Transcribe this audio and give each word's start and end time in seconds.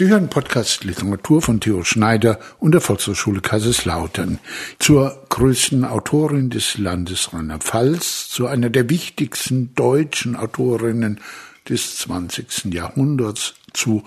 Sie 0.00 0.08
hören 0.08 0.30
Podcast 0.30 0.84
Literatur 0.84 1.42
von 1.42 1.60
Theo 1.60 1.84
Schneider 1.84 2.38
und 2.58 2.72
der 2.72 2.80
Volkshochschule 2.80 3.42
Kaiserslautern. 3.42 4.38
Zur 4.78 5.26
größten 5.28 5.84
Autorin 5.84 6.48
des 6.48 6.78
Landes 6.78 7.34
Rheinland-Pfalz, 7.34 8.30
zu 8.30 8.46
einer 8.46 8.70
der 8.70 8.88
wichtigsten 8.88 9.74
deutschen 9.74 10.36
Autorinnen 10.36 11.20
des 11.68 11.98
20. 11.98 12.72
Jahrhunderts, 12.72 13.52
zu 13.74 14.02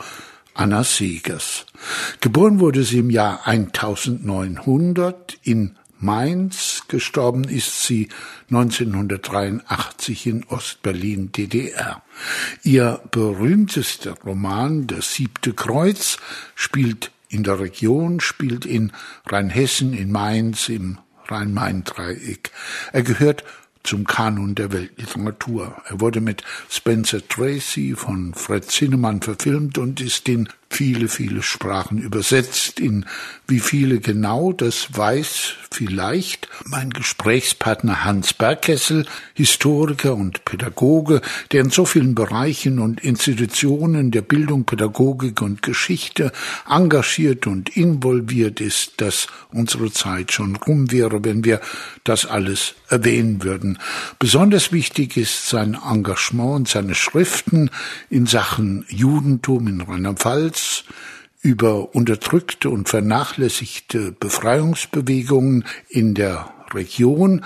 Anna 0.56 0.84
Segers. 0.84 1.68
Geboren 2.22 2.60
wurde 2.60 2.84
sie 2.84 2.98
im 2.98 3.12
Jahr 3.12 3.46
1900 3.46 5.38
in 5.44 5.78
Mainz. 6.04 6.84
Gestorben 6.88 7.46
ist 7.46 7.84
sie 7.84 8.10
1983 8.50 10.28
in 10.28 10.44
Ostberlin 10.46 11.32
DDR. 11.32 12.04
Ihr 12.64 13.02
berühmtester 13.12 14.16
Roman, 14.24 14.86
Das 14.88 15.14
siebte 15.14 15.54
Kreuz, 15.54 16.18
spielt 16.56 17.12
in 17.30 17.44
der 17.44 17.60
Region, 17.60 18.20
spielt 18.20 18.66
in 18.66 18.92
Rheinhessen, 19.26 19.94
in 19.94 20.12
Mainz, 20.12 20.70
im 20.70 21.00
Rhein-Main-Dreieck. 21.28 22.52
Er 22.92 23.04
gehört 23.04 23.44
zum 23.84 24.06
Kanon 24.06 24.56
der 24.56 24.72
Weltliteratur. 24.72 25.76
Er 25.86 26.00
wurde 26.00 26.22
mit 26.22 26.44
Spencer 26.70 27.28
Tracy 27.28 27.96
von 27.96 28.34
Fred 28.34 28.66
Zinnemann 28.66 29.22
verfilmt 29.22 29.78
und 29.78 30.00
ist 30.00 30.28
in 30.30 30.50
viele, 30.74 31.08
viele 31.08 31.44
Sprachen 31.44 31.98
übersetzt. 31.98 32.80
In 32.80 33.06
wie 33.48 33.60
viele 33.60 34.00
genau, 34.00 34.54
das 34.54 34.88
weiß 34.98 35.54
vielleicht 35.70 36.48
mein 36.66 36.92
Gesprächspartner 36.92 38.04
Hans 38.06 38.34
Bergkessel, 38.34 39.06
Historiker 39.34 40.16
und 40.16 40.46
Pädagoge, 40.46 41.22
der 41.52 41.62
in 41.62 41.70
so 41.70 41.86
vielen 41.86 42.16
Bereichen 42.16 42.80
und 42.80 43.02
Institutionen 43.02 44.12
der 44.12 44.22
Bildung, 44.22 44.66
Pädagogik 44.66 45.42
und 45.42 45.62
Geschichte 45.62 46.32
engagiert 46.70 47.48
und 47.48 47.76
involviert 47.76 48.62
ist, 48.62 49.02
dass 49.02 49.28
unsere 49.52 49.92
Zeit 49.92 50.32
schon 50.32 50.56
rum 50.56 50.92
wäre, 50.92 51.24
wenn 51.26 51.44
wir 51.44 51.60
das 52.04 52.26
alles 52.26 52.76
erwähnen 52.90 53.44
würden. 53.44 53.80
Besonders 54.20 54.72
wichtig 54.72 55.18
ist 55.18 55.50
sein 55.50 55.78
Engagement 55.90 56.56
und 56.56 56.68
seine 56.70 56.96
Schriften 56.96 57.70
in 58.10 58.26
Sachen 58.26 58.86
Judentum 58.88 59.68
in 59.68 59.82
Rheinland-Pfalz, 59.82 60.63
über 61.42 61.94
unterdrückte 61.94 62.70
und 62.70 62.90
vernachlässigte 62.90 64.14
Befreiungsbewegungen 64.14 65.66
in 65.90 66.14
der 66.16 66.54
Region, 66.74 67.46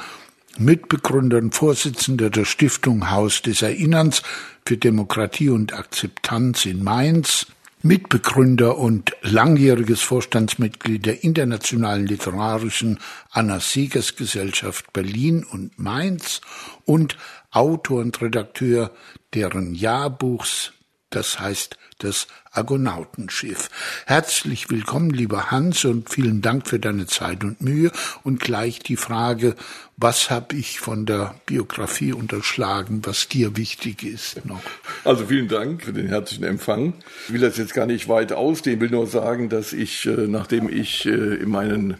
Mitbegründer 0.59 1.37
und 1.37 1.53
Vorsitzender 1.53 2.29
der 2.29 2.45
Stiftung 2.45 3.11
Haus 3.11 3.41
des 3.41 3.61
Erinnerns 3.61 4.23
für 4.65 4.77
Demokratie 4.77 5.49
und 5.49 5.73
Akzeptanz 5.73 6.65
in 6.65 6.83
Mainz, 6.83 7.47
Mitbegründer 7.83 8.77
und 8.77 9.15
langjähriges 9.21 10.01
Vorstandsmitglied 10.01 11.05
der 11.05 11.23
Internationalen 11.23 12.07
Literarischen 12.07 12.99
Anna 13.29 13.59
Siegers 13.59 14.15
Gesellschaft 14.15 14.91
Berlin 14.93 15.43
und 15.43 15.77
Mainz 15.77 16.41
und 16.85 17.17
Autor 17.51 18.01
und 18.01 18.19
Redakteur 18.21 18.91
deren 19.33 19.75
Jahrbuchs, 19.75 20.73
das 21.11 21.39
heißt 21.39 21.77
das 21.99 22.27
Argonautenschiff. 22.57 23.69
Herzlich 24.07 24.69
willkommen, 24.71 25.11
lieber 25.11 25.51
Hans, 25.51 25.85
und 25.85 26.09
vielen 26.09 26.41
Dank 26.41 26.67
für 26.67 26.79
deine 26.79 27.05
Zeit 27.05 27.43
und 27.43 27.61
Mühe. 27.61 27.91
Und 28.23 28.39
gleich 28.39 28.79
die 28.79 28.97
Frage, 28.97 29.55
was 29.95 30.31
habe 30.31 30.55
ich 30.55 30.79
von 30.79 31.05
der 31.05 31.35
Biografie 31.45 32.13
unterschlagen, 32.13 33.01
was 33.03 33.27
dir 33.27 33.55
wichtig 33.55 34.03
ist 34.03 34.43
noch? 34.45 34.61
Also 35.03 35.27
vielen 35.27 35.47
Dank 35.47 35.83
für 35.83 35.93
den 35.93 36.07
herzlichen 36.07 36.45
Empfang. 36.45 36.93
Ich 37.27 37.33
will 37.33 37.41
das 37.41 37.57
jetzt 37.57 37.75
gar 37.75 37.85
nicht 37.85 38.09
weit 38.09 38.33
ausdehnen, 38.33 38.81
will 38.81 38.89
nur 38.89 39.07
sagen, 39.07 39.49
dass 39.49 39.71
ich, 39.71 40.07
äh, 40.07 40.27
nachdem 40.27 40.67
ich 40.67 41.05
äh, 41.05 41.09
in 41.09 41.49
meinen 41.49 41.97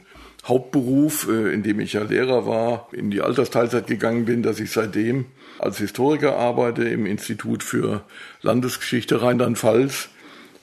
Hauptberuf, 0.48 1.28
äh, 1.30 1.54
in 1.54 1.62
dem 1.62 1.80
ich 1.80 1.94
ja 1.94 2.04
Lehrer 2.04 2.48
war, 2.48 2.90
in 2.94 3.12
die 3.12 3.22
Altersteilzeit 3.22 3.86
gegangen 3.86 4.26
bin, 4.26 4.42
dass 4.42 4.60
ich 4.60 4.72
seitdem 4.72 5.26
als 5.60 5.78
Historiker 5.78 6.36
arbeite 6.38 6.84
im 6.84 7.06
Institut 7.06 7.64
für 7.64 8.04
Landesgeschichte 8.42 9.22
Rheinland-Pfalz 9.22 10.10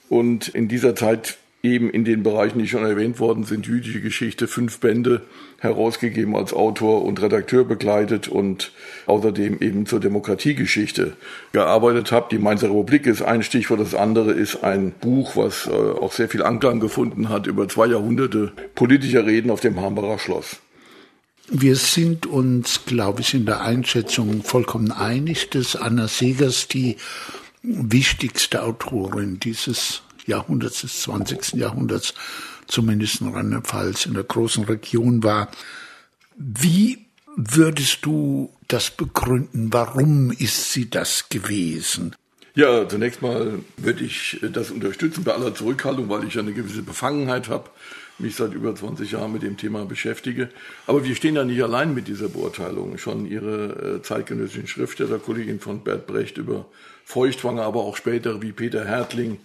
und 0.08 0.48
in 0.48 0.68
dieser 0.68 0.94
Zeit 0.94 1.38
eben 1.64 1.88
in 1.88 2.04
den 2.04 2.22
Bereichen, 2.22 2.58
die 2.58 2.68
schon 2.68 2.84
erwähnt 2.84 3.18
worden 3.18 3.44
sind, 3.44 3.66
jüdische 3.66 4.02
Geschichte, 4.02 4.46
fünf 4.46 4.80
Bände 4.80 5.22
herausgegeben 5.58 6.36
als 6.36 6.52
Autor 6.52 7.02
und 7.02 7.22
Redakteur 7.22 7.64
begleitet 7.64 8.28
und 8.28 8.70
außerdem 9.06 9.60
eben 9.60 9.86
zur 9.86 9.98
Demokratiegeschichte 9.98 11.16
gearbeitet 11.52 12.12
habe. 12.12 12.26
Die 12.30 12.38
Mainzer 12.38 12.68
Republik 12.68 13.06
ist 13.06 13.22
ein 13.22 13.42
Stichwort, 13.42 13.80
das 13.80 13.94
andere 13.94 14.32
ist 14.32 14.62
ein 14.62 14.92
Buch, 14.92 15.36
was 15.36 15.66
äh, 15.66 15.70
auch 15.70 16.12
sehr 16.12 16.28
viel 16.28 16.42
Anklang 16.42 16.80
gefunden 16.80 17.30
hat 17.30 17.46
über 17.46 17.66
zwei 17.66 17.86
Jahrhunderte 17.86 18.52
politischer 18.74 19.24
Reden 19.24 19.50
auf 19.50 19.60
dem 19.60 19.80
Hambacher 19.80 20.18
Schloss. 20.18 20.58
Wir 21.50 21.76
sind 21.76 22.26
uns, 22.26 22.84
glaube 22.86 23.20
ich, 23.20 23.34
in 23.34 23.44
der 23.44 23.62
Einschätzung 23.62 24.42
vollkommen 24.42 24.92
einig, 24.92 25.50
dass 25.50 25.76
Anna 25.76 26.08
Segers 26.08 26.68
die 26.68 26.96
wichtigste 27.64 28.62
Autorin 28.62 29.40
dieses 29.40 30.02
Jahrhunderts, 30.26 30.82
des 30.82 31.02
20. 31.02 31.54
Jahrhunderts, 31.54 32.14
zumindest 32.66 33.20
in 33.20 33.28
Rheinland-Pfalz, 33.28 34.06
in 34.06 34.14
der 34.14 34.24
großen 34.24 34.64
Region 34.64 35.22
war. 35.22 35.50
Wie 36.36 37.06
würdest 37.36 37.98
du 38.02 38.52
das 38.68 38.90
begründen? 38.90 39.72
Warum 39.72 40.30
ist 40.30 40.72
sie 40.72 40.88
das 40.88 41.28
gewesen? 41.28 42.14
Ja, 42.54 42.88
zunächst 42.88 43.20
mal 43.20 43.60
würde 43.76 44.04
ich 44.04 44.38
das 44.52 44.70
unterstützen 44.70 45.24
bei 45.24 45.32
aller 45.32 45.54
Zurückhaltung, 45.54 46.08
weil 46.08 46.24
ich 46.24 46.34
ja 46.34 46.42
eine 46.42 46.52
gewisse 46.52 46.82
Befangenheit 46.82 47.48
habe 47.48 47.70
mich 48.18 48.36
seit 48.36 48.54
über 48.54 48.74
20 48.74 49.10
Jahren 49.10 49.32
mit 49.32 49.42
dem 49.42 49.56
Thema 49.56 49.84
beschäftige. 49.84 50.48
Aber 50.86 51.04
wir 51.04 51.14
stehen 51.14 51.34
ja 51.34 51.44
nicht 51.44 51.62
allein 51.62 51.94
mit 51.94 52.08
dieser 52.08 52.28
Beurteilung. 52.28 52.96
Schon 52.98 53.26
Ihre 53.26 53.96
äh, 53.96 54.02
zeitgenössischen 54.02 54.68
Schriftsteller, 54.68 55.18
Kollegin 55.18 55.60
von 55.60 55.82
Bert 55.82 56.06
Brecht 56.06 56.38
über 56.38 56.66
Feuchtwanger, 57.04 57.62
aber 57.62 57.80
auch 57.80 57.96
später 57.96 58.42
wie 58.42 58.52
Peter 58.52 58.84
Hertling, 58.84 59.38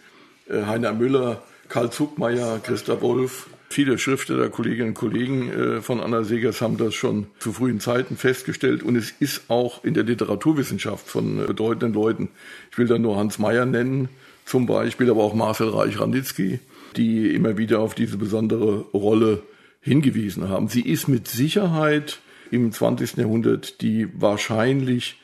äh, 0.49 0.63
Heiner 0.63 0.93
Müller, 0.93 1.43
Karl 1.67 1.91
Zuckmeier, 1.91 2.59
Christa 2.63 3.01
Wolf, 3.01 3.47
viele 3.69 3.97
Schriftsteller, 3.97 4.49
Kolleginnen 4.49 4.89
und 4.89 4.93
Kollegen 4.95 5.51
äh, 5.51 5.81
von 5.81 5.99
Anna 5.99 6.23
Segers 6.23 6.61
haben 6.61 6.77
das 6.77 6.95
schon 6.95 7.27
zu 7.37 7.53
frühen 7.53 7.79
Zeiten 7.79 8.17
festgestellt. 8.17 8.83
Und 8.83 8.95
es 8.95 9.11
ist 9.11 9.49
auch 9.49 9.83
in 9.83 9.93
der 9.93 10.03
Literaturwissenschaft 10.03 11.07
von 11.07 11.45
bedeutenden 11.45 11.93
Leuten. 11.93 12.29
Ich 12.71 12.77
will 12.77 12.87
da 12.87 12.97
nur 12.97 13.17
Hans 13.17 13.39
Meyer 13.39 13.65
nennen, 13.65 14.09
zum 14.45 14.65
Beispiel, 14.65 15.09
aber 15.11 15.23
auch 15.23 15.35
Marcel 15.35 15.69
Reich-Ranitzky, 15.69 16.59
die 16.95 17.33
immer 17.33 17.57
wieder 17.57 17.79
auf 17.79 17.93
diese 17.93 18.17
besondere 18.17 18.85
Rolle 18.93 19.43
hingewiesen 19.81 20.49
haben. 20.49 20.67
Sie 20.67 20.81
ist 20.81 21.07
mit 21.07 21.27
Sicherheit 21.27 22.19
im 22.51 22.71
20. 22.71 23.17
Jahrhundert 23.17 23.81
die 23.81 24.09
wahrscheinlich 24.19 25.17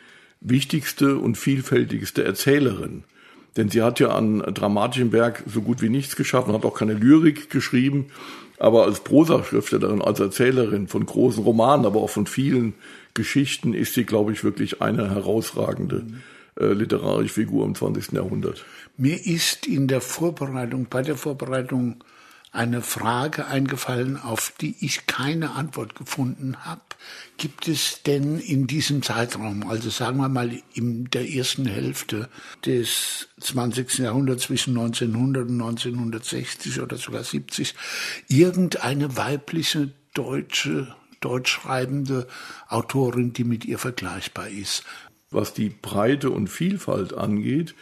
wichtigste 0.50 1.18
und 1.18 1.38
vielfältigste 1.38 2.24
Erzählerin. 2.24 3.04
Denn 3.58 3.70
sie 3.70 3.82
hat 3.82 4.00
ja 4.00 4.10
an 4.10 4.40
dramatischem 4.40 5.12
Werk 5.12 5.44
so 5.48 5.62
gut 5.62 5.82
wie 5.82 5.90
nichts 5.90 6.16
geschaffen, 6.16 6.54
hat 6.54 6.66
auch 6.66 6.78
keine 6.78 6.94
Lyrik 6.94 7.50
geschrieben, 7.50 8.08
aber 8.58 8.84
als 8.84 9.02
Prosaschriftstellerin, 9.02 10.02
als 10.02 10.20
Erzählerin 10.20 10.88
von 10.88 11.06
großen 11.06 11.44
Romanen, 11.44 11.86
aber 11.86 12.02
auch 12.02 12.10
von 12.10 12.28
vielen 12.28 12.74
Geschichten 13.14 13.74
ist 13.74 13.94
sie, 13.94 14.04
glaube 14.06 14.34
ich, 14.34 14.44
wirklich 14.44 14.82
eine 14.82 15.10
herausragende 15.10 16.06
äh, 16.60 16.68
literarische 16.68 17.34
Figur 17.34 17.66
im 17.66 17.76
20. 17.76 18.14
Jahrhundert. 18.14 18.66
Mir 18.98 19.26
ist 19.26 19.68
in 19.68 19.88
der 19.88 20.02
Vorbereitung, 20.02 20.88
bei 20.90 21.02
der 21.02 21.16
Vorbereitung 21.16 22.04
eine 22.56 22.82
Frage 22.82 23.48
eingefallen, 23.48 24.18
auf 24.18 24.54
die 24.62 24.76
ich 24.80 25.08
keine 25.08 25.52
Antwort 25.52 25.96
gefunden 25.96 26.58
habe. 26.66 26.82
Gibt 27.38 27.68
es 27.68 28.02
denn 28.04 28.40
in 28.40 28.66
diesem 28.66 29.04
Zeitraum, 29.04 29.68
also 29.70 29.90
sagen 29.90 30.18
wir 30.18 30.30
mal 30.30 30.52
in 30.74 31.10
der 31.10 31.30
ersten 31.30 31.66
Hälfte 31.66 32.30
des 32.66 33.28
20. 33.42 34.00
Jahrhunderts 34.00 34.44
zwischen 34.44 34.78
1900 34.78 35.50
und 35.50 35.62
1960 35.62 36.82
oder 36.82 36.98
sogar 36.98 37.24
70, 37.24 37.76
irgendeine 38.28 39.18
weibliche 39.18 39.92
deutsche 40.14 40.96
deutschschreibende 41.22 42.28
Autorin, 42.68 43.34
die 43.34 43.46
mit 43.46 43.66
ihr 43.66 43.80
vergleichbar 43.80 44.48
ist? 44.48 44.84
Was 45.32 45.54
die 45.54 45.70
Breite 45.70 46.30
und 46.30 46.50
Vielfalt 46.50 47.14
angeht, 47.14 47.74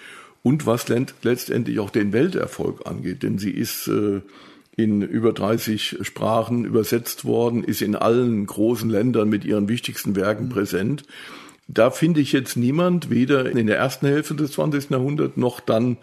und 0.44 0.66
was 0.66 0.88
letztendlich 0.90 1.80
auch 1.80 1.90
den 1.90 2.14
Welterfolg 2.14 2.86
angeht, 2.86 3.24
denn 3.24 3.40
sie 3.40 3.52
ist 3.52 3.88
äh, 3.88 4.22
in 4.76 5.02
über 5.02 5.34
30 5.34 6.00
Sprachen 6.02 6.66
übersetzt 6.66 7.26
worden, 7.26 7.64
ist 7.64 7.82
in 7.82 7.96
allen 7.96 8.46
großen 8.46 8.90
Ländern 8.90 9.30
mit 9.30 9.46
ihren 9.46 9.70
wichtigsten 9.70 10.16
Werken 10.16 10.50
präsent. 10.50 11.04
Da 11.68 11.92
finde 11.92 12.22
ich 12.22 12.32
jetzt 12.32 12.58
niemand, 12.58 13.10
weder 13.10 13.50
in 13.50 13.68
der 13.68 13.78
ersten 13.78 14.08
Hälfte 14.08 14.36
des 14.36 14.54
20. 14.54 14.90
Jahrhunderts 14.90 15.38
noch 15.38 15.60
dann 15.60 15.98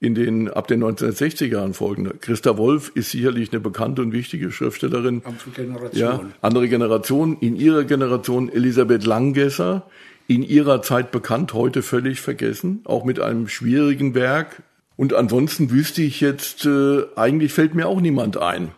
in 0.00 0.14
den 0.14 0.50
ab 0.50 0.66
den 0.68 0.82
1960er 0.84 1.46
Jahren 1.46 1.74
folgende. 1.74 2.14
Christa 2.20 2.58
Wolf 2.58 2.92
ist 2.94 3.10
sicherlich 3.10 3.52
eine 3.52 3.60
bekannte 3.60 4.02
und 4.02 4.12
wichtige 4.12 4.50
Schriftstellerin. 4.50 5.22
Andere 5.24 5.50
Generation. 5.54 6.00
Ja, 6.00 6.20
andere 6.42 6.68
Generation. 6.68 7.36
In 7.40 7.56
ihrer 7.56 7.84
Generation 7.84 8.52
Elisabeth 8.52 9.06
Langgesser, 9.06 9.88
in 10.26 10.42
ihrer 10.42 10.82
Zeit 10.82 11.12
bekannt, 11.12 11.54
heute 11.54 11.82
völlig 11.82 12.20
vergessen, 12.20 12.80
auch 12.84 13.04
mit 13.04 13.20
einem 13.20 13.48
schwierigen 13.48 14.14
Werk, 14.14 14.62
Und 14.96 15.14
ansonsten 15.14 15.70
wüsste 15.70 16.02
ich 16.02 16.20
jetzt, 16.20 16.64
äh, 16.64 17.02
eigentlich 17.16 17.52
fällt 17.52 17.74
mir 17.74 17.86
auch 17.86 18.00
niemand 18.00 18.38
ein. 18.38 18.72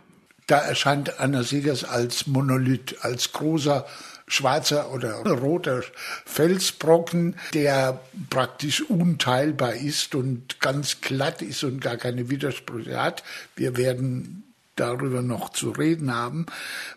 Da 0.47 0.59
erscheint 0.59 1.21
Anna 1.21 1.43
Segers 1.43 1.85
als 1.85 2.27
Monolith, 2.27 2.97
als 3.03 3.33
großer 3.33 3.87
schwarzer 4.27 4.93
oder 4.93 5.15
roter 5.15 5.83
Felsbrocken, 6.25 7.37
der 7.55 8.01
praktisch 8.31 8.83
unteilbar 8.83 9.75
ist 9.75 10.15
und 10.15 10.61
ganz 10.61 11.01
glatt 11.01 11.43
ist 11.43 11.65
und 11.65 11.81
gar 11.81 11.97
keine 11.97 12.31
Widersprüche 12.31 13.01
hat. 13.01 13.23
Wir 13.57 13.77
werden 13.77 14.45
darüber 14.77 15.23
noch 15.23 15.51
zu 15.51 15.71
reden 15.71 16.15
haben. 16.15 16.47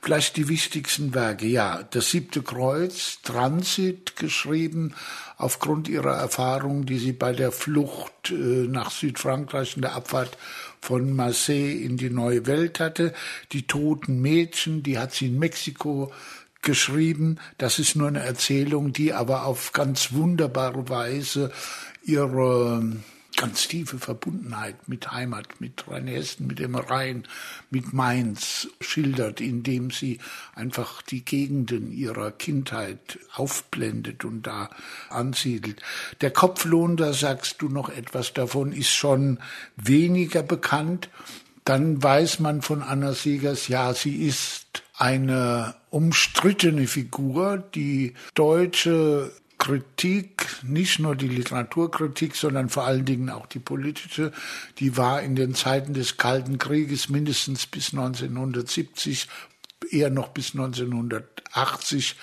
Vielleicht 0.01 0.37
die 0.37 0.47
wichtigsten 0.47 1.13
Werke. 1.13 1.47
Ja, 1.47 1.83
das 1.89 2.11
siebte 2.11 2.43
Kreuz, 2.43 3.19
Transit 3.23 4.15
geschrieben, 4.15 4.93
aufgrund 5.41 5.89
ihrer 5.89 6.15
Erfahrung, 6.15 6.85
die 6.85 6.99
sie 6.99 7.13
bei 7.13 7.33
der 7.33 7.51
Flucht 7.51 8.31
äh, 8.31 8.33
nach 8.33 8.91
Südfrankreich 8.91 9.75
in 9.75 9.81
der 9.81 9.95
Abfahrt 9.95 10.37
von 10.81 11.15
Marseille 11.15 11.83
in 11.83 11.97
die 11.97 12.09
neue 12.09 12.45
Welt 12.47 12.79
hatte. 12.79 13.13
Die 13.51 13.67
toten 13.67 14.21
Mädchen, 14.21 14.83
die 14.83 14.97
hat 14.99 15.13
sie 15.13 15.27
in 15.27 15.39
Mexiko 15.39 16.11
geschrieben. 16.61 17.39
Das 17.57 17.79
ist 17.79 17.95
nur 17.95 18.07
eine 18.07 18.21
Erzählung, 18.21 18.93
die 18.93 19.13
aber 19.13 19.45
auf 19.45 19.71
ganz 19.71 20.13
wunderbare 20.13 20.89
Weise 20.89 21.51
ihre 22.03 22.83
ganz 23.41 23.67
tiefe 23.67 23.97
Verbundenheit 23.97 24.87
mit 24.87 25.11
Heimat, 25.11 25.59
mit 25.59 25.87
Rheinhessen, 25.87 26.45
mit 26.45 26.59
dem 26.59 26.75
Rhein, 26.75 27.27
mit 27.71 27.91
Mainz 27.91 28.67
schildert, 28.79 29.41
indem 29.41 29.89
sie 29.89 30.19
einfach 30.53 31.01
die 31.01 31.25
Gegenden 31.25 31.91
ihrer 31.91 32.29
Kindheit 32.29 33.17
aufblendet 33.33 34.25
und 34.25 34.45
da 34.45 34.69
ansiedelt. 35.09 35.81
Der 36.21 36.29
Kopflohn, 36.29 36.97
da 36.97 37.13
sagst 37.13 37.63
du 37.63 37.69
noch 37.69 37.89
etwas 37.89 38.33
davon, 38.33 38.73
ist 38.73 38.91
schon 38.91 39.39
weniger 39.75 40.43
bekannt. 40.43 41.09
Dann 41.65 42.01
weiß 42.01 42.41
man 42.41 42.61
von 42.61 42.83
Anna 42.83 43.13
Segers, 43.13 43.67
ja, 43.67 43.95
sie 43.95 44.23
ist 44.23 44.83
eine 44.95 45.73
umstrittene 45.89 46.85
Figur. 46.85 47.57
Die 47.73 48.13
deutsche 48.35 49.31
Kritik, 49.61 50.47
nicht 50.63 50.97
nur 50.97 51.15
die 51.15 51.27
Literaturkritik, 51.27 52.35
sondern 52.35 52.69
vor 52.69 52.83
allen 52.83 53.05
Dingen 53.05 53.29
auch 53.29 53.45
die 53.45 53.59
politische, 53.59 54.31
die 54.79 54.97
war 54.97 55.21
in 55.21 55.35
den 55.35 55.53
Zeiten 55.53 55.93
des 55.93 56.17
Kalten 56.17 56.57
Krieges 56.57 57.09
mindestens 57.09 57.67
bis 57.67 57.93
1970, 57.93 59.27
eher 59.91 60.09
noch 60.09 60.29
bis 60.29 60.55
1980, 60.55 62.15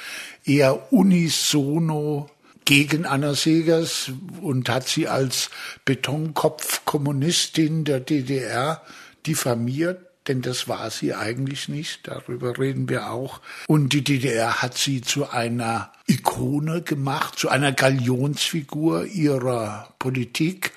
eher 0.44 0.92
unisono 0.92 2.28
gegen 2.64 3.06
Anna 3.06 3.34
Segers 3.34 4.10
und 4.42 4.68
hat 4.68 4.88
sie 4.88 5.06
als 5.06 5.50
Betonkopf-Kommunistin 5.84 7.84
der 7.84 8.00
DDR 8.00 8.82
diffamiert 9.24 10.07
denn 10.28 10.42
das 10.42 10.68
war 10.68 10.90
sie 10.90 11.14
eigentlich 11.14 11.68
nicht, 11.68 12.06
darüber 12.06 12.58
reden 12.58 12.88
wir 12.88 13.10
auch. 13.10 13.40
Und 13.66 13.92
die 13.92 14.04
DDR 14.04 14.62
hat 14.62 14.76
sie 14.76 15.00
zu 15.00 15.30
einer 15.30 15.92
Ikone 16.06 16.82
gemacht, 16.82 17.38
zu 17.38 17.48
einer 17.48 17.72
Galionsfigur 17.72 19.06
ihrer 19.06 19.94
Politik. 19.98 20.72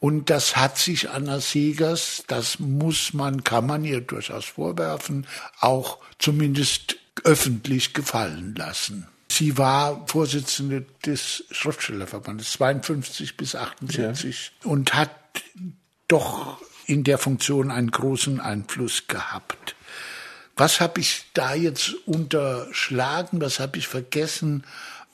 Und 0.00 0.28
das 0.28 0.56
hat 0.56 0.78
sich 0.78 1.10
Anna 1.10 1.40
Segers, 1.40 2.24
das 2.26 2.58
muss 2.58 3.14
man, 3.14 3.44
kann 3.44 3.66
man 3.66 3.84
ihr 3.84 4.00
durchaus 4.00 4.44
vorwerfen, 4.44 5.26
auch 5.60 5.98
zumindest 6.18 6.96
öffentlich 7.22 7.94
gefallen 7.94 8.54
lassen. 8.54 9.06
Sie 9.28 9.56
war 9.56 10.06
Vorsitzende 10.06 10.84
des 11.04 11.44
Schriftstellerverbandes 11.50 12.52
52 12.52 13.36
bis 13.36 13.56
78 13.56 14.52
ja. 14.62 14.70
und 14.70 14.94
hat 14.94 15.10
doch 16.08 16.58
in 16.86 17.04
der 17.04 17.18
Funktion 17.18 17.70
einen 17.70 17.90
großen 17.90 18.40
Einfluss 18.40 19.06
gehabt. 19.08 19.76
Was 20.56 20.80
habe 20.80 21.00
ich 21.00 21.24
da 21.34 21.54
jetzt 21.54 21.94
unterschlagen? 22.06 23.40
Was 23.40 23.58
habe 23.58 23.78
ich 23.78 23.88
vergessen, 23.88 24.64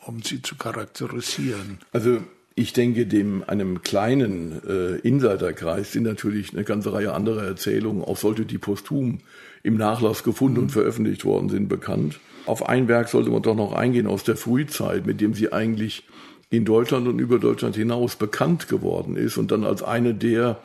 um 0.05 0.22
sie 0.22 0.43
zu 0.43 0.56
charakterisieren? 0.56 1.78
Also 1.93 2.20
ich 2.55 2.72
denke, 2.75 3.06
dem 3.06 3.43
einem 3.46 3.82
kleinen 3.82 4.61
äh, 4.69 4.96
Insiderkreis 4.96 5.93
sind 5.93 6.02
natürlich 6.02 6.52
eine 6.52 6.64
ganze 6.64 6.93
Reihe 6.93 7.14
anderer 7.14 7.44
Erzählungen, 7.44 8.05
auch 8.05 8.19
solche, 8.19 8.44
die 8.44 8.58
posthum 8.58 9.20
im 9.62 9.76
Nachlass 9.76 10.25
gefunden 10.25 10.58
mhm. 10.58 10.62
und 10.64 10.70
veröffentlicht 10.70 11.25
worden 11.25 11.49
sind, 11.49 11.69
bekannt. 11.69 12.20
Auf 12.44 12.69
ein 12.69 12.88
Werk 12.88 13.08
sollte 13.08 13.31
man 13.31 13.43
doch 13.43 13.55
noch 13.55 13.72
eingehen 13.72 14.06
aus 14.06 14.25
der 14.25 14.37
Frühzeit, 14.37 15.06
mit 15.06 15.20
dem 15.20 15.34
sie 15.34 15.52
eigentlich 15.52 16.05
in 16.50 16.64
Deutschland 16.64 17.06
und 17.06 17.19
über 17.19 17.38
Deutschland 17.38 17.76
hinaus 17.76 18.17
bekannt 18.17 18.69
geworden 18.69 19.17
ist 19.17 19.37
und 19.37 19.52
dann 19.52 19.64
als 19.64 19.82
eine 19.82 20.14
der 20.14 20.61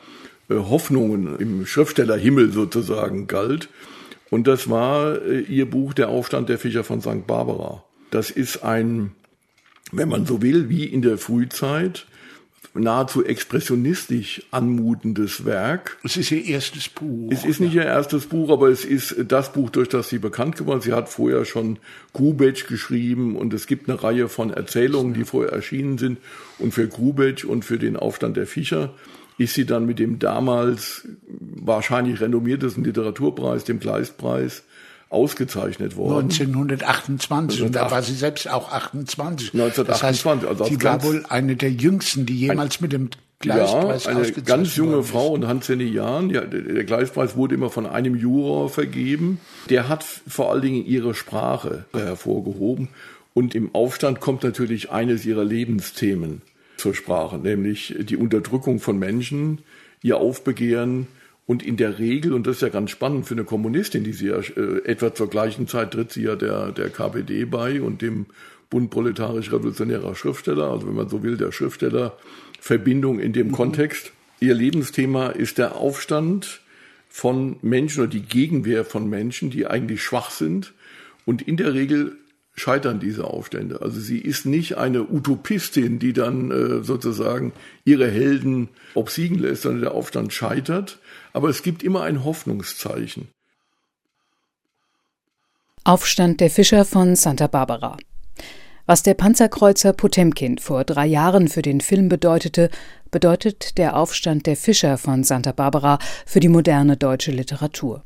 Hoffnungen 0.48 1.38
im 1.38 1.66
Schriftstellerhimmel 1.66 2.52
sozusagen 2.52 3.26
galt. 3.26 3.68
Und 4.30 4.46
das 4.46 4.68
war 4.68 5.22
äh, 5.22 5.40
ihr 5.40 5.68
Buch 5.68 5.94
Der 5.94 6.08
Aufstand 6.08 6.48
der 6.48 6.58
Fischer 6.58 6.84
von 6.84 7.00
St. 7.00 7.26
Barbara. 7.26 7.84
Das 8.10 8.30
ist 8.30 8.62
ein, 8.62 9.12
wenn 9.92 10.08
man 10.08 10.26
so 10.26 10.42
will, 10.42 10.68
wie 10.68 10.84
in 10.84 11.02
der 11.02 11.18
Frühzeit, 11.18 12.06
nahezu 12.74 13.24
expressionistisch 13.24 14.42
anmutendes 14.50 15.44
Werk. 15.44 15.98
Es 16.04 16.16
ist 16.16 16.30
ihr 16.30 16.44
erstes 16.44 16.88
Buch. 16.88 17.30
Es 17.32 17.44
ist 17.44 17.60
nicht 17.60 17.74
ihr 17.74 17.84
erstes 17.84 18.26
Buch, 18.26 18.50
aber 18.50 18.68
es 18.68 18.84
ist 18.84 19.16
das 19.28 19.52
Buch, 19.52 19.70
durch 19.70 19.88
das 19.88 20.08
sie 20.08 20.18
bekannt 20.18 20.56
geworden 20.56 20.78
ist. 20.78 20.84
Sie 20.84 20.92
hat 20.92 21.08
vorher 21.08 21.44
schon 21.44 21.78
Grubetsch 22.12 22.66
geschrieben 22.66 23.36
und 23.36 23.54
es 23.54 23.66
gibt 23.66 23.88
eine 23.88 24.02
Reihe 24.02 24.28
von 24.28 24.50
Erzählungen, 24.50 25.14
die 25.14 25.24
vorher 25.24 25.52
erschienen 25.52 25.98
sind. 25.98 26.18
Und 26.58 26.74
für 26.74 26.86
Grubetsch 26.86 27.44
und 27.44 27.64
für 27.64 27.78
den 27.78 27.96
Aufstand 27.96 28.36
der 28.36 28.46
Fischer 28.46 28.94
ist 29.38 29.54
sie 29.54 29.66
dann 29.66 29.86
mit 29.86 29.98
dem 29.98 30.18
damals 30.18 31.06
wahrscheinlich 31.28 32.20
renommiertesten 32.20 32.84
Literaturpreis, 32.84 33.64
dem 33.64 33.80
Kleistpreis, 33.80 34.62
ausgezeichnet 35.08 35.96
worden. 35.96 36.30
1928 36.30 37.62
und 37.62 37.76
da 37.76 37.90
war 37.90 38.02
sie 38.02 38.14
selbst 38.14 38.50
auch 38.50 38.72
28. 38.72 39.54
1928. 39.54 39.86
Das 39.86 40.02
heißt, 40.02 40.26
also 40.26 40.64
sie 40.64 40.82
war 40.82 41.02
wohl 41.04 41.24
eine 41.28 41.56
der 41.56 41.70
jüngsten, 41.70 42.26
die 42.26 42.36
jemals 42.36 42.78
ein, 42.78 42.82
mit 42.82 42.92
dem 42.92 43.10
Gleispreis 43.38 44.04
ja, 44.04 44.10
eine 44.10 44.32
ganz 44.32 44.76
junge 44.76 45.02
Frau 45.02 45.28
und 45.28 45.46
Hans 45.46 45.68
Jahren. 45.68 46.30
Ja, 46.30 46.40
der 46.40 46.84
Gleispreis 46.84 47.36
wurde 47.36 47.54
immer 47.54 47.70
von 47.70 47.86
einem 47.86 48.16
Juror 48.16 48.68
vergeben. 48.68 49.40
Der 49.68 49.88
hat 49.88 50.04
vor 50.04 50.50
allen 50.50 50.62
Dingen 50.62 50.86
ihre 50.86 51.14
Sprache 51.14 51.84
hervorgehoben. 51.92 52.88
Und 53.34 53.54
im 53.54 53.74
Aufstand 53.74 54.20
kommt 54.20 54.42
natürlich 54.42 54.90
eines 54.90 55.26
ihrer 55.26 55.44
Lebensthemen 55.44 56.40
zur 56.76 56.94
Sprache, 56.94 57.38
nämlich 57.38 57.94
die 57.98 58.16
Unterdrückung 58.16 58.80
von 58.80 58.98
Menschen, 58.98 59.60
ihr 60.02 60.18
Aufbegehren 60.18 61.06
und 61.46 61.62
in 61.62 61.76
der 61.76 61.98
Regel, 61.98 62.32
und 62.32 62.46
das 62.46 62.56
ist 62.56 62.62
ja 62.62 62.68
ganz 62.68 62.90
spannend 62.90 63.26
für 63.26 63.34
eine 63.34 63.44
Kommunistin, 63.44 64.04
die 64.04 64.12
sie 64.12 64.28
ja 64.28 64.38
äh, 64.38 64.84
etwa 64.84 65.14
zur 65.14 65.30
gleichen 65.30 65.68
Zeit 65.68 65.92
tritt 65.92 66.12
sie 66.12 66.22
ja 66.22 66.36
der, 66.36 66.72
der 66.72 66.90
KPD 66.90 67.44
bei 67.44 67.80
und 67.80 68.02
dem 68.02 68.26
Bund 68.68 68.90
proletarisch-revolutionärer 68.90 70.14
Schriftsteller, 70.16 70.70
also 70.70 70.88
wenn 70.88 70.96
man 70.96 71.08
so 71.08 71.22
will, 71.22 71.36
der 71.36 71.52
Schriftstellerverbindung 71.52 73.20
in 73.20 73.32
dem 73.32 73.48
mhm. 73.48 73.52
Kontext. 73.52 74.12
Ihr 74.40 74.54
Lebensthema 74.54 75.28
ist 75.28 75.58
der 75.58 75.76
Aufstand 75.76 76.60
von 77.08 77.56
Menschen 77.62 78.00
oder 78.02 78.10
die 78.10 78.22
Gegenwehr 78.22 78.84
von 78.84 79.08
Menschen, 79.08 79.50
die 79.50 79.66
eigentlich 79.66 80.02
schwach 80.02 80.30
sind 80.30 80.74
und 81.24 81.42
in 81.42 81.56
der 81.56 81.74
Regel 81.74 82.16
scheitern 82.56 83.00
diese 83.00 83.24
Aufstände. 83.24 83.82
Also 83.82 84.00
sie 84.00 84.18
ist 84.18 84.46
nicht 84.46 84.78
eine 84.78 85.04
Utopistin, 85.04 85.98
die 85.98 86.12
dann 86.12 86.50
äh, 86.50 86.82
sozusagen 86.82 87.52
ihre 87.84 88.10
Helden 88.10 88.68
obsiegen 88.94 89.38
lässt, 89.38 89.62
sondern 89.62 89.82
der 89.82 89.94
Aufstand 89.94 90.32
scheitert. 90.32 90.98
Aber 91.32 91.48
es 91.50 91.62
gibt 91.62 91.82
immer 91.82 92.02
ein 92.02 92.24
Hoffnungszeichen. 92.24 93.28
Aufstand 95.84 96.40
der 96.40 96.50
Fischer 96.50 96.84
von 96.84 97.14
Santa 97.14 97.46
Barbara. 97.46 97.96
Was 98.86 99.02
der 99.02 99.14
Panzerkreuzer 99.14 99.92
Potemkin 99.92 100.58
vor 100.58 100.84
drei 100.84 101.06
Jahren 101.06 101.48
für 101.48 101.62
den 101.62 101.80
Film 101.80 102.08
bedeutete, 102.08 102.70
bedeutet 103.10 103.78
der 103.78 103.96
Aufstand 103.96 104.46
der 104.46 104.56
Fischer 104.56 104.96
von 104.96 105.24
Santa 105.24 105.52
Barbara 105.52 105.98
für 106.24 106.40
die 106.40 106.48
moderne 106.48 106.96
deutsche 106.96 107.32
Literatur. 107.32 108.05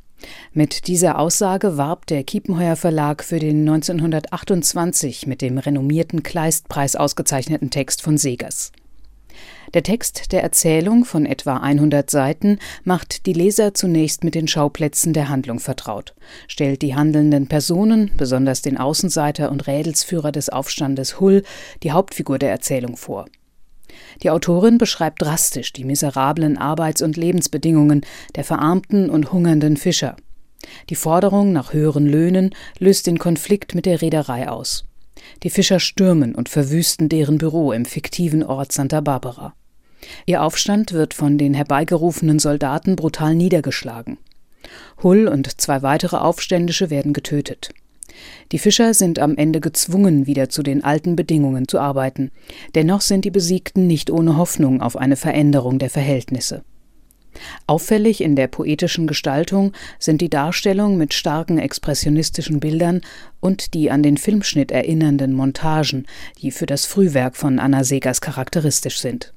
Mit 0.53 0.87
dieser 0.87 1.19
Aussage 1.19 1.77
warb 1.77 2.07
der 2.07 2.25
Kiepenheuer 2.25 2.77
Verlag 2.77 3.25
für 3.25 3.39
den 3.39 3.61
1928 3.61 5.27
mit 5.27 5.43
dem 5.43 5.59
renommierten 5.59 6.23
Kleistpreis 6.23 6.97
ausgezeichneten 6.97 7.71
Text 7.71 8.03
von 8.03 8.19
Segers. 8.19 8.73
Der 9.75 9.85
Text 9.85 10.33
der 10.33 10.43
Erzählung 10.43 11.05
von 11.05 11.27
etwa 11.27 11.59
100 11.59 12.11
Seiten 12.11 12.59
macht 12.83 13.27
die 13.27 13.33
Leser 13.33 13.73
zunächst 13.75 14.25
mit 14.25 14.35
den 14.35 14.49
Schauplätzen 14.49 15.13
der 15.13 15.29
Handlung 15.29 15.61
vertraut, 15.61 16.15
stellt 16.49 16.83
die 16.83 16.97
handelnden 16.97 17.47
Personen, 17.47 18.11
besonders 18.17 18.63
den 18.63 18.79
Außenseiter 18.79 19.51
und 19.51 19.69
Rädelsführer 19.69 20.33
des 20.33 20.49
Aufstandes 20.49 21.21
Hull, 21.21 21.45
die 21.85 21.93
Hauptfigur 21.93 22.39
der 22.39 22.51
Erzählung 22.51 22.97
vor. 22.97 23.27
Die 24.23 24.31
Autorin 24.31 24.79
beschreibt 24.79 25.23
drastisch 25.23 25.73
die 25.73 25.85
miserablen 25.85 26.59
Arbeits- 26.59 27.03
und 27.03 27.17
Lebensbedingungen 27.17 28.03
der 28.35 28.45
verarmten 28.45 29.11
und 29.11 29.33
hungernden 29.33 29.77
Fischer. 29.77 30.17
Die 30.89 30.95
Forderung 30.95 31.53
nach 31.53 31.73
höheren 31.73 32.07
Löhnen 32.07 32.55
löst 32.79 33.07
den 33.07 33.19
Konflikt 33.19 33.75
mit 33.75 33.87
der 33.87 34.03
Reederei 34.03 34.49
aus. 34.49 34.85
Die 35.43 35.51
Fischer 35.51 35.81
stürmen 35.81 36.35
und 36.35 36.49
verwüsten 36.49 37.09
deren 37.09 37.39
Büro 37.39 37.73
im 37.73 37.85
fiktiven 37.85 38.43
Ort 38.43 38.73
Santa 38.73 39.01
Barbara. 39.01 39.55
Ihr 40.27 40.43
Aufstand 40.43 40.93
wird 40.93 41.15
von 41.15 41.39
den 41.39 41.55
herbeigerufenen 41.55 42.39
Soldaten 42.39 42.97
brutal 42.97 43.35
niedergeschlagen. 43.35 44.19
Hull 45.03 45.29
und 45.29 45.61
zwei 45.61 45.83
weitere 45.83 46.17
Aufständische 46.17 46.91
werden 46.91 47.13
getötet. 47.13 47.71
Die 48.53 48.59
Fischer 48.59 48.95
sind 48.95 49.19
am 49.19 49.37
Ende 49.37 49.61
gezwungen, 49.61 50.27
wieder 50.27 50.49
zu 50.49 50.63
den 50.63 50.85
alten 50.85 51.17
Bedingungen 51.17 51.69
zu 51.69 51.79
arbeiten. 51.79 52.31
Dennoch 52.75 53.01
sind 53.01 53.25
die 53.25 53.31
Besiegten 53.31 53.87
nicht 53.87 54.11
ohne 54.11 54.37
Hoffnung 54.37 54.81
auf 54.83 54.97
eine 54.97 55.17
Veränderung 55.17 55.79
der 55.79 55.91
Verhältnisse. 55.91 56.63
Auffällig 57.67 58.21
in 58.21 58.35
der 58.35 58.49
poetischen 58.49 59.07
Gestaltung 59.07 59.73
sind 59.99 60.21
die 60.21 60.31
Darstellung 60.31 60.97
mit 60.97 61.15
starken 61.15 61.59
expressionistischen 61.59 62.61
Bildern 62.61 63.03
und 63.39 63.75
die 63.75 63.91
an 63.91 64.03
den 64.03 64.17
Filmschnitt 64.17 64.73
erinnernden 64.73 65.33
Montagen, 65.33 66.07
die 66.43 66.51
für 66.51 66.67
das 66.67 66.87
Frühwerk 66.87 67.37
von 67.37 67.59
Anna 67.59 67.85
Segers 67.85 68.21
charakteristisch 68.21 69.01
sind. 69.01 69.33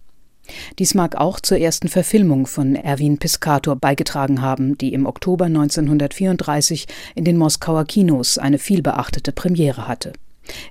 Dies 0.80 0.94
mag 0.94 1.16
auch 1.16 1.40
zur 1.40 1.58
ersten 1.58 1.88
Verfilmung 1.88 2.48
von 2.48 2.76
Erwin 2.76 3.18
Piscator 3.18 3.76
beigetragen 3.76 4.42
haben, 4.42 4.78
die 4.78 4.94
im 4.94 5.06
Oktober 5.06 5.46
1934 5.46 6.88
in 7.16 7.24
den 7.24 7.38
Moskauer 7.38 7.86
Kinos 7.86 8.38
eine 8.38 8.60
vielbeachtete 8.60 9.32
Premiere 9.32 9.88
hatte. 9.88 10.14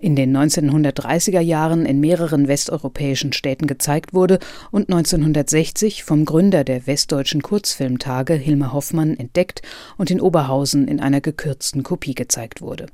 In 0.00 0.16
den 0.16 0.36
1930er 0.36 1.40
Jahren 1.40 1.86
in 1.86 2.00
mehreren 2.00 2.46
westeuropäischen 2.46 3.32
Städten 3.32 3.66
gezeigt 3.66 4.12
wurde 4.12 4.38
und 4.70 4.90
1960 4.90 6.04
vom 6.04 6.26
Gründer 6.26 6.62
der 6.64 6.86
Westdeutschen 6.86 7.42
Kurzfilmtage 7.42 8.34
Hilmar 8.34 8.74
Hoffmann 8.74 9.16
entdeckt 9.16 9.62
und 9.96 10.10
in 10.10 10.20
Oberhausen 10.20 10.88
in 10.88 11.00
einer 11.00 11.22
gekürzten 11.22 11.82
Kopie 11.82 12.14
gezeigt 12.14 12.60
wurde. 12.60 12.86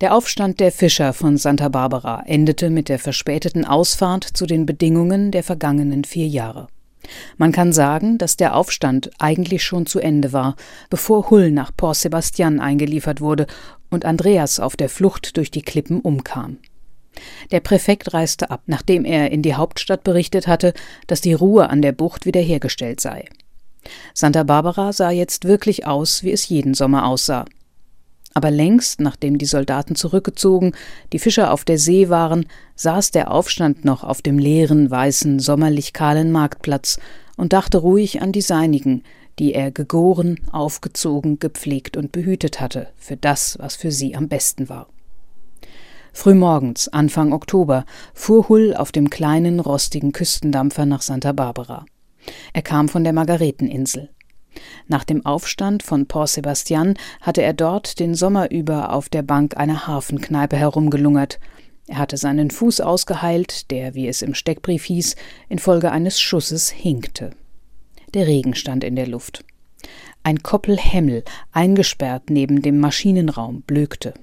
Der 0.00 0.12
Aufstand 0.12 0.58
der 0.58 0.72
Fischer 0.72 1.12
von 1.12 1.36
Santa 1.36 1.68
Barbara 1.68 2.24
endete 2.26 2.68
mit 2.68 2.88
der 2.88 2.98
verspäteten 2.98 3.64
Ausfahrt 3.64 4.24
zu 4.24 4.44
den 4.44 4.66
Bedingungen 4.66 5.30
der 5.30 5.44
vergangenen 5.44 6.02
vier 6.02 6.26
Jahre. 6.26 6.66
Man 7.36 7.52
kann 7.52 7.72
sagen, 7.72 8.18
dass 8.18 8.36
der 8.36 8.56
Aufstand 8.56 9.10
eigentlich 9.18 9.62
schon 9.62 9.86
zu 9.86 10.00
Ende 10.00 10.32
war, 10.32 10.56
bevor 10.90 11.30
Hull 11.30 11.52
nach 11.52 11.70
Port 11.76 11.96
Sebastian 11.96 12.58
eingeliefert 12.58 13.20
wurde 13.20 13.46
und 13.88 14.04
Andreas 14.04 14.58
auf 14.58 14.74
der 14.76 14.88
Flucht 14.88 15.36
durch 15.36 15.52
die 15.52 15.62
Klippen 15.62 16.00
umkam. 16.00 16.58
Der 17.52 17.60
Präfekt 17.60 18.12
reiste 18.14 18.50
ab, 18.50 18.62
nachdem 18.66 19.04
er 19.04 19.30
in 19.30 19.42
die 19.42 19.54
Hauptstadt 19.54 20.02
berichtet 20.02 20.48
hatte, 20.48 20.74
dass 21.06 21.20
die 21.20 21.34
Ruhe 21.34 21.70
an 21.70 21.82
der 21.82 21.92
Bucht 21.92 22.26
wiederhergestellt 22.26 23.00
sei. 23.00 23.26
Santa 24.12 24.42
Barbara 24.42 24.92
sah 24.92 25.10
jetzt 25.10 25.44
wirklich 25.44 25.86
aus, 25.86 26.24
wie 26.24 26.32
es 26.32 26.48
jeden 26.48 26.74
Sommer 26.74 27.06
aussah. 27.06 27.44
Aber 28.34 28.50
längst, 28.50 29.00
nachdem 29.00 29.38
die 29.38 29.46
Soldaten 29.46 29.94
zurückgezogen, 29.94 30.72
die 31.12 31.20
Fischer 31.20 31.52
auf 31.52 31.64
der 31.64 31.78
See 31.78 32.08
waren, 32.08 32.46
saß 32.74 33.12
der 33.12 33.30
Aufstand 33.30 33.84
noch 33.84 34.02
auf 34.02 34.22
dem 34.22 34.38
leeren, 34.38 34.90
weißen, 34.90 35.38
sommerlich 35.38 35.92
kahlen 35.92 36.32
Marktplatz 36.32 36.98
und 37.36 37.52
dachte 37.52 37.78
ruhig 37.78 38.22
an 38.22 38.32
die 38.32 38.40
Seinigen, 38.40 39.04
die 39.38 39.54
er 39.54 39.70
gegoren, 39.70 40.40
aufgezogen, 40.50 41.38
gepflegt 41.38 41.96
und 41.96 42.12
behütet 42.12 42.60
hatte 42.60 42.88
für 42.96 43.16
das, 43.16 43.56
was 43.60 43.76
für 43.76 43.92
sie 43.92 44.16
am 44.16 44.28
besten 44.28 44.68
war. 44.68 44.88
Frühmorgens, 46.12 46.88
Anfang 46.88 47.32
Oktober, 47.32 47.84
fuhr 48.14 48.48
Hull 48.48 48.74
auf 48.76 48.92
dem 48.92 49.10
kleinen, 49.10 49.58
rostigen 49.58 50.12
Küstendampfer 50.12 50.86
nach 50.86 51.02
Santa 51.02 51.32
Barbara. 51.32 51.86
Er 52.52 52.62
kam 52.62 52.88
von 52.88 53.02
der 53.02 53.12
Margareteninsel. 53.12 54.10
Nach 54.88 55.04
dem 55.04 55.24
Aufstand 55.24 55.82
von 55.82 56.06
Port 56.06 56.30
Sebastian 56.30 56.94
hatte 57.20 57.42
er 57.42 57.52
dort 57.52 57.98
den 58.00 58.14
Sommer 58.14 58.50
über 58.50 58.92
auf 58.92 59.08
der 59.08 59.22
Bank 59.22 59.56
einer 59.56 59.86
Hafenkneipe 59.86 60.56
herumgelungert. 60.56 61.40
Er 61.86 61.98
hatte 61.98 62.16
seinen 62.16 62.50
Fuß 62.50 62.80
ausgeheilt, 62.80 63.70
der, 63.70 63.94
wie 63.94 64.08
es 64.08 64.22
im 64.22 64.34
Steckbrief 64.34 64.84
hieß, 64.84 65.16
infolge 65.48 65.92
eines 65.92 66.20
Schusses 66.20 66.70
hinkte. 66.70 67.30
Der 68.14 68.26
Regen 68.26 68.54
stand 68.54 68.84
in 68.84 68.96
der 68.96 69.06
Luft. 69.06 69.44
Ein 70.22 70.42
Koppel 70.42 70.78
Hemmel, 70.78 71.24
eingesperrt 71.52 72.30
neben 72.30 72.62
dem 72.62 72.78
Maschinenraum, 72.78 73.62
blökte. 73.62 74.14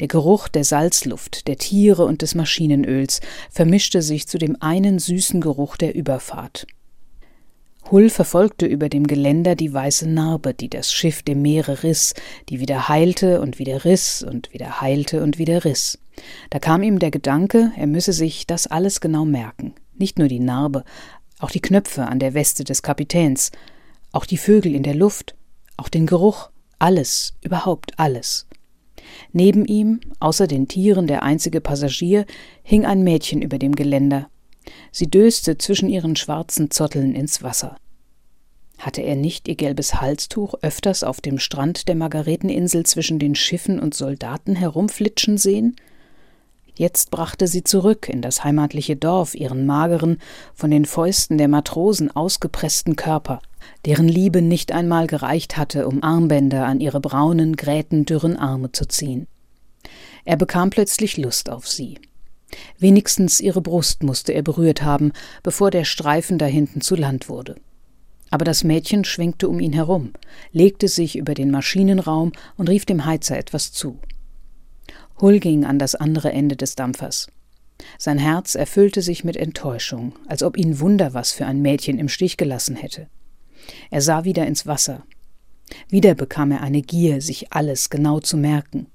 Der 0.00 0.08
Geruch 0.08 0.48
der 0.48 0.64
Salzluft, 0.64 1.46
der 1.46 1.56
Tiere 1.56 2.04
und 2.04 2.22
des 2.22 2.34
Maschinenöls 2.34 3.20
vermischte 3.50 4.02
sich 4.02 4.26
zu 4.26 4.38
dem 4.38 4.56
einen 4.60 4.98
süßen 4.98 5.40
Geruch 5.40 5.76
der 5.76 5.94
Überfahrt. 5.94 6.66
Hull 7.90 8.08
verfolgte 8.08 8.66
über 8.66 8.88
dem 8.88 9.06
Geländer 9.06 9.56
die 9.56 9.72
weiße 9.72 10.08
Narbe, 10.08 10.54
die 10.54 10.68
das 10.68 10.92
Schiff 10.92 11.22
dem 11.22 11.42
Meere 11.42 11.82
riss, 11.82 12.14
die 12.48 12.60
wieder 12.60 12.88
heilte 12.88 13.40
und 13.40 13.58
wieder 13.58 13.84
riss 13.84 14.22
und 14.22 14.52
wieder 14.52 14.80
heilte 14.80 15.22
und 15.24 15.38
wieder 15.38 15.64
riss. 15.64 15.98
Da 16.50 16.60
kam 16.60 16.84
ihm 16.84 17.00
der 17.00 17.10
Gedanke, 17.10 17.72
er 17.76 17.88
müsse 17.88 18.12
sich 18.12 18.46
das 18.46 18.68
alles 18.68 19.00
genau 19.00 19.24
merken. 19.24 19.74
Nicht 19.98 20.20
nur 20.20 20.28
die 20.28 20.38
Narbe, 20.38 20.84
auch 21.40 21.50
die 21.50 21.60
Knöpfe 21.60 22.06
an 22.06 22.20
der 22.20 22.34
Weste 22.34 22.62
des 22.62 22.82
Kapitäns, 22.82 23.50
auch 24.12 24.24
die 24.24 24.36
Vögel 24.36 24.74
in 24.74 24.84
der 24.84 24.94
Luft, 24.94 25.34
auch 25.76 25.88
den 25.88 26.06
Geruch, 26.06 26.50
alles, 26.78 27.34
überhaupt 27.42 27.98
alles. 27.98 28.46
Neben 29.32 29.64
ihm, 29.64 30.00
außer 30.20 30.46
den 30.46 30.68
Tieren 30.68 31.08
der 31.08 31.24
einzige 31.24 31.60
Passagier, 31.60 32.24
hing 32.62 32.84
ein 32.84 33.02
Mädchen 33.02 33.42
über 33.42 33.58
dem 33.58 33.74
Geländer, 33.74 34.28
Sie 34.92 35.08
döste 35.10 35.58
zwischen 35.58 35.88
ihren 35.88 36.16
schwarzen 36.16 36.70
Zotteln 36.70 37.14
ins 37.14 37.42
Wasser. 37.42 37.76
Hatte 38.78 39.02
er 39.02 39.14
nicht 39.14 39.46
ihr 39.46 39.56
gelbes 39.56 40.00
Halstuch 40.00 40.54
öfters 40.62 41.04
auf 41.04 41.20
dem 41.20 41.38
Strand 41.38 41.86
der 41.86 41.94
Margareteninsel 41.94 42.86
zwischen 42.86 43.18
den 43.18 43.34
Schiffen 43.34 43.78
und 43.78 43.94
Soldaten 43.94 44.56
herumflitschen 44.56 45.36
sehen? 45.36 45.76
Jetzt 46.74 47.10
brachte 47.10 47.46
sie 47.46 47.62
zurück 47.62 48.08
in 48.08 48.22
das 48.22 48.42
heimatliche 48.42 48.96
Dorf 48.96 49.34
ihren 49.34 49.66
mageren, 49.66 50.16
von 50.54 50.70
den 50.70 50.86
Fäusten 50.86 51.36
der 51.36 51.48
Matrosen 51.48 52.10
ausgepressten 52.10 52.96
Körper, 52.96 53.42
deren 53.84 54.08
Liebe 54.08 54.40
nicht 54.40 54.72
einmal 54.72 55.06
gereicht 55.06 55.58
hatte, 55.58 55.86
um 55.86 56.02
Armbänder 56.02 56.64
an 56.64 56.80
ihre 56.80 57.00
braunen, 57.00 57.56
grätendürren 57.56 58.38
Arme 58.38 58.72
zu 58.72 58.88
ziehen. 58.88 59.26
Er 60.24 60.36
bekam 60.36 60.70
plötzlich 60.70 61.18
Lust 61.18 61.50
auf 61.50 61.68
sie. 61.68 61.98
Wenigstens 62.78 63.40
ihre 63.40 63.60
Brust 63.60 64.02
musste 64.02 64.32
er 64.32 64.42
berührt 64.42 64.82
haben, 64.82 65.12
bevor 65.42 65.70
der 65.70 65.84
Streifen 65.84 66.38
da 66.38 66.46
hinten 66.46 66.80
zu 66.80 66.96
Land 66.96 67.28
wurde. 67.28 67.56
Aber 68.30 68.44
das 68.44 68.64
Mädchen 68.64 69.04
schwenkte 69.04 69.48
um 69.48 69.60
ihn 69.60 69.72
herum, 69.72 70.12
legte 70.52 70.88
sich 70.88 71.16
über 71.16 71.34
den 71.34 71.50
Maschinenraum 71.50 72.32
und 72.56 72.68
rief 72.68 72.84
dem 72.84 73.04
Heizer 73.04 73.36
etwas 73.36 73.72
zu. 73.72 73.98
Hull 75.20 75.40
ging 75.40 75.64
an 75.64 75.78
das 75.78 75.94
andere 75.94 76.32
Ende 76.32 76.56
des 76.56 76.76
Dampfers. 76.76 77.28
Sein 77.98 78.18
Herz 78.18 78.54
erfüllte 78.54 79.02
sich 79.02 79.24
mit 79.24 79.36
Enttäuschung, 79.36 80.14
als 80.26 80.42
ob 80.42 80.56
ihn 80.56 80.80
Wunder 80.80 81.14
was 81.14 81.32
für 81.32 81.46
ein 81.46 81.62
Mädchen 81.62 81.98
im 81.98 82.08
Stich 82.08 82.36
gelassen 82.36 82.76
hätte. 82.76 83.08
Er 83.90 84.00
sah 84.00 84.24
wieder 84.24 84.46
ins 84.46 84.66
Wasser. 84.66 85.04
Wieder 85.88 86.14
bekam 86.14 86.52
er 86.52 86.62
eine 86.62 86.82
Gier, 86.82 87.20
sich 87.20 87.52
alles 87.52 87.90
genau 87.90 88.20
zu 88.20 88.36
merken. 88.36 88.86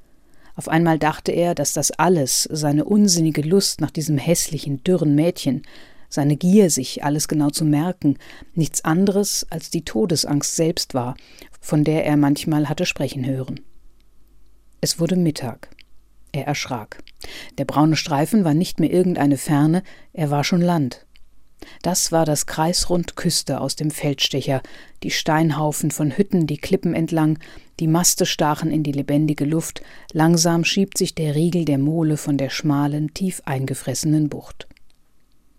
Auf 0.56 0.70
einmal 0.70 0.98
dachte 0.98 1.32
er, 1.32 1.54
dass 1.54 1.74
das 1.74 1.92
alles, 1.92 2.44
seine 2.44 2.86
unsinnige 2.86 3.42
Lust 3.42 3.82
nach 3.82 3.92
diesem 3.92 4.18
hässlichen, 4.18 4.84
dürren 4.84 5.16
Mädchen, 5.16 5.64
seine 6.10 6.38
Gier, 6.38 6.70
sich 6.70 7.04
alles 7.04 7.28
genau 7.28 7.50
zu 7.50 7.66
merken, 7.66 8.18
nichts 8.54 8.86
anderes 8.86 9.46
als 9.50 9.70
die 9.70 9.84
Todesangst 9.84 10.56
selbst 10.56 10.94
war, 10.94 11.16
von 11.60 11.84
der 11.84 12.06
er 12.06 12.16
manchmal 12.16 12.70
hatte 12.70 12.86
sprechen 12.86 13.26
hören. 13.26 13.60
Es 14.82 15.00
wurde 15.00 15.16
Mittag. 15.18 15.70
Er 16.32 16.48
erschrak. 16.48 17.04
Der 17.58 17.66
braune 17.66 17.96
Streifen 17.96 18.44
war 18.44 18.54
nicht 18.54 18.80
mehr 18.80 18.92
irgendeine 18.92 19.38
Ferne, 19.38 19.84
er 20.14 20.32
war 20.32 20.44
schon 20.44 20.62
Land. 20.62 21.06
Das 21.82 22.12
war 22.12 22.26
das 22.26 22.46
Kreisrund 22.46 23.16
Küste 23.16 23.60
aus 23.62 23.76
dem 23.76 23.90
Feldstecher, 23.90 24.62
die 25.04 25.12
Steinhaufen 25.12 25.92
von 25.92 26.18
Hütten 26.18 26.48
die 26.48 26.58
Klippen 26.58 26.94
entlang, 26.94 27.40
die 27.80 27.88
Maste 27.88 28.26
stachen 28.26 28.72
in 28.72 28.84
die 28.84 28.92
lebendige 28.92 29.46
Luft, 29.46 29.82
langsam 30.14 30.64
schiebt 30.64 30.98
sich 30.98 31.14
der 31.14 31.36
Riegel 31.36 31.66
der 31.66 31.78
Mole 31.78 32.18
von 32.18 32.38
der 32.38 32.50
schmalen, 32.50 33.14
tief 33.14 33.42
eingefressenen 33.46 34.30
Bucht. 34.30 34.68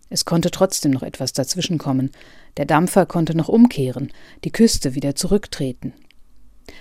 Es 0.08 0.24
konnte 0.24 0.50
trotzdem 0.50 0.92
noch 0.92 1.02
etwas 1.02 1.32
dazwischenkommen. 1.32 2.10
Der 2.56 2.64
Dampfer 2.64 3.06
konnte 3.06 3.36
noch 3.36 3.48
umkehren, 3.48 4.12
die 4.44 4.52
Küste 4.52 4.94
wieder 4.94 5.14
zurücktreten. 5.14 5.92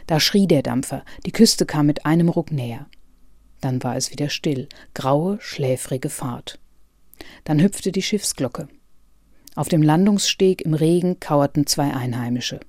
Da 0.08 0.20
schrie 0.20 0.48
der 0.48 0.62
Dampfer, 0.62 1.04
die 1.26 1.32
Küste 1.32 1.66
kam 1.66 1.88
mit 1.88 2.06
einem 2.06 2.30
Ruck 2.30 2.52
näher. 2.52 2.88
Dann 3.62 3.84
war 3.84 3.96
es 3.96 4.12
wieder 4.12 4.30
still, 4.30 4.70
graue, 4.94 5.38
schläfrige 5.42 6.10
Fahrt. 6.10 6.60
Dann 7.44 7.62
hüpfte 7.62 7.92
die 7.92 8.02
Schiffsglocke. 8.02 8.68
Auf 9.56 9.70
dem 9.70 9.82
Landungssteg 9.82 10.62
im 10.62 10.74
Regen 10.74 11.20
kauerten 11.20 11.66
zwei 11.66 11.94
Einheimische. 11.94 12.60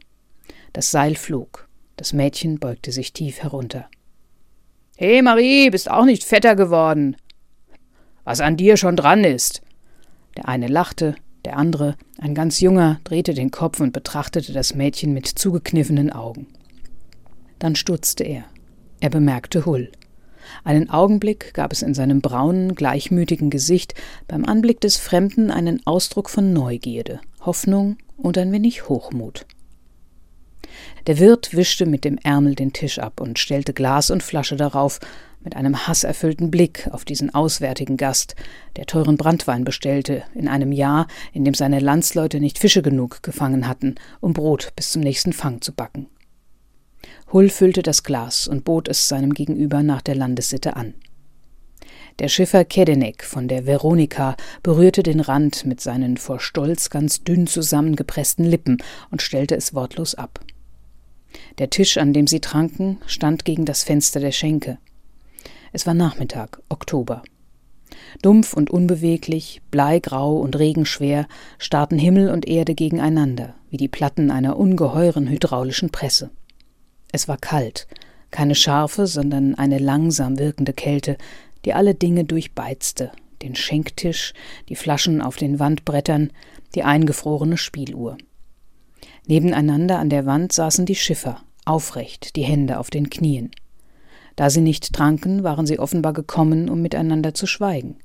Das 0.72 0.90
Seil 0.90 1.16
flog. 1.16 1.65
Das 1.96 2.12
Mädchen 2.12 2.58
beugte 2.58 2.92
sich 2.92 3.12
tief 3.12 3.42
herunter. 3.42 3.88
He, 4.96 5.22
Marie, 5.22 5.70
bist 5.70 5.90
auch 5.90 6.04
nicht 6.04 6.24
fetter 6.24 6.56
geworden. 6.56 7.16
Was 8.24 8.40
an 8.40 8.56
dir 8.56 8.76
schon 8.76 8.96
dran 8.96 9.24
ist. 9.24 9.62
Der 10.36 10.48
eine 10.48 10.68
lachte, 10.68 11.14
der 11.44 11.56
andere, 11.56 11.96
ein 12.18 12.34
ganz 12.34 12.60
junger, 12.60 13.00
drehte 13.04 13.32
den 13.32 13.50
Kopf 13.50 13.80
und 13.80 13.92
betrachtete 13.92 14.52
das 14.52 14.74
Mädchen 14.74 15.12
mit 15.12 15.26
zugekniffenen 15.26 16.10
Augen. 16.10 16.48
Dann 17.58 17.76
stutzte 17.76 18.24
er. 18.24 18.44
Er 19.00 19.10
bemerkte 19.10 19.64
Hull. 19.64 19.92
Einen 20.64 20.90
Augenblick 20.90 21.54
gab 21.54 21.72
es 21.72 21.82
in 21.82 21.94
seinem 21.94 22.20
braunen, 22.20 22.74
gleichmütigen 22.74 23.50
Gesicht 23.50 23.94
beim 24.28 24.44
Anblick 24.44 24.80
des 24.80 24.96
Fremden 24.96 25.50
einen 25.50 25.86
Ausdruck 25.86 26.30
von 26.30 26.52
Neugierde, 26.52 27.20
Hoffnung 27.40 27.96
und 28.16 28.38
ein 28.38 28.52
wenig 28.52 28.88
Hochmut. 28.88 29.46
Der 31.06 31.18
Wirt 31.18 31.56
wischte 31.56 31.86
mit 31.86 32.04
dem 32.04 32.18
Ärmel 32.18 32.54
den 32.54 32.72
Tisch 32.72 32.98
ab 32.98 33.20
und 33.20 33.38
stellte 33.38 33.72
Glas 33.72 34.10
und 34.10 34.22
Flasche 34.22 34.56
darauf, 34.56 35.00
mit 35.46 35.54
einem 35.54 35.86
hasserfüllten 35.86 36.50
Blick 36.50 36.88
auf 36.90 37.04
diesen 37.04 37.32
auswärtigen 37.32 37.96
Gast, 37.96 38.34
der 38.74 38.86
teuren 38.86 39.16
Brandwein 39.16 39.64
bestellte, 39.64 40.24
in 40.34 40.48
einem 40.48 40.72
Jahr, 40.72 41.06
in 41.32 41.44
dem 41.44 41.54
seine 41.54 41.78
Landsleute 41.78 42.40
nicht 42.40 42.58
Fische 42.58 42.82
genug 42.82 43.22
gefangen 43.22 43.68
hatten, 43.68 43.94
um 44.20 44.32
Brot 44.32 44.72
bis 44.74 44.90
zum 44.90 45.02
nächsten 45.02 45.32
Fang 45.32 45.60
zu 45.60 45.72
backen. 45.72 46.08
Hull 47.32 47.48
füllte 47.48 47.82
das 47.82 48.02
Glas 48.02 48.48
und 48.48 48.64
bot 48.64 48.88
es 48.88 49.08
seinem 49.08 49.34
Gegenüber 49.34 49.82
nach 49.82 50.02
der 50.02 50.16
Landessitte 50.16 50.74
an. 50.74 50.94
Der 52.18 52.28
Schiffer 52.28 52.64
Kedenek 52.64 53.24
von 53.24 53.46
der 53.46 53.66
Veronika 53.66 54.36
berührte 54.62 55.02
den 55.02 55.20
Rand 55.20 55.66
mit 55.66 55.80
seinen 55.80 56.16
vor 56.16 56.40
Stolz 56.40 56.88
ganz 56.88 57.22
dünn 57.22 57.46
zusammengepressten 57.46 58.44
Lippen 58.44 58.78
und 59.10 59.20
stellte 59.22 59.54
es 59.54 59.74
wortlos 59.74 60.14
ab. 60.14 60.40
Der 61.58 61.70
Tisch, 61.70 61.96
an 61.96 62.12
dem 62.12 62.26
sie 62.26 62.40
tranken, 62.40 62.98
stand 63.06 63.44
gegen 63.44 63.64
das 63.64 63.82
Fenster 63.82 64.20
der 64.20 64.32
Schenke. 64.32 64.78
Es 65.72 65.86
war 65.86 65.94
Nachmittag, 65.94 66.60
Oktober. 66.68 67.22
Dumpf 68.22 68.52
und 68.54 68.70
unbeweglich, 68.70 69.62
bleigrau 69.70 70.36
und 70.36 70.58
regenschwer 70.58 71.26
starrten 71.58 71.98
Himmel 71.98 72.30
und 72.30 72.46
Erde 72.46 72.74
gegeneinander, 72.74 73.54
wie 73.70 73.76
die 73.76 73.88
Platten 73.88 74.30
einer 74.30 74.56
ungeheuren 74.58 75.28
hydraulischen 75.28 75.90
Presse. 75.90 76.30
Es 77.12 77.28
war 77.28 77.38
kalt, 77.38 77.86
keine 78.30 78.54
scharfe, 78.54 79.06
sondern 79.06 79.54
eine 79.54 79.78
langsam 79.78 80.38
wirkende 80.38 80.72
Kälte, 80.72 81.16
die 81.64 81.72
alle 81.72 81.94
Dinge 81.94 82.24
durchbeizte, 82.24 83.12
den 83.42 83.54
Schenktisch, 83.54 84.34
die 84.68 84.76
Flaschen 84.76 85.22
auf 85.22 85.36
den 85.36 85.58
Wandbrettern, 85.58 86.32
die 86.74 86.82
eingefrorene 86.82 87.56
Spieluhr. 87.56 88.18
Nebeneinander 89.26 89.98
an 89.98 90.10
der 90.10 90.26
Wand 90.26 90.52
saßen 90.52 90.86
die 90.86 90.94
Schiffer, 90.94 91.42
aufrecht, 91.66 92.36
die 92.36 92.44
Hände 92.44 92.78
auf 92.78 92.90
den 92.90 93.10
Knien. 93.10 93.50
Da 94.36 94.50
sie 94.50 94.60
nicht 94.60 94.92
tranken, 94.92 95.42
waren 95.42 95.66
sie 95.66 95.78
offenbar 95.78 96.12
gekommen, 96.12 96.68
um 96.68 96.82
miteinander 96.82 97.34
zu 97.34 97.46
schweigen. 97.46 97.96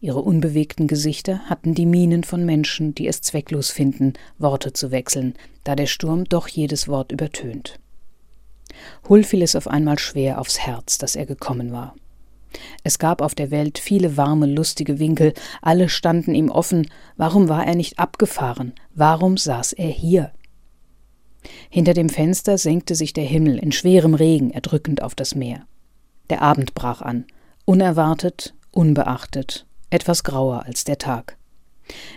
Ihre 0.00 0.20
unbewegten 0.20 0.86
Gesichter 0.86 1.40
hatten 1.50 1.74
die 1.74 1.86
Mienen 1.86 2.22
von 2.22 2.44
Menschen, 2.44 2.94
die 2.94 3.08
es 3.08 3.20
zwecklos 3.20 3.70
finden, 3.70 4.12
Worte 4.38 4.72
zu 4.72 4.92
wechseln, 4.92 5.34
da 5.64 5.74
der 5.74 5.86
Sturm 5.86 6.24
doch 6.24 6.46
jedes 6.46 6.86
Wort 6.86 7.10
übertönt. 7.10 7.80
Hull 9.08 9.24
fiel 9.24 9.42
es 9.42 9.56
auf 9.56 9.66
einmal 9.66 9.98
schwer 9.98 10.40
aufs 10.40 10.60
Herz, 10.60 10.98
dass 10.98 11.16
er 11.16 11.26
gekommen 11.26 11.72
war. 11.72 11.96
Es 12.84 13.00
gab 13.00 13.20
auf 13.20 13.34
der 13.34 13.50
Welt 13.50 13.78
viele 13.78 14.16
warme, 14.16 14.46
lustige 14.46 14.98
Winkel, 15.00 15.34
alle 15.60 15.88
standen 15.88 16.34
ihm 16.34 16.50
offen, 16.50 16.88
warum 17.16 17.48
war 17.48 17.66
er 17.66 17.74
nicht 17.74 17.98
abgefahren, 17.98 18.72
warum 18.94 19.36
saß 19.36 19.72
er 19.72 19.88
hier? 19.88 20.32
Hinter 21.70 21.94
dem 21.94 22.08
Fenster 22.08 22.58
senkte 22.58 22.94
sich 22.94 23.12
der 23.12 23.24
Himmel 23.24 23.58
in 23.58 23.72
schwerem 23.72 24.14
Regen 24.14 24.50
erdrückend 24.50 25.02
auf 25.02 25.14
das 25.14 25.34
Meer. 25.34 25.66
Der 26.30 26.42
Abend 26.42 26.74
brach 26.74 27.00
an, 27.00 27.24
unerwartet, 27.64 28.54
unbeachtet, 28.70 29.66
etwas 29.90 30.24
grauer 30.24 30.64
als 30.66 30.84
der 30.84 30.98
Tag. 30.98 31.36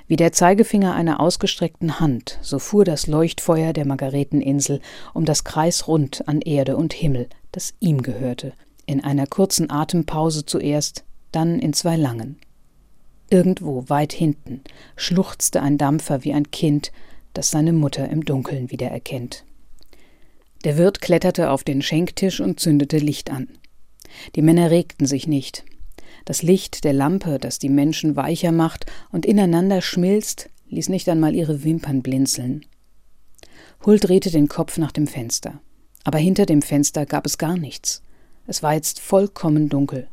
Wie 0.07 0.17
der 0.17 0.33
Zeigefinger 0.33 0.93
einer 0.93 1.19
ausgestreckten 1.19 1.99
Hand, 1.99 2.39
so 2.41 2.59
fuhr 2.59 2.83
das 2.83 3.07
Leuchtfeuer 3.07 3.71
der 3.73 3.87
Margareteninsel 3.87 4.81
um 5.13 5.25
das 5.25 5.43
Kreis 5.43 5.87
rund 5.87 6.27
an 6.27 6.41
Erde 6.41 6.75
und 6.75 6.93
Himmel, 6.93 7.29
das 7.51 7.73
ihm 7.79 8.01
gehörte, 8.01 8.53
in 8.85 9.01
einer 9.03 9.27
kurzen 9.27 9.69
Atempause 9.69 10.45
zuerst, 10.45 11.05
dann 11.31 11.59
in 11.59 11.71
zwei 11.73 11.95
langen. 11.95 12.39
Irgendwo 13.29 13.85
weit 13.87 14.11
hinten 14.11 14.61
schluchzte 14.97 15.61
ein 15.61 15.77
Dampfer 15.77 16.25
wie 16.25 16.33
ein 16.33 16.51
Kind, 16.51 16.91
das 17.33 17.51
seine 17.51 17.73
Mutter 17.73 18.09
im 18.09 18.23
Dunkeln 18.25 18.71
wiedererkennt. 18.71 19.45
Der 20.63 20.77
Wirt 20.77 21.01
kletterte 21.01 21.49
auf 21.49 21.63
den 21.63 21.81
Schenktisch 21.81 22.39
und 22.39 22.59
zündete 22.59 22.97
Licht 22.97 23.31
an. 23.31 23.47
Die 24.35 24.41
Männer 24.41 24.69
regten 24.69 25.05
sich 25.05 25.27
nicht, 25.27 25.63
das 26.25 26.43
Licht 26.43 26.83
der 26.83 26.93
Lampe, 26.93 27.39
das 27.39 27.59
die 27.59 27.69
Menschen 27.69 28.15
weicher 28.15 28.51
macht 28.51 28.85
und 29.11 29.25
ineinander 29.25 29.81
schmilzt, 29.81 30.49
ließ 30.69 30.89
nicht 30.89 31.09
einmal 31.09 31.35
ihre 31.35 31.63
Wimpern 31.63 32.01
blinzeln. 32.01 32.65
Hull 33.85 33.99
drehte 33.99 34.29
den 34.29 34.47
Kopf 34.47 34.77
nach 34.77 34.91
dem 34.91 35.07
Fenster. 35.07 35.59
Aber 36.03 36.17
hinter 36.17 36.45
dem 36.45 36.61
Fenster 36.61 37.05
gab 37.05 37.25
es 37.25 37.37
gar 37.37 37.57
nichts. 37.57 38.01
Es 38.47 38.63
war 38.63 38.73
jetzt 38.73 38.99
vollkommen 38.99 39.69
dunkel. 39.69 40.07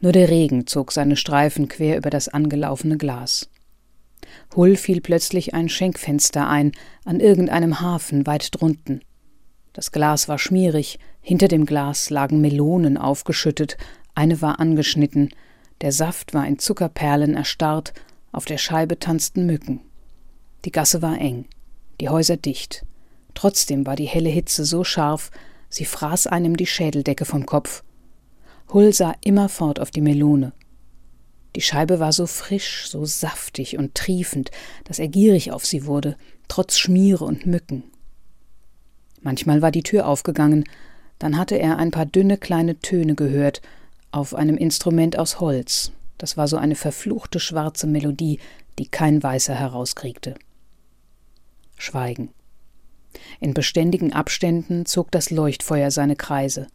Nur 0.00 0.12
der 0.12 0.28
Regen 0.28 0.66
zog 0.66 0.90
seine 0.90 1.16
Streifen 1.16 1.68
quer 1.68 1.96
über 1.96 2.10
das 2.10 2.28
angelaufene 2.28 2.96
Glas. 2.96 3.48
Hull 4.54 4.76
fiel 4.76 5.00
plötzlich 5.00 5.54
ein 5.54 5.68
Schenkfenster 5.68 6.48
ein, 6.48 6.72
an 7.04 7.20
irgendeinem 7.20 7.80
Hafen 7.80 8.26
weit 8.26 8.48
drunten. 8.52 9.02
Das 9.72 9.92
Glas 9.92 10.28
war 10.28 10.38
schmierig, 10.38 10.98
hinter 11.20 11.48
dem 11.48 11.66
Glas 11.66 12.10
lagen 12.10 12.40
Melonen 12.40 12.98
aufgeschüttet, 12.98 13.76
eine 14.14 14.42
war 14.42 14.60
angeschnitten, 14.60 15.30
der 15.80 15.92
Saft 15.92 16.34
war 16.34 16.46
in 16.46 16.58
Zuckerperlen 16.58 17.34
erstarrt, 17.34 17.94
auf 18.30 18.44
der 18.44 18.58
Scheibe 18.58 18.98
tanzten 18.98 19.46
Mücken. 19.46 19.80
Die 20.64 20.72
Gasse 20.72 21.02
war 21.02 21.18
eng, 21.18 21.46
die 22.00 22.08
Häuser 22.08 22.36
dicht. 22.36 22.84
Trotzdem 23.34 23.86
war 23.86 23.96
die 23.96 24.06
helle 24.06 24.28
Hitze 24.28 24.64
so 24.64 24.84
scharf, 24.84 25.30
sie 25.68 25.84
fraß 25.84 26.26
einem 26.26 26.56
die 26.56 26.66
Schädeldecke 26.66 27.24
vom 27.24 27.46
Kopf. 27.46 27.82
Hull 28.72 28.92
sah 28.92 29.14
immerfort 29.22 29.80
auf 29.80 29.90
die 29.90 30.00
Melone. 30.00 30.52
Die 31.54 31.60
Scheibe 31.60 32.00
war 32.00 32.12
so 32.12 32.26
frisch, 32.26 32.88
so 32.88 33.04
saftig 33.04 33.78
und 33.78 33.94
triefend, 33.94 34.50
dass 34.84 34.98
er 34.98 35.08
gierig 35.08 35.52
auf 35.52 35.66
sie 35.66 35.86
wurde, 35.86 36.16
trotz 36.48 36.78
Schmiere 36.78 37.24
und 37.24 37.46
Mücken. 37.46 37.84
Manchmal 39.20 39.62
war 39.62 39.70
die 39.70 39.82
Tür 39.82 40.08
aufgegangen, 40.08 40.64
dann 41.18 41.36
hatte 41.36 41.56
er 41.56 41.78
ein 41.78 41.90
paar 41.90 42.06
dünne 42.06 42.38
kleine 42.38 42.78
Töne 42.80 43.14
gehört, 43.14 43.60
auf 44.10 44.34
einem 44.34 44.56
Instrument 44.56 45.18
aus 45.18 45.40
Holz. 45.40 45.92
Das 46.18 46.36
war 46.36 46.48
so 46.48 46.56
eine 46.56 46.74
verfluchte 46.74 47.40
schwarze 47.40 47.86
Melodie, 47.86 48.38
die 48.78 48.86
kein 48.86 49.22
Weißer 49.22 49.54
herauskriegte. 49.54 50.34
Schweigen. 51.76 52.30
In 53.40 53.54
beständigen 53.54 54.12
Abständen 54.12 54.86
zog 54.86 55.10
das 55.10 55.30
Leuchtfeuer 55.30 55.90
seine 55.90 56.16
Kreise, 56.16 56.68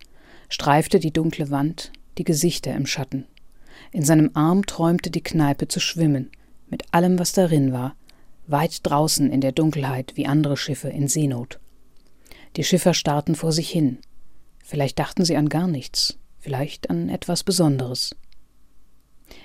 streifte 0.49 0.99
die 0.99 1.11
dunkle 1.11 1.49
Wand, 1.49 1.91
die 2.17 2.23
Gesichter 2.23 2.73
im 2.75 2.85
Schatten. 2.85 3.25
In 3.91 4.03
seinem 4.03 4.31
Arm 4.33 4.65
träumte 4.65 5.09
die 5.09 5.23
Kneipe 5.23 5.67
zu 5.67 5.79
schwimmen, 5.79 6.31
mit 6.69 6.83
allem, 6.91 7.19
was 7.19 7.33
darin 7.33 7.71
war, 7.71 7.95
weit 8.47 8.79
draußen 8.83 9.31
in 9.31 9.41
der 9.41 9.51
Dunkelheit 9.51 10.13
wie 10.15 10.25
andere 10.25 10.57
Schiffe 10.57 10.89
in 10.89 11.07
Seenot. 11.07 11.59
Die 12.55 12.63
Schiffer 12.63 12.93
starrten 12.93 13.35
vor 13.35 13.51
sich 13.51 13.69
hin. 13.69 13.99
Vielleicht 14.63 14.99
dachten 14.99 15.23
sie 15.25 15.37
an 15.37 15.49
gar 15.49 15.67
nichts, 15.67 16.17
vielleicht 16.39 16.89
an 16.89 17.09
etwas 17.09 17.43
Besonderes. 17.43 18.15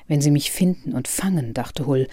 Wenn 0.06 0.20
sie 0.20 0.30
mich 0.30 0.50
finden 0.50 0.94
und 0.94 1.08
fangen, 1.08 1.54
dachte 1.54 1.86
Hull, 1.86 2.08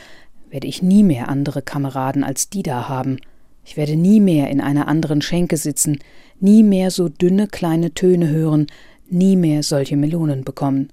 werde 0.49 0.67
ich 0.67 0.81
nie 0.81 1.03
mehr 1.03 1.29
andere 1.29 1.61
Kameraden 1.61 2.23
als 2.23 2.49
die 2.49 2.63
da 2.63 2.89
haben. 2.89 3.19
Ich 3.63 3.77
werde 3.77 3.95
nie 3.95 4.19
mehr 4.19 4.49
in 4.49 4.61
einer 4.61 4.87
anderen 4.87 5.21
Schenke 5.21 5.57
sitzen, 5.57 5.99
nie 6.39 6.63
mehr 6.63 6.91
so 6.91 7.09
dünne 7.09 7.47
kleine 7.47 7.93
Töne 7.93 8.29
hören, 8.29 8.67
nie 9.09 9.35
mehr 9.35 9.63
solche 9.63 9.95
Melonen 9.95 10.43
bekommen. 10.43 10.91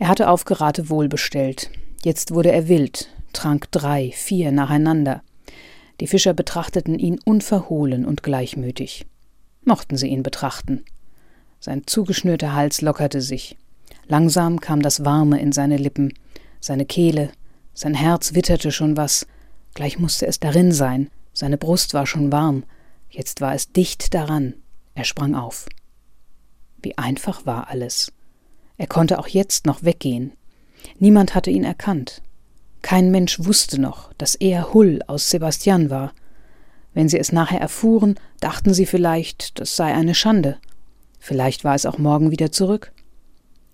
Er 0.00 0.08
hatte 0.08 0.30
auf 0.30 0.46
Geratewohl 0.46 1.08
bestellt. 1.08 1.70
Jetzt 2.02 2.32
wurde 2.32 2.50
er 2.50 2.68
wild, 2.68 3.10
trank 3.34 3.70
drei, 3.70 4.10
vier 4.14 4.50
nacheinander. 4.50 5.22
Die 6.00 6.06
Fischer 6.06 6.32
betrachteten 6.32 6.98
ihn 6.98 7.20
unverhohlen 7.22 8.06
und 8.06 8.22
gleichmütig. 8.22 9.04
Mochten 9.62 9.98
sie 9.98 10.08
ihn 10.08 10.22
betrachten. 10.22 10.86
Sein 11.60 11.82
zugeschnürter 11.86 12.54
Hals 12.54 12.80
lockerte 12.80 13.20
sich. 13.20 13.58
Langsam 14.08 14.60
kam 14.60 14.80
das 14.80 15.04
Warme 15.04 15.38
in 15.38 15.52
seine 15.52 15.76
Lippen, 15.76 16.14
seine 16.60 16.86
Kehle, 16.86 17.30
sein 17.74 17.92
Herz 17.92 18.32
witterte 18.32 18.72
schon 18.72 18.96
was, 18.96 19.26
gleich 19.74 19.98
musste 19.98 20.26
es 20.26 20.40
darin 20.40 20.72
sein, 20.72 21.10
seine 21.34 21.58
Brust 21.58 21.92
war 21.92 22.06
schon 22.06 22.32
warm, 22.32 22.64
jetzt 23.10 23.42
war 23.42 23.54
es 23.54 23.70
dicht 23.70 24.14
daran, 24.14 24.54
er 24.94 25.04
sprang 25.04 25.34
auf. 25.34 25.66
Wie 26.82 26.96
einfach 26.96 27.44
war 27.44 27.68
alles. 27.68 28.10
Er 28.80 28.86
konnte 28.86 29.18
auch 29.18 29.28
jetzt 29.28 29.66
noch 29.66 29.84
weggehen. 29.84 30.32
Niemand 30.98 31.34
hatte 31.34 31.50
ihn 31.50 31.64
erkannt. 31.64 32.22
Kein 32.80 33.10
Mensch 33.10 33.38
wusste 33.38 33.78
noch, 33.78 34.10
dass 34.14 34.34
er 34.34 34.72
Hull 34.72 35.00
aus 35.06 35.28
Sebastian 35.28 35.90
war. 35.90 36.14
Wenn 36.94 37.06
sie 37.06 37.18
es 37.18 37.30
nachher 37.30 37.60
erfuhren, 37.60 38.14
dachten 38.40 38.72
sie 38.72 38.86
vielleicht, 38.86 39.60
das 39.60 39.76
sei 39.76 39.92
eine 39.92 40.14
Schande. 40.14 40.56
Vielleicht 41.18 41.62
war 41.62 41.74
es 41.74 41.84
auch 41.84 41.98
morgen 41.98 42.30
wieder 42.30 42.52
zurück. 42.52 42.94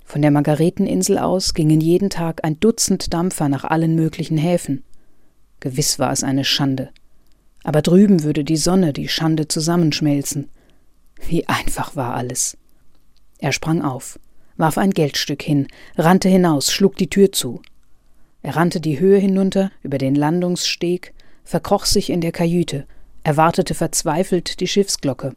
Von 0.04 0.22
der 0.22 0.32
Margareteninsel 0.32 1.18
aus 1.18 1.54
gingen 1.54 1.80
jeden 1.80 2.10
Tag 2.10 2.42
ein 2.42 2.58
Dutzend 2.58 3.14
Dampfer 3.14 3.48
nach 3.48 3.62
allen 3.62 3.94
möglichen 3.94 4.38
Häfen. 4.38 4.82
Gewiss 5.60 6.00
war 6.00 6.10
es 6.10 6.24
eine 6.24 6.44
Schande. 6.44 6.90
Aber 7.62 7.80
drüben 7.80 8.24
würde 8.24 8.42
die 8.42 8.56
Sonne 8.56 8.92
die 8.92 9.06
Schande 9.06 9.46
zusammenschmelzen. 9.46 10.48
Wie 11.28 11.46
einfach 11.46 11.94
war 11.94 12.14
alles. 12.14 12.56
Er 13.38 13.52
sprang 13.52 13.82
auf, 13.82 14.18
warf 14.56 14.78
ein 14.78 14.90
Geldstück 14.90 15.42
hin, 15.42 15.68
rannte 15.96 16.28
hinaus, 16.28 16.72
schlug 16.72 16.96
die 16.96 17.10
Tür 17.10 17.32
zu. 17.32 17.62
Er 18.42 18.56
rannte 18.56 18.80
die 18.80 19.00
Höhe 19.00 19.18
hinunter, 19.18 19.70
über 19.82 19.98
den 19.98 20.14
Landungssteg, 20.14 21.12
verkroch 21.44 21.84
sich 21.84 22.10
in 22.10 22.20
der 22.20 22.32
Kajüte, 22.32 22.86
erwartete 23.22 23.74
verzweifelt 23.74 24.60
die 24.60 24.68
Schiffsglocke. 24.68 25.34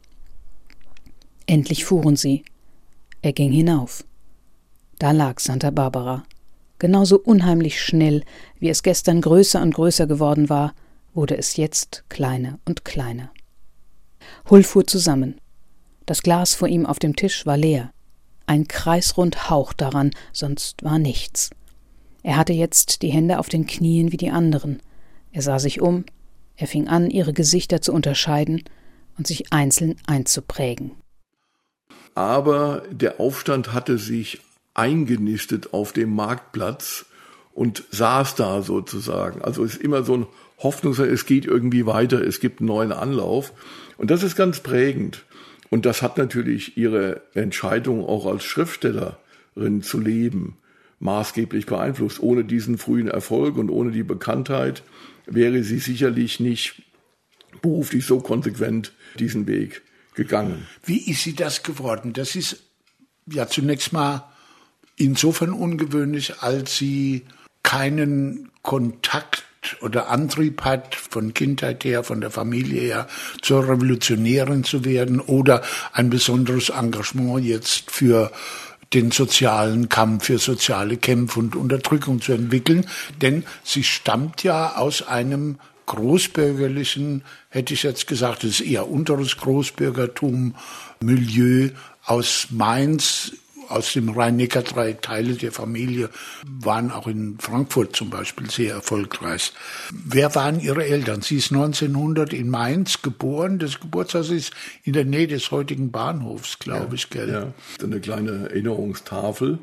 Endlich 1.46 1.84
fuhren 1.84 2.16
sie. 2.16 2.44
Er 3.22 3.32
ging 3.32 3.52
hinauf. 3.52 4.04
Da 4.98 5.10
lag 5.10 5.40
Santa 5.40 5.70
Barbara. 5.70 6.24
Genauso 6.78 7.18
unheimlich 7.18 7.80
schnell, 7.80 8.22
wie 8.58 8.68
es 8.68 8.82
gestern 8.82 9.20
größer 9.20 9.60
und 9.60 9.74
größer 9.74 10.06
geworden 10.06 10.48
war, 10.48 10.74
wurde 11.12 11.36
es 11.36 11.56
jetzt 11.56 12.04
kleiner 12.08 12.58
und 12.64 12.84
kleiner. 12.84 13.32
Hull 14.48 14.62
fuhr 14.62 14.86
zusammen. 14.86 15.40
Das 16.06 16.22
Glas 16.22 16.54
vor 16.54 16.68
ihm 16.68 16.86
auf 16.86 16.98
dem 16.98 17.16
Tisch 17.16 17.44
war 17.46 17.56
leer. 17.56 17.92
Ein 18.50 18.66
kreisrund 18.66 19.48
Hauch 19.48 19.72
daran, 19.72 20.10
sonst 20.32 20.82
war 20.82 20.98
nichts. 20.98 21.50
Er 22.24 22.36
hatte 22.36 22.52
jetzt 22.52 23.02
die 23.02 23.10
Hände 23.10 23.38
auf 23.38 23.48
den 23.48 23.64
Knien 23.64 24.10
wie 24.10 24.16
die 24.16 24.32
anderen. 24.32 24.82
Er 25.30 25.42
sah 25.42 25.60
sich 25.60 25.80
um, 25.80 26.04
er 26.56 26.66
fing 26.66 26.88
an, 26.88 27.10
ihre 27.10 27.32
Gesichter 27.32 27.80
zu 27.80 27.92
unterscheiden 27.92 28.64
und 29.16 29.28
sich 29.28 29.52
einzeln 29.52 29.98
einzuprägen. 30.04 30.90
Aber 32.16 32.82
der 32.90 33.20
Aufstand 33.20 33.72
hatte 33.72 33.98
sich 33.98 34.40
eingenistet 34.74 35.72
auf 35.72 35.92
dem 35.92 36.12
Marktplatz 36.12 37.06
und 37.52 37.84
saß 37.92 38.34
da 38.34 38.62
sozusagen. 38.62 39.42
Also 39.42 39.62
es 39.62 39.74
ist 39.74 39.82
immer 39.82 40.02
so 40.02 40.16
ein 40.16 40.26
Hoffnung, 40.58 40.94
es 40.94 41.24
geht 41.24 41.44
irgendwie 41.44 41.86
weiter, 41.86 42.20
es 42.20 42.40
gibt 42.40 42.58
einen 42.58 42.66
neuen 42.66 42.90
Anlauf. 42.90 43.52
Und 43.96 44.10
das 44.10 44.24
ist 44.24 44.34
ganz 44.34 44.58
prägend. 44.58 45.24
Und 45.70 45.86
das 45.86 46.02
hat 46.02 46.18
natürlich 46.18 46.76
ihre 46.76 47.22
Entscheidung 47.34 48.04
auch 48.04 48.26
als 48.26 48.44
Schriftstellerin 48.44 49.82
zu 49.82 49.98
leben 49.98 50.58
maßgeblich 50.98 51.66
beeinflusst. 51.66 52.20
Ohne 52.20 52.44
diesen 52.44 52.76
frühen 52.76 53.08
Erfolg 53.08 53.56
und 53.56 53.70
ohne 53.70 53.90
die 53.90 54.02
Bekanntheit 54.02 54.82
wäre 55.26 55.62
sie 55.62 55.78
sicherlich 55.78 56.40
nicht 56.40 56.82
beruflich 57.62 58.04
so 58.04 58.20
konsequent 58.20 58.92
diesen 59.18 59.46
Weg 59.46 59.82
gegangen. 60.14 60.66
Wie 60.84 61.10
ist 61.10 61.22
sie 61.22 61.34
das 61.34 61.62
geworden? 61.62 62.12
Das 62.12 62.36
ist 62.36 62.62
ja 63.26 63.46
zunächst 63.48 63.92
mal 63.92 64.30
insofern 64.96 65.52
ungewöhnlich, 65.52 66.40
als 66.40 66.76
sie 66.76 67.22
keinen 67.62 68.50
Kontakt 68.62 69.44
oder 69.80 70.08
Antrieb 70.08 70.62
hat, 70.62 70.94
von 70.94 71.34
Kindheit 71.34 71.84
her, 71.84 72.02
von 72.04 72.20
der 72.20 72.30
Familie 72.30 72.80
her, 72.80 73.08
zur 73.42 73.68
Revolutionärin 73.68 74.64
zu 74.64 74.84
werden 74.84 75.20
oder 75.20 75.62
ein 75.92 76.10
besonderes 76.10 76.70
Engagement 76.70 77.44
jetzt 77.44 77.90
für 77.90 78.32
den 78.92 79.10
sozialen 79.10 79.88
Kampf, 79.88 80.26
für 80.26 80.38
soziale 80.38 80.96
Kämpfe 80.96 81.38
und 81.38 81.54
Unterdrückung 81.54 82.20
zu 82.20 82.32
entwickeln. 82.32 82.86
Denn 83.20 83.44
sie 83.62 83.84
stammt 83.84 84.42
ja 84.42 84.76
aus 84.76 85.06
einem 85.06 85.58
großbürgerlichen, 85.86 87.24
hätte 87.48 87.74
ich 87.74 87.82
jetzt 87.82 88.06
gesagt, 88.06 88.44
das 88.44 88.50
ist 88.50 88.60
eher 88.60 88.88
unteres 88.88 89.36
Großbürgertum, 89.36 90.54
Milieu 91.00 91.70
aus 92.04 92.48
Mainz 92.50 93.32
aus 93.70 93.92
dem 93.92 94.08
Rhein-Neckar 94.08 94.62
drei 94.62 94.92
Teile 94.94 95.34
der 95.34 95.52
Familie 95.52 96.10
waren 96.44 96.90
auch 96.90 97.06
in 97.06 97.38
Frankfurt 97.38 97.94
zum 97.94 98.10
Beispiel 98.10 98.50
sehr 98.50 98.74
erfolgreich. 98.74 99.52
Wer 99.92 100.34
waren 100.34 100.60
Ihre 100.60 100.84
Eltern? 100.84 101.22
Sie 101.22 101.36
ist 101.36 101.52
1900 101.52 102.32
in 102.32 102.50
Mainz 102.50 103.02
geboren. 103.02 103.58
Das 103.58 103.80
Geburtshaus 103.80 104.30
ist 104.30 104.52
in 104.84 104.92
der 104.92 105.04
Nähe 105.04 105.28
des 105.28 105.50
heutigen 105.50 105.90
Bahnhofs, 105.90 106.58
glaube 106.58 106.88
ja, 106.88 106.94
ich, 106.94 107.10
gell? 107.10 107.30
Ja, 107.30 107.52
eine 107.82 108.00
kleine 108.00 108.50
Erinnerungstafel. 108.50 109.58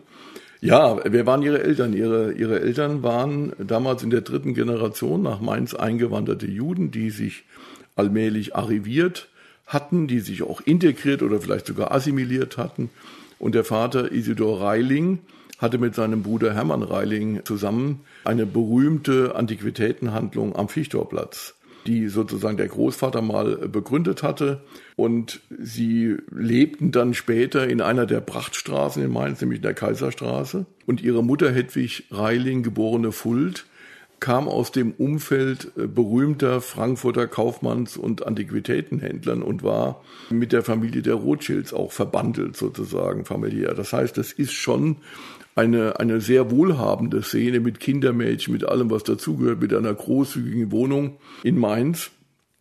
Ja, 0.60 0.98
wer 1.04 1.26
waren 1.26 1.44
Ihre 1.44 1.62
Eltern? 1.62 1.94
Ihre, 1.94 2.32
Ihre 2.32 2.60
Eltern 2.62 3.04
waren 3.04 3.54
damals 3.60 4.02
in 4.04 4.10
der 4.10 4.22
dritten 4.22 4.54
Generation 4.56 5.22
nach 5.22 5.40
Mainz 5.40 5.76
eingewanderte 5.76 6.48
Juden, 6.48 6.90
die 6.90 7.12
sich 7.12 7.44
allmählich 7.96 8.56
arriviert 8.56 9.28
hatten, 9.68 10.08
die 10.08 10.22
sich 10.22 10.44
auch 10.44 10.62
integriert 10.62 11.22
oder 11.22 11.42
vielleicht 11.42 11.68
sogar 11.68 11.92
assimiliert 11.92 12.58
hatten 12.58 12.90
und 13.40 13.56
der 13.56 13.64
Vater 13.64 14.12
Isidor 14.12 14.62
Reiling 14.62 15.20
hatte 15.58 15.78
mit 15.78 15.96
seinem 15.96 16.24
Bruder 16.24 16.54
Hermann 16.54 16.84
Reiling 16.84 17.42
zusammen 17.44 18.02
eine 18.24 18.46
berühmte 18.46 19.36
Antiquitätenhandlung 19.36 20.56
am 20.56 20.70
Fichtorplatz, 20.70 21.56
die 21.88 22.08
sozusagen 22.10 22.58
der 22.58 22.68
Großvater 22.68 23.22
mal 23.22 23.56
begründet 23.68 24.22
hatte. 24.22 24.62
Und 24.96 25.42
sie 25.50 26.18
lebten 26.32 26.92
dann 26.92 27.14
später 27.14 27.68
in 27.68 27.82
einer 27.82 28.06
der 28.06 28.22
Prachtstraßen 28.22 29.04
in 29.04 29.12
Mainz, 29.12 29.42
nämlich 29.42 29.60
in 29.60 29.64
der 29.64 29.74
Kaiserstraße. 29.74 30.66
Und 30.86 31.02
ihre 31.02 31.24
Mutter 31.24 31.52
Hedwig 31.52 32.06
Reiling, 32.12 32.62
geborene 32.62 33.12
Fuld, 33.12 33.66
kam 34.20 34.48
aus 34.48 34.72
dem 34.72 34.92
Umfeld 34.92 35.72
äh, 35.78 35.88
berühmter 35.88 36.62
Frankfurter 36.62 37.28
Kaufmanns- 37.28 37.98
und 37.98 38.26
Antiquitätenhändlern 38.26 39.42
und 39.42 39.64
war 39.64 40.04
mit 40.30 40.52
der 40.52 40.64
Familie 40.64 41.02
der 41.02 41.16
Rothschilds 41.16 41.74
auch 41.74 41.92
verbandelt 41.92 42.58
sozusagen 42.58 43.26
familiär. 43.26 43.74
Das 43.74 43.94
heißt, 43.94 44.18
es 44.18 44.34
ist 44.34 44.54
schon 44.54 44.98
eine, 45.56 46.00
eine 46.00 46.22
sehr 46.22 46.52
wohlhabende 46.52 47.22
Szene 47.24 47.60
mit 47.60 47.80
Kindermädchen, 47.80 48.54
mit 48.54 48.68
allem, 48.68 48.90
was 48.92 49.04
dazugehört, 49.04 49.62
mit 49.62 49.74
einer 49.74 49.94
großzügigen 49.94 50.72
Wohnung 50.72 51.18
in 51.44 51.58
Mainz. 51.58 52.12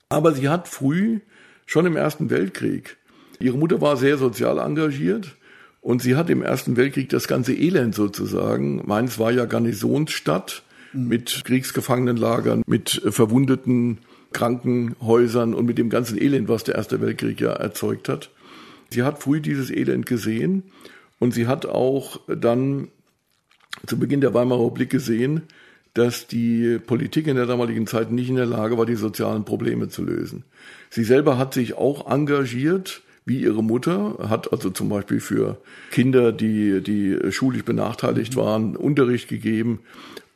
Aber 0.08 0.32
sie 0.32 0.48
hat 0.48 0.68
früh, 0.68 1.20
schon 1.66 1.86
im 1.86 1.96
Ersten 1.96 2.30
Weltkrieg, 2.30 2.96
ihre 3.38 3.58
Mutter 3.58 3.80
war 3.80 3.96
sehr 3.96 4.18
sozial 4.18 4.58
engagiert 4.58 5.36
und 5.80 6.00
sie 6.00 6.16
hat 6.16 6.30
im 6.30 6.42
Ersten 6.42 6.76
Weltkrieg 6.76 7.08
das 7.10 7.28
ganze 7.28 7.54
Elend 7.54 7.94
sozusagen, 7.94 8.82
Mainz 8.86 9.18
war 9.18 9.30
ja 9.30 9.44
Garnisonsstadt, 9.44 10.62
mit 10.96 11.42
Kriegsgefangenenlagern, 11.44 12.62
mit 12.66 13.02
verwundeten 13.08 13.98
Krankenhäusern 14.32 15.54
und 15.54 15.66
mit 15.66 15.78
dem 15.78 15.90
ganzen 15.90 16.20
Elend, 16.20 16.48
was 16.48 16.64
der 16.64 16.74
Erste 16.74 17.00
Weltkrieg 17.00 17.40
ja 17.40 17.52
erzeugt 17.52 18.08
hat. 18.08 18.30
Sie 18.90 19.02
hat 19.02 19.22
früh 19.22 19.40
dieses 19.40 19.70
Elend 19.70 20.06
gesehen 20.06 20.64
und 21.18 21.32
sie 21.32 21.46
hat 21.46 21.66
auch 21.66 22.20
dann 22.28 22.88
zu 23.86 23.98
Beginn 23.98 24.20
der 24.20 24.34
Weimarer 24.34 24.66
Republik 24.66 24.90
gesehen, 24.90 25.42
dass 25.94 26.26
die 26.26 26.78
Politik 26.78 27.26
in 27.26 27.36
der 27.36 27.46
damaligen 27.46 27.86
Zeit 27.86 28.10
nicht 28.12 28.28
in 28.28 28.36
der 28.36 28.46
Lage 28.46 28.76
war, 28.76 28.84
die 28.84 28.96
sozialen 28.96 29.44
Probleme 29.44 29.88
zu 29.88 30.04
lösen. 30.04 30.44
Sie 30.90 31.04
selber 31.04 31.38
hat 31.38 31.54
sich 31.54 31.74
auch 31.74 32.10
engagiert, 32.10 33.02
wie 33.24 33.40
ihre 33.40 33.62
Mutter, 33.62 34.18
hat 34.28 34.52
also 34.52 34.70
zum 34.70 34.88
Beispiel 34.88 35.20
für 35.20 35.58
Kinder, 35.90 36.32
die, 36.32 36.80
die 36.82 37.32
schulisch 37.32 37.64
benachteiligt 37.64 38.36
waren, 38.36 38.76
Unterricht 38.76 39.28
gegeben 39.28 39.80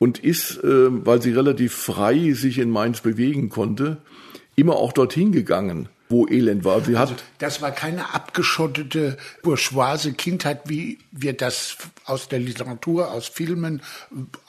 und 0.01 0.19
ist, 0.19 0.57
äh, 0.65 1.07
weil 1.07 1.23
sie 1.23 1.31
relativ 1.31 1.75
frei 1.75 2.33
sich 2.33 2.59
in 2.59 2.71
Mainz 2.71 3.03
bewegen 3.03 3.51
konnte, 3.51 3.99
immer 4.57 4.75
auch 4.75 4.93
dorthin 4.93 5.31
gegangen 5.31 5.89
wo 6.11 6.27
Elend 6.27 6.65
war. 6.65 6.85
Sie 6.85 6.99
hat 6.99 7.11
also 7.11 7.23
das 7.39 7.63
war 7.63 7.71
keine 7.71 8.13
abgeschottete 8.13 9.17
bourgeoise 9.43 10.13
Kindheit, 10.13 10.63
wie 10.67 10.99
wir 11.13 11.33
das 11.33 11.77
aus 12.05 12.29
der 12.29 12.41
Literatur, 12.41 13.13
aus 13.13 13.29
Filmen, 13.29 13.81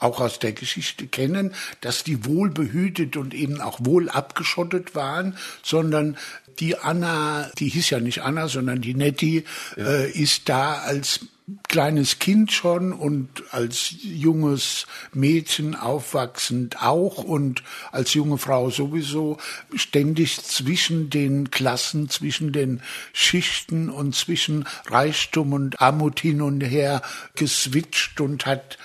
auch 0.00 0.20
aus 0.20 0.40
der 0.40 0.52
Geschichte 0.52 1.06
kennen, 1.06 1.54
dass 1.80 2.02
die 2.02 2.26
wohl 2.26 2.50
behütet 2.50 3.16
und 3.16 3.32
eben 3.32 3.60
auch 3.60 3.78
wohl 3.82 4.08
abgeschottet 4.08 4.96
waren, 4.96 5.36
sondern 5.62 6.16
die 6.58 6.76
Anna, 6.76 7.50
die 7.58 7.68
hieß 7.68 7.90
ja 7.90 8.00
nicht 8.00 8.22
Anna, 8.22 8.48
sondern 8.48 8.80
die 8.80 8.94
Nettie, 8.94 9.44
ja. 9.76 9.86
äh, 9.86 10.10
ist 10.10 10.48
da 10.48 10.74
als 10.80 11.20
kleines 11.68 12.18
Kind 12.18 12.52
schon 12.52 12.92
und 12.92 13.42
als 13.50 13.94
junges 14.02 14.86
Mädchen 15.12 15.74
aufwachsend 15.74 16.82
auch 16.82 17.24
und 17.24 17.62
als 17.90 18.14
junge 18.14 18.38
Frau 18.38 18.70
sowieso 18.70 19.38
ständig 19.74 20.40
zwischen 20.42 21.10
den 21.10 21.50
Klassen, 21.50 22.08
zwischen 22.08 22.52
den 22.52 22.80
Schichten 23.12 23.90
und 23.90 24.14
zwischen 24.14 24.66
Reichtum 24.86 25.52
und 25.52 25.80
Armut 25.80 26.20
hin 26.20 26.42
und 26.42 26.60
her 26.60 27.02
geswitcht 27.34 28.20
und 28.20 28.46
hat 28.46 28.78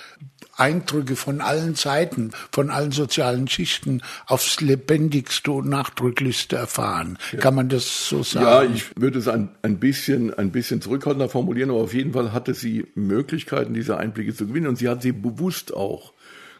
Eindrücke 0.58 1.16
von 1.16 1.40
allen 1.40 1.74
Seiten, 1.74 2.32
von 2.52 2.70
allen 2.70 2.92
sozialen 2.92 3.48
Schichten 3.48 4.02
aufs 4.26 4.60
lebendigste 4.60 5.52
und 5.52 5.68
nachdrücklichste 5.68 6.56
erfahren. 6.56 7.18
Ja. 7.32 7.38
Kann 7.38 7.54
man 7.54 7.68
das 7.68 8.08
so 8.08 8.22
sagen? 8.22 8.46
Ja, 8.46 8.62
ich 8.64 8.84
würde 8.96 9.18
es 9.18 9.28
ein, 9.28 9.50
ein 9.62 9.78
bisschen, 9.78 10.34
ein 10.34 10.50
bisschen 10.50 10.80
zurückhaltender 10.80 11.28
formulieren, 11.28 11.70
aber 11.70 11.80
auf 11.80 11.94
jeden 11.94 12.12
Fall 12.12 12.32
hatte 12.32 12.54
sie 12.54 12.86
Möglichkeiten, 12.94 13.74
diese 13.74 13.96
Einblicke 13.98 14.34
zu 14.34 14.46
gewinnen 14.46 14.66
und 14.66 14.76
sie 14.76 14.88
hat 14.88 15.02
sie 15.02 15.12
bewusst 15.12 15.74
auch 15.74 16.12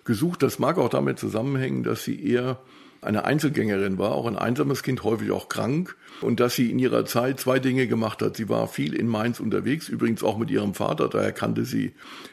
gesucht. 0.04 0.42
Das 0.42 0.58
mag 0.58 0.78
auch 0.78 0.88
damit 0.88 1.18
zusammenhängen, 1.18 1.82
dass 1.82 2.04
sie 2.04 2.24
eher 2.24 2.58
eine 3.00 3.24
Einzelgängerin 3.24 3.98
war, 3.98 4.12
auch 4.12 4.26
ein 4.26 4.36
einsames 4.36 4.82
Kind, 4.82 5.04
häufig 5.04 5.30
auch 5.30 5.48
krank. 5.48 5.96
Und 6.20 6.40
dass 6.40 6.56
sie 6.56 6.70
in 6.70 6.78
ihrer 6.78 7.04
Zeit 7.04 7.38
zwei 7.38 7.60
Dinge 7.60 7.86
gemacht 7.86 8.22
hat. 8.22 8.36
Sie 8.36 8.48
war 8.48 8.66
viel 8.66 8.94
in 8.94 9.06
Mainz 9.06 9.38
unterwegs, 9.38 9.88
übrigens 9.88 10.24
auch 10.24 10.36
mit 10.36 10.50
ihrem 10.50 10.74
Vater, 10.74 11.08
daher 11.08 11.32
kannte 11.32 11.64
sie 11.64 11.92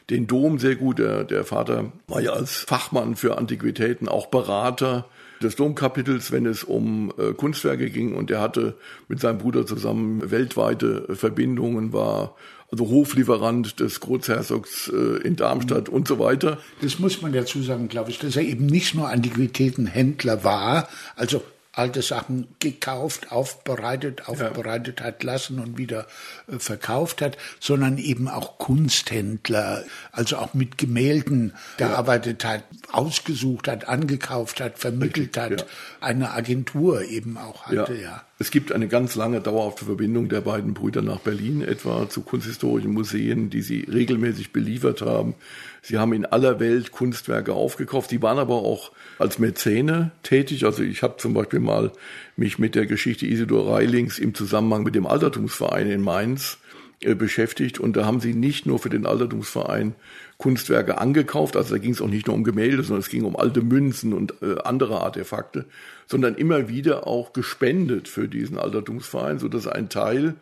den 0.09 0.25
Dom 0.25 0.57
sehr 0.57 0.75
gut. 0.75 0.97
Der, 0.99 1.23
der 1.23 1.43
Vater 1.43 1.91
war 2.07 2.21
ja 2.21 2.31
als 2.31 2.57
Fachmann 2.57 3.15
für 3.15 3.37
Antiquitäten 3.37 4.07
auch 4.07 4.27
Berater 4.27 5.05
des 5.41 5.55
Domkapitels, 5.55 6.31
wenn 6.31 6.45
es 6.45 6.63
um 6.63 7.13
äh, 7.17 7.33
Kunstwerke 7.33 7.89
ging. 7.89 8.15
Und 8.15 8.31
er 8.31 8.41
hatte 8.41 8.75
mit 9.07 9.19
seinem 9.19 9.37
Bruder 9.37 9.65
zusammen 9.65 10.31
weltweite 10.31 11.15
Verbindungen, 11.15 11.93
war 11.93 12.35
also 12.75 12.91
Hoflieferant 12.91 13.79
des 13.79 13.99
Großherzogs 14.01 14.89
äh, 14.89 15.25
in 15.25 15.35
Darmstadt 15.35 15.89
und 15.89 16.07
so 16.07 16.19
weiter. 16.19 16.57
Das 16.81 16.99
muss 16.99 17.21
man 17.21 17.31
dazu 17.31 17.61
sagen, 17.61 17.87
glaube 17.87 18.11
ich, 18.11 18.19
dass 18.19 18.35
er 18.35 18.43
eben 18.43 18.65
nicht 18.65 18.95
nur 18.95 19.09
Antiquitätenhändler 19.09 20.43
war, 20.43 20.89
also 21.15 21.41
alte 21.71 22.01
Sachen 22.01 22.47
gekauft, 22.59 23.31
aufbereitet, 23.31 24.27
aufbereitet 24.27 25.01
ja. 25.01 25.07
hat 25.07 25.23
lassen 25.23 25.59
und 25.59 25.77
wieder 25.77 26.07
äh, 26.47 26.57
verkauft 26.57 27.21
hat, 27.21 27.37
sondern 27.59 27.97
eben 27.97 28.27
auch 28.27 28.57
Kunsthändler, 28.57 29.83
also 30.11 30.37
auch 30.37 30.53
mit 30.53 30.77
Gemälden 30.77 31.53
gearbeitet 31.77 32.43
ja. 32.43 32.49
hat, 32.49 32.63
ausgesucht 32.91 33.67
hat, 33.67 33.87
angekauft 33.87 34.61
hat, 34.61 34.79
vermittelt 34.79 35.37
hat, 35.37 35.61
ja. 35.61 35.67
eine 35.99 36.31
Agentur 36.31 37.03
eben 37.03 37.37
auch 37.37 37.65
hatte, 37.65 37.95
ja. 38.01 38.23
Es 38.37 38.51
gibt 38.51 38.73
eine 38.73 38.89
ganz 38.89 39.15
lange 39.15 39.39
dauerhafte 39.39 39.85
Verbindung 39.85 40.27
der 40.27 40.41
beiden 40.41 40.73
Brüder 40.73 41.01
nach 41.01 41.19
Berlin, 41.19 41.61
etwa 41.61 42.09
zu 42.09 42.21
kunsthistorischen 42.21 42.91
Museen, 42.91 43.49
die 43.49 43.61
sie 43.61 43.87
regelmäßig 43.89 44.51
beliefert 44.51 45.01
haben. 45.01 45.35
Sie 45.81 45.97
haben 45.97 46.11
in 46.11 46.25
aller 46.25 46.59
Welt 46.59 46.91
Kunstwerke 46.91 47.53
aufgekauft. 47.53 48.09
Sie 48.09 48.21
waren 48.21 48.37
aber 48.37 48.55
auch 48.55 48.91
als 49.19 49.39
Mäzene 49.39 50.11
tätig. 50.21 50.65
Also 50.65 50.83
ich 50.83 51.01
habe 51.01 51.15
zum 51.15 51.33
Beispiel 51.33 51.61
mal 51.61 51.93
mich 52.35 52.59
mit 52.59 52.75
der 52.75 52.87
Geschichte 52.87 53.25
Isidor 53.25 53.73
Reilings 53.73 54.19
im 54.19 54.33
Zusammenhang 54.33 54.83
mit 54.83 54.95
dem 54.95 55.07
Altertumsverein 55.07 55.89
in 55.89 56.01
Mainz 56.01 56.57
beschäftigt. 57.01 57.79
Und 57.79 57.95
da 57.95 58.05
haben 58.05 58.19
sie 58.19 58.33
nicht 58.33 58.65
nur 58.65 58.79
für 58.79 58.89
den 58.89 59.05
Altertumsverein 59.05 59.95
Kunstwerke 60.37 60.97
angekauft, 60.97 61.55
also 61.55 61.75
da 61.75 61.79
ging 61.79 61.91
es 61.91 62.01
auch 62.01 62.09
nicht 62.09 62.27
nur 62.27 62.35
um 62.35 62.43
Gemälde, 62.43 62.83
sondern 62.83 62.99
es 62.99 63.09
ging 63.09 63.23
um 63.23 63.37
alte 63.37 63.61
Münzen 63.61 64.13
und 64.13 64.33
äh, 64.41 64.57
andere 64.63 64.99
Artefakte, 65.01 65.65
sondern 66.07 66.35
immer 66.35 66.67
wieder 66.67 67.07
auch 67.07 67.31
gespendet 67.31 68.09
für 68.09 68.27
diesen 68.27 68.57
Altertumsverein, 68.57 69.39
so 69.39 69.47
dass 69.47 69.65
ein 69.65 69.87
Teil 69.87 70.35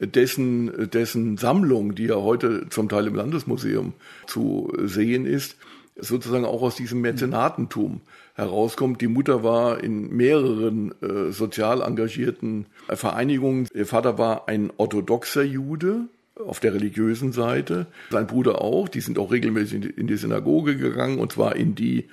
dessen, 0.00 0.90
dessen 0.90 1.36
Sammlung, 1.36 1.94
die 1.94 2.06
ja 2.06 2.16
heute 2.16 2.68
zum 2.70 2.88
Teil 2.88 3.06
im 3.06 3.14
Landesmuseum 3.14 3.92
zu 4.26 4.72
sehen 4.82 5.26
ist, 5.26 5.56
sozusagen 5.96 6.44
auch 6.44 6.62
aus 6.62 6.76
diesem 6.76 7.00
Mäzenatentum 7.02 8.00
herauskommt. 8.34 9.00
Die 9.00 9.08
Mutter 9.08 9.42
war 9.42 9.82
in 9.82 10.14
mehreren 10.14 10.92
äh, 11.00 11.32
sozial 11.32 11.82
engagierten 11.82 12.66
Vereinigungen. 12.88 13.68
Ihr 13.74 13.86
Vater 13.86 14.18
war 14.18 14.48
ein 14.48 14.72
orthodoxer 14.76 15.42
Jude 15.42 16.08
auf 16.38 16.60
der 16.60 16.74
religiösen 16.74 17.32
Seite, 17.32 17.86
sein 18.10 18.26
Bruder 18.26 18.60
auch. 18.60 18.88
Die 18.88 19.00
sind 19.00 19.18
auch 19.18 19.30
regelmäßig 19.30 19.96
in 19.96 20.06
die 20.06 20.16
Synagoge 20.16 20.76
gegangen 20.76 21.18
und 21.18 21.32
zwar 21.32 21.56
in 21.56 21.74
die 21.74 22.08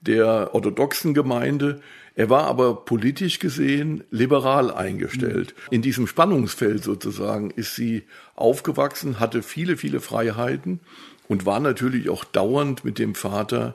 der 0.00 0.54
orthodoxen 0.54 1.12
Gemeinde. 1.12 1.80
Er 2.14 2.30
war 2.30 2.46
aber 2.46 2.84
politisch 2.84 3.38
gesehen 3.38 4.04
liberal 4.10 4.72
eingestellt. 4.72 5.54
In 5.70 5.82
diesem 5.82 6.06
Spannungsfeld 6.06 6.82
sozusagen 6.82 7.50
ist 7.50 7.76
sie 7.76 8.04
aufgewachsen, 8.34 9.20
hatte 9.20 9.42
viele, 9.42 9.76
viele 9.76 10.00
Freiheiten 10.00 10.80
und 11.28 11.46
war 11.46 11.60
natürlich 11.60 12.08
auch 12.08 12.24
dauernd 12.24 12.84
mit 12.84 12.98
dem 12.98 13.14
Vater 13.14 13.74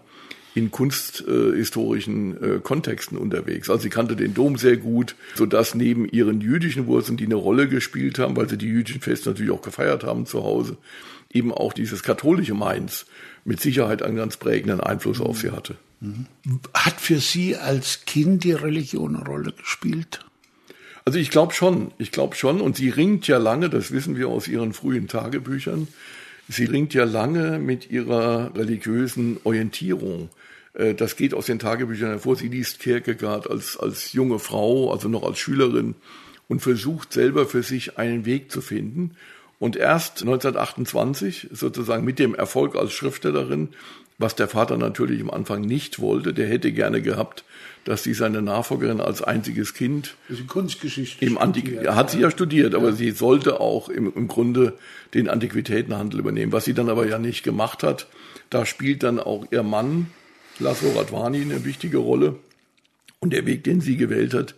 in 0.55 0.71
kunsthistorischen 0.71 2.57
äh, 2.57 2.59
Kontexten 2.59 3.17
unterwegs. 3.17 3.69
Also 3.69 3.83
sie 3.83 3.89
kannte 3.89 4.15
den 4.15 4.33
Dom 4.33 4.57
sehr 4.57 4.77
gut, 4.77 5.15
so 5.35 5.45
dass 5.45 5.73
neben 5.73 6.07
ihren 6.07 6.41
jüdischen 6.41 6.85
Wurzeln, 6.85 7.17
die 7.17 7.25
eine 7.25 7.35
Rolle 7.35 7.67
gespielt 7.67 8.19
haben, 8.19 8.35
weil 8.35 8.49
sie 8.49 8.57
die 8.57 8.67
jüdischen 8.67 9.01
Feste 9.01 9.29
natürlich 9.29 9.51
auch 9.51 9.61
gefeiert 9.61 10.03
haben 10.03 10.25
zu 10.25 10.43
Hause, 10.43 10.77
eben 11.31 11.51
auch 11.51 11.73
dieses 11.73 12.03
katholische 12.03 12.53
Mainz 12.53 13.05
mit 13.45 13.59
Sicherheit 13.59 14.03
einen 14.03 14.15
ganz 14.15 14.37
prägenden 14.37 14.79
Einfluss 14.79 15.19
auf 15.19 15.39
sie 15.39 15.51
hatte. 15.51 15.75
Hat 16.73 16.99
für 16.99 17.19
Sie 17.19 17.55
als 17.55 18.05
Kind 18.05 18.43
die 18.43 18.51
Religion 18.51 19.15
eine 19.15 19.25
Rolle 19.25 19.53
gespielt? 19.53 20.19
Also 21.05 21.19
ich 21.19 21.29
glaube 21.29 21.53
schon, 21.53 21.91
ich 21.97 22.11
glaube 22.11 22.35
schon. 22.35 22.61
Und 22.61 22.75
sie 22.75 22.89
ringt 22.89 23.27
ja 23.27 23.37
lange, 23.37 23.69
das 23.69 23.91
wissen 23.91 24.15
wir 24.17 24.29
aus 24.29 24.47
ihren 24.47 24.73
frühen 24.73 25.07
Tagebüchern, 25.07 25.87
sie 26.49 26.65
ringt 26.65 26.93
ja 26.93 27.05
lange 27.05 27.59
mit 27.59 27.89
ihrer 27.89 28.55
religiösen 28.55 29.37
Orientierung. 29.43 30.29
Äh, 30.73 30.93
das 30.93 31.15
geht 31.15 31.33
aus 31.33 31.45
den 31.45 31.59
Tagebüchern 31.59 32.09
hervor. 32.09 32.35
Sie 32.35 32.47
liest 32.47 32.79
Kierkegaard 32.79 33.49
als, 33.49 33.77
als 33.77 34.13
junge 34.13 34.39
Frau, 34.39 34.91
also 34.91 35.07
noch 35.07 35.23
als 35.23 35.39
Schülerin 35.39 35.95
und 36.47 36.61
versucht 36.61 37.13
selber 37.13 37.45
für 37.45 37.63
sich 37.63 37.97
einen 37.97 38.25
Weg 38.25 38.51
zu 38.51 38.61
finden. 38.61 39.11
Und 39.59 39.77
erst 39.77 40.21
1928, 40.21 41.49
sozusagen 41.51 42.03
mit 42.03 42.19
dem 42.19 42.35
Erfolg 42.35 42.75
als 42.75 42.91
Schriftstellerin, 42.91 43.69
was 44.17 44.35
der 44.35 44.47
Vater 44.47 44.77
natürlich 44.77 45.21
am 45.21 45.29
Anfang 45.29 45.61
nicht 45.61 45.99
wollte, 45.99 46.33
der 46.33 46.47
hätte 46.47 46.71
gerne 46.71 47.01
gehabt, 47.01 47.43
dass 47.83 48.03
sie 48.03 48.13
seine 48.13 48.41
Nachfolgerin 48.41 49.01
als 49.01 49.21
einziges 49.21 49.73
Kind 49.73 50.15
also 50.29 50.43
Kunstgeschichte 50.45 51.25
im 51.25 51.37
Antik 51.37 51.71
er 51.73 51.95
hat 51.95 52.11
sie 52.11 52.19
ja 52.19 52.29
studiert, 52.29 52.75
aber 52.75 52.89
ja. 52.89 52.95
sie 52.95 53.11
sollte 53.11 53.59
auch 53.59 53.89
im, 53.89 54.11
im 54.15 54.27
Grunde 54.27 54.77
den 55.13 55.29
Antiquitätenhandel 55.29 56.19
übernehmen, 56.19 56.51
was 56.51 56.65
sie 56.65 56.73
dann 56.73 56.89
aber 56.89 57.07
ja 57.07 57.17
nicht 57.17 57.43
gemacht 57.43 57.83
hat. 57.83 58.07
Da 58.49 58.65
spielt 58.65 59.03
dann 59.03 59.19
auch 59.19 59.45
ihr 59.51 59.63
Mann 59.63 60.07
Laszlo 60.59 60.91
Radwani 60.91 61.41
eine 61.41 61.65
wichtige 61.65 61.97
Rolle. 61.97 62.35
Und 63.19 63.33
der 63.33 63.45
Weg, 63.45 63.63
den 63.63 63.81
sie 63.81 63.97
gewählt 63.97 64.33
hat, 64.33 64.55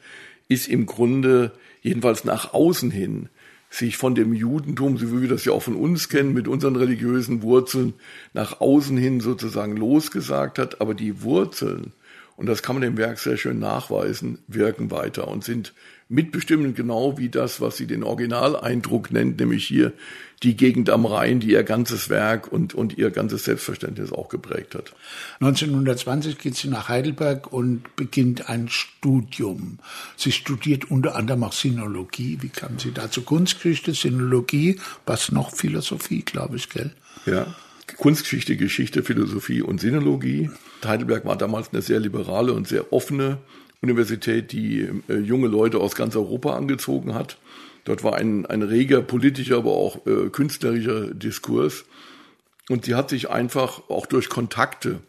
ist 0.47 0.67
im 0.67 0.85
Grunde 0.85 1.51
jedenfalls 1.81 2.23
nach 2.23 2.53
außen 2.53 2.91
hin 2.91 3.29
sich 3.69 3.97
von 3.97 4.15
dem 4.15 4.33
Judentum, 4.33 4.97
so 4.97 5.11
wie 5.11 5.21
wir 5.21 5.29
das 5.29 5.45
ja 5.45 5.51
auch 5.51 5.61
von 5.61 5.75
uns 5.75 6.07
kennen, 6.09 6.33
mit 6.33 6.47
unseren 6.47 6.75
religiösen 6.75 7.41
Wurzeln 7.41 7.93
nach 8.33 8.61
außen 8.61 8.97
hin 8.97 9.19
sozusagen 9.19 9.75
losgesagt 9.75 10.59
hat. 10.59 10.81
Aber 10.81 10.93
die 10.93 11.21
Wurzeln, 11.23 11.91
und 12.37 12.47
das 12.47 12.61
kann 12.61 12.75
man 12.75 12.83
im 12.83 12.97
Werk 12.97 13.17
sehr 13.19 13.37
schön 13.37 13.59
nachweisen, 13.59 14.39
wirken 14.47 14.91
weiter 14.91 15.27
und 15.27 15.43
sind 15.43 15.73
mitbestimmend 16.09 16.75
genau 16.75 17.17
wie 17.17 17.29
das, 17.29 17.61
was 17.61 17.77
sie 17.77 17.87
den 17.87 18.03
Originaleindruck 18.03 19.11
nennt, 19.11 19.39
nämlich 19.39 19.65
hier 19.65 19.93
die 20.43 20.55
Gegend 20.55 20.89
am 20.89 21.05
Rhein, 21.05 21.39
die 21.39 21.51
ihr 21.51 21.63
ganzes 21.63 22.09
Werk 22.09 22.51
und, 22.51 22.75
und 22.75 22.97
ihr 22.97 23.09
ganzes 23.09 23.45
Selbstverständnis 23.45 24.11
auch 24.11 24.29
geprägt 24.29 24.75
hat. 24.75 24.93
1920 25.39 26.37
geht 26.37 26.55
sie 26.55 26.67
nach 26.67 26.89
Heidelberg 26.89 27.51
und 27.51 27.95
beginnt 27.95 28.49
ein 28.49 28.67
Studium. 28.69 29.79
Sie 30.17 30.31
studiert 30.31 30.91
unter 30.91 31.15
anderem 31.15 31.43
auch 31.45 31.53
Sinologie. 31.53 32.37
Wie 32.41 32.49
kam 32.49 32.77
sie 32.77 32.91
dazu? 32.91 33.23
Kunstgeschichte, 33.23 33.93
Sinologie, 33.93 34.79
was 35.05 35.31
noch? 35.31 35.55
Philosophie, 35.55 36.21
glaube 36.21 36.57
ich, 36.57 36.69
gell? 36.69 36.91
Ja. 37.25 37.55
Kunstgeschichte, 37.97 38.57
Geschichte, 38.57 39.03
Philosophie 39.03 39.61
und 39.61 39.79
Sinologie. 39.79 40.49
Heidelberg 40.87 41.25
war 41.25 41.37
damals 41.37 41.69
eine 41.71 41.81
sehr 41.81 41.99
liberale 41.99 42.53
und 42.53 42.67
sehr 42.67 42.91
offene 42.93 43.37
Universität, 43.81 44.51
die 44.51 44.87
äh, 45.07 45.17
junge 45.17 45.47
Leute 45.47 45.79
aus 45.79 45.95
ganz 45.95 46.15
Europa 46.15 46.55
angezogen 46.55 47.13
hat. 47.13 47.37
Dort 47.83 48.03
war 48.03 48.15
ein, 48.15 48.45
ein 48.45 48.63
reger 48.63 49.01
politischer, 49.01 49.57
aber 49.57 49.71
auch 49.71 50.05
äh, 50.07 50.29
künstlerischer 50.29 51.13
Diskurs. 51.13 51.85
Und 52.69 52.85
sie 52.85 52.95
hat 52.95 53.09
sich 53.09 53.29
einfach 53.29 53.89
auch 53.89 54.07
durch 54.07 54.29
Kontakte, 54.29 55.01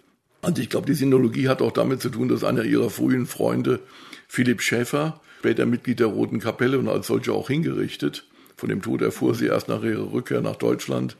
also 0.42 0.62
ich 0.62 0.70
glaube, 0.70 0.86
die 0.86 0.94
Sinologie 0.94 1.48
hat 1.48 1.60
auch 1.60 1.72
damit 1.72 2.00
zu 2.00 2.08
tun, 2.08 2.28
dass 2.28 2.44
einer 2.44 2.62
ihrer 2.62 2.88
frühen 2.88 3.26
Freunde, 3.26 3.80
Philipp 4.28 4.62
Schäffer, 4.62 5.20
später 5.40 5.66
Mitglied 5.66 5.98
der 5.98 6.06
Roten 6.06 6.38
Kapelle 6.38 6.78
und 6.78 6.88
als 6.88 7.08
solcher 7.08 7.32
auch 7.32 7.48
hingerichtet, 7.48 8.26
von 8.56 8.68
dem 8.68 8.80
Tod 8.80 9.02
erfuhr 9.02 9.34
sie 9.34 9.46
erst 9.46 9.68
nach 9.68 9.82
ihrer 9.82 10.12
Rückkehr 10.12 10.40
nach 10.40 10.56
Deutschland, 10.56 11.16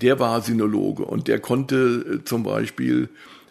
der 0.00 0.20
war 0.20 0.42
Sinologe 0.42 1.04
und 1.04 1.28
der 1.28 1.40
konnte 1.40 2.20
äh, 2.20 2.24
zum 2.24 2.42
Beispiel 2.42 3.08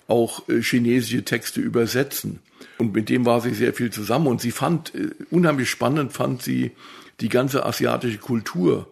auch 0.08 0.48
äh, 0.50 0.62
chinesische 0.62 1.24
Texte 1.24 1.62
übersetzen. 1.62 2.40
Und 2.78 2.94
mit 2.94 3.10
dem 3.10 3.26
war 3.26 3.42
sie 3.42 3.54
sehr 3.54 3.74
viel 3.74 3.92
zusammen. 3.92 4.28
Und 4.28 4.42
sie 4.42 4.52
fand, 4.52 4.96
äh, 4.96 5.10
unheimlich 5.30 5.70
spannend 5.70 6.14
fand 6.14 6.42
sie 6.42 6.72
die 7.20 7.30
ganze 7.30 7.66
asiatische 7.66 8.20
Kultur 8.20 8.88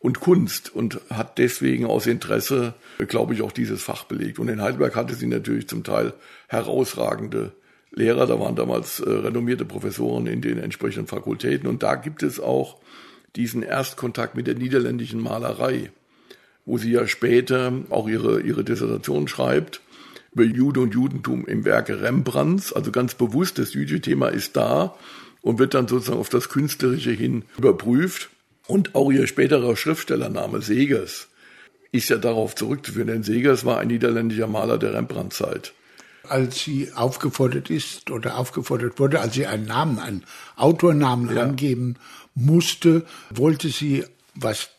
und 0.00 0.20
Kunst 0.20 0.74
und 0.74 1.00
hat 1.10 1.38
deswegen 1.38 1.86
aus 1.86 2.06
Interesse, 2.06 2.74
glaube 3.06 3.34
ich, 3.34 3.42
auch 3.42 3.52
dieses 3.52 3.82
Fach 3.82 4.04
belegt. 4.04 4.38
Und 4.38 4.48
in 4.48 4.60
Heidelberg 4.60 4.96
hatte 4.96 5.14
sie 5.14 5.28
natürlich 5.28 5.68
zum 5.68 5.84
Teil 5.84 6.12
herausragende 6.48 7.52
Lehrer. 7.92 8.26
Da 8.26 8.38
waren 8.40 8.56
damals 8.56 9.00
äh, 9.00 9.08
renommierte 9.08 9.64
Professoren 9.64 10.26
in 10.26 10.42
den 10.42 10.58
entsprechenden 10.58 11.06
Fakultäten. 11.06 11.68
Und 11.68 11.82
da 11.82 11.94
gibt 11.94 12.22
es 12.22 12.40
auch 12.40 12.78
diesen 13.36 13.62
Erstkontakt 13.62 14.34
mit 14.34 14.46
der 14.46 14.56
niederländischen 14.56 15.22
Malerei, 15.22 15.92
wo 16.66 16.76
sie 16.78 16.90
ja 16.90 17.06
später 17.06 17.72
auch 17.88 18.08
ihre, 18.08 18.40
ihre 18.40 18.64
Dissertation 18.64 19.28
schreibt 19.28 19.80
über 20.32 20.44
Jude 20.44 20.80
und 20.80 20.94
Judentum 20.94 21.46
im 21.46 21.64
Werke 21.64 22.00
Rembrandts. 22.00 22.72
Also 22.72 22.90
ganz 22.90 23.14
bewusst, 23.14 23.58
das 23.58 23.74
jüdische 23.74 24.00
Thema 24.00 24.28
ist 24.28 24.56
da 24.56 24.94
und 25.42 25.58
wird 25.58 25.74
dann 25.74 25.88
sozusagen 25.88 26.18
auf 26.18 26.28
das 26.28 26.48
Künstlerische 26.48 27.10
hin 27.10 27.44
überprüft. 27.58 28.30
Und 28.66 28.94
auch 28.94 29.10
ihr 29.10 29.26
späterer 29.26 29.76
Schriftstellername 29.76 30.62
Segers 30.62 31.28
ist 31.90 32.08
ja 32.08 32.16
darauf 32.16 32.54
zurückzuführen, 32.54 33.08
denn 33.08 33.22
Segers 33.22 33.64
war 33.64 33.78
ein 33.78 33.88
niederländischer 33.88 34.46
Maler 34.46 34.78
der 34.78 34.94
Rembrandt-Zeit. 34.94 35.74
Als 36.28 36.60
sie 36.60 36.90
aufgefordert 36.94 37.68
ist 37.68 38.10
oder 38.10 38.38
aufgefordert 38.38 38.98
wurde, 38.98 39.20
als 39.20 39.34
sie 39.34 39.46
einen 39.46 39.66
Namen, 39.66 39.98
einen 39.98 40.24
Autornamen 40.56 41.34
ja. 41.34 41.42
angeben 41.42 41.96
musste, 42.34 43.04
wollte 43.30 43.68
sie, 43.68 44.04
was 44.34 44.70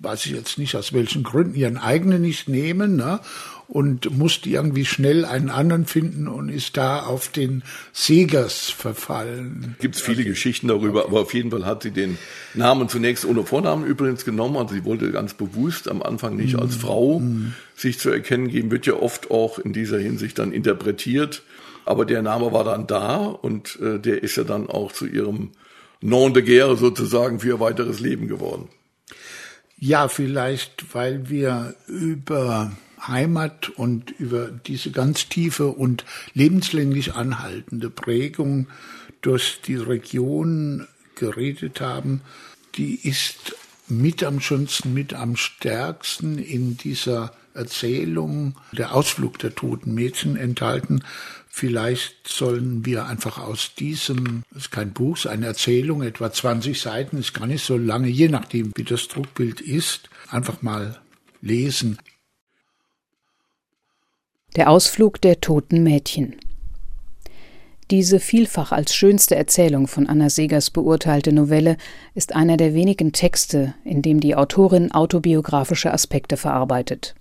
weiß 0.00 0.26
ich 0.26 0.32
jetzt 0.32 0.58
nicht 0.58 0.76
aus 0.76 0.92
welchen 0.92 1.22
Gründen, 1.22 1.54
ihren 1.54 1.76
eigenen 1.76 2.22
nicht 2.22 2.48
nehmen 2.48 2.96
ne? 2.96 3.20
Und 3.68 4.16
musste 4.16 4.48
irgendwie 4.48 4.86
schnell 4.86 5.26
einen 5.26 5.50
anderen 5.50 5.84
finden 5.84 6.26
und 6.26 6.48
ist 6.48 6.78
da 6.78 7.04
auf 7.04 7.28
den 7.28 7.62
Segers 7.92 8.70
verfallen. 8.70 9.76
Gibt 9.78 9.96
es 9.96 10.00
viele 10.00 10.24
Geschichten 10.24 10.68
darüber, 10.68 11.00
okay. 11.00 11.08
aber 11.08 11.20
auf 11.20 11.34
jeden 11.34 11.50
Fall 11.50 11.66
hat 11.66 11.82
sie 11.82 11.90
den 11.90 12.16
Namen 12.54 12.88
zunächst 12.88 13.26
ohne 13.26 13.44
Vornamen 13.44 13.86
übrigens 13.86 14.24
genommen. 14.24 14.56
Also 14.56 14.74
sie 14.74 14.86
wollte 14.86 15.12
ganz 15.12 15.34
bewusst 15.34 15.88
am 15.88 16.02
Anfang 16.02 16.36
nicht 16.36 16.56
mm. 16.56 16.60
als 16.60 16.76
Frau 16.76 17.20
mm. 17.20 17.54
sich 17.76 17.98
zu 17.98 18.08
erkennen 18.08 18.48
geben, 18.48 18.70
wird 18.70 18.86
ja 18.86 18.94
oft 18.94 19.30
auch 19.30 19.58
in 19.58 19.74
dieser 19.74 19.98
Hinsicht 19.98 20.38
dann 20.38 20.52
interpretiert. 20.52 21.42
Aber 21.84 22.06
der 22.06 22.22
Name 22.22 22.52
war 22.52 22.64
dann 22.64 22.86
da 22.86 23.18
und 23.18 23.78
äh, 23.80 23.98
der 23.98 24.22
ist 24.22 24.36
ja 24.36 24.44
dann 24.44 24.68
auch 24.68 24.92
zu 24.92 25.06
ihrem 25.06 25.50
Nom 26.00 26.32
de 26.32 26.42
guerre 26.42 26.76
sozusagen 26.76 27.40
für 27.40 27.48
ihr 27.48 27.60
weiteres 27.60 28.00
Leben 28.00 28.28
geworden. 28.28 28.68
Ja, 29.78 30.08
vielleicht, 30.08 30.94
weil 30.94 31.28
wir 31.28 31.74
über 31.86 32.72
Heimat 33.06 33.68
und 33.70 34.10
über 34.18 34.48
diese 34.48 34.90
ganz 34.90 35.28
tiefe 35.28 35.68
und 35.68 36.04
lebenslänglich 36.34 37.14
anhaltende 37.14 37.90
Prägung 37.90 38.66
durch 39.20 39.60
die 39.64 39.76
Region 39.76 40.86
geredet 41.14 41.80
haben, 41.80 42.22
die 42.76 42.94
ist 42.94 43.54
mit 43.88 44.22
am 44.22 44.40
schönsten, 44.40 44.94
mit 44.94 45.14
am 45.14 45.36
stärksten 45.36 46.38
in 46.38 46.76
dieser 46.76 47.32
Erzählung 47.54 48.54
der 48.72 48.94
Ausflug 48.94 49.38
der 49.38 49.54
toten 49.54 49.94
Mädchen 49.94 50.36
enthalten. 50.36 51.02
Vielleicht 51.48 52.28
sollen 52.28 52.84
wir 52.86 53.06
einfach 53.06 53.38
aus 53.38 53.74
diesem, 53.74 54.44
das 54.50 54.64
ist 54.64 54.70
kein 54.70 54.92
Buch, 54.92 55.16
es 55.16 55.24
ist 55.24 55.30
eine 55.30 55.46
Erzählung, 55.46 56.02
etwa 56.02 56.30
20 56.30 56.80
Seiten, 56.80 57.18
ist 57.18 57.34
gar 57.34 57.46
nicht 57.46 57.64
so 57.64 57.76
lange, 57.76 58.08
je 58.08 58.28
nachdem, 58.28 58.72
wie 58.76 58.84
das 58.84 59.08
Druckbild 59.08 59.60
ist, 59.60 60.08
einfach 60.30 60.62
mal 60.62 61.00
lesen. 61.40 61.98
Der 64.56 64.70
Ausflug 64.70 65.20
der 65.20 65.40
toten 65.40 65.82
Mädchen. 65.82 66.36
Diese 67.90 68.18
vielfach 68.18 68.72
als 68.72 68.94
schönste 68.94 69.36
Erzählung 69.36 69.86
von 69.86 70.06
Anna 70.06 70.30
Segers 70.30 70.70
beurteilte 70.70 71.32
Novelle 71.32 71.76
ist 72.14 72.34
einer 72.34 72.56
der 72.56 72.72
wenigen 72.74 73.12
Texte, 73.12 73.74
in 73.84 74.00
dem 74.02 74.20
die 74.20 74.34
Autorin 74.34 74.90
autobiografische 74.90 75.92
Aspekte 75.92 76.36
verarbeitet. 76.36 77.14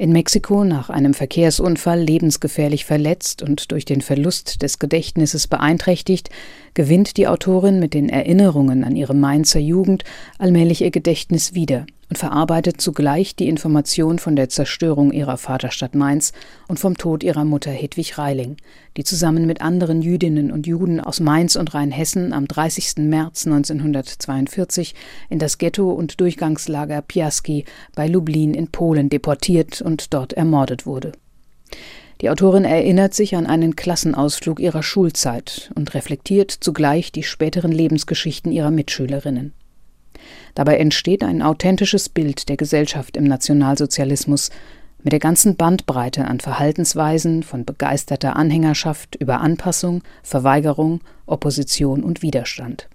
In 0.00 0.12
Mexiko 0.12 0.64
nach 0.64 0.88
einem 0.88 1.12
Verkehrsunfall 1.12 2.00
lebensgefährlich 2.00 2.86
verletzt 2.86 3.42
und 3.42 3.70
durch 3.70 3.84
den 3.84 4.00
Verlust 4.00 4.62
des 4.62 4.78
Gedächtnisses 4.78 5.46
beeinträchtigt, 5.46 6.30
gewinnt 6.72 7.18
die 7.18 7.28
Autorin 7.28 7.80
mit 7.80 7.92
den 7.92 8.08
Erinnerungen 8.08 8.82
an 8.82 8.96
ihre 8.96 9.14
Mainzer 9.14 9.60
Jugend 9.60 10.04
allmählich 10.38 10.80
ihr 10.80 10.90
Gedächtnis 10.90 11.52
wieder 11.52 11.84
und 12.10 12.18
verarbeitet 12.18 12.80
zugleich 12.80 13.36
die 13.36 13.48
Information 13.48 14.18
von 14.18 14.34
der 14.34 14.48
Zerstörung 14.48 15.12
ihrer 15.12 15.36
Vaterstadt 15.36 15.94
Mainz 15.94 16.32
und 16.66 16.80
vom 16.80 16.98
Tod 16.98 17.22
ihrer 17.22 17.44
Mutter 17.44 17.70
Hedwig 17.70 18.18
Reiling, 18.18 18.56
die 18.96 19.04
zusammen 19.04 19.46
mit 19.46 19.62
anderen 19.62 20.02
Jüdinnen 20.02 20.50
und 20.50 20.66
Juden 20.66 21.00
aus 21.00 21.20
Mainz 21.20 21.54
und 21.54 21.72
Rheinhessen 21.72 22.32
am 22.32 22.48
30. 22.48 22.96
März 23.08 23.46
1942 23.46 24.96
in 25.28 25.38
das 25.38 25.58
Ghetto 25.58 25.92
und 25.92 26.20
Durchgangslager 26.20 27.00
Piaski 27.00 27.64
bei 27.94 28.08
Lublin 28.08 28.54
in 28.54 28.68
Polen 28.68 29.08
deportiert 29.08 29.80
und 29.90 30.14
dort 30.14 30.32
ermordet 30.32 30.86
wurde. 30.86 31.12
Die 32.20 32.28
Autorin 32.28 32.64
erinnert 32.64 33.14
sich 33.14 33.34
an 33.34 33.46
einen 33.46 33.76
Klassenausflug 33.76 34.60
ihrer 34.60 34.82
Schulzeit 34.82 35.70
und 35.74 35.94
reflektiert 35.94 36.50
zugleich 36.50 37.12
die 37.12 37.22
späteren 37.22 37.72
Lebensgeschichten 37.72 38.52
ihrer 38.52 38.70
Mitschülerinnen. 38.70 39.54
Dabei 40.54 40.76
entsteht 40.76 41.22
ein 41.22 41.40
authentisches 41.40 42.08
Bild 42.08 42.48
der 42.48 42.56
Gesellschaft 42.56 43.16
im 43.16 43.24
Nationalsozialismus 43.24 44.50
mit 45.02 45.12
der 45.12 45.20
ganzen 45.20 45.56
Bandbreite 45.56 46.26
an 46.26 46.40
Verhaltensweisen 46.40 47.42
von 47.42 47.64
begeisterter 47.64 48.36
Anhängerschaft 48.36 49.16
über 49.16 49.40
Anpassung, 49.40 50.02
Verweigerung, 50.22 51.00
Opposition 51.24 52.04
und 52.04 52.20
Widerstand. 52.20 52.88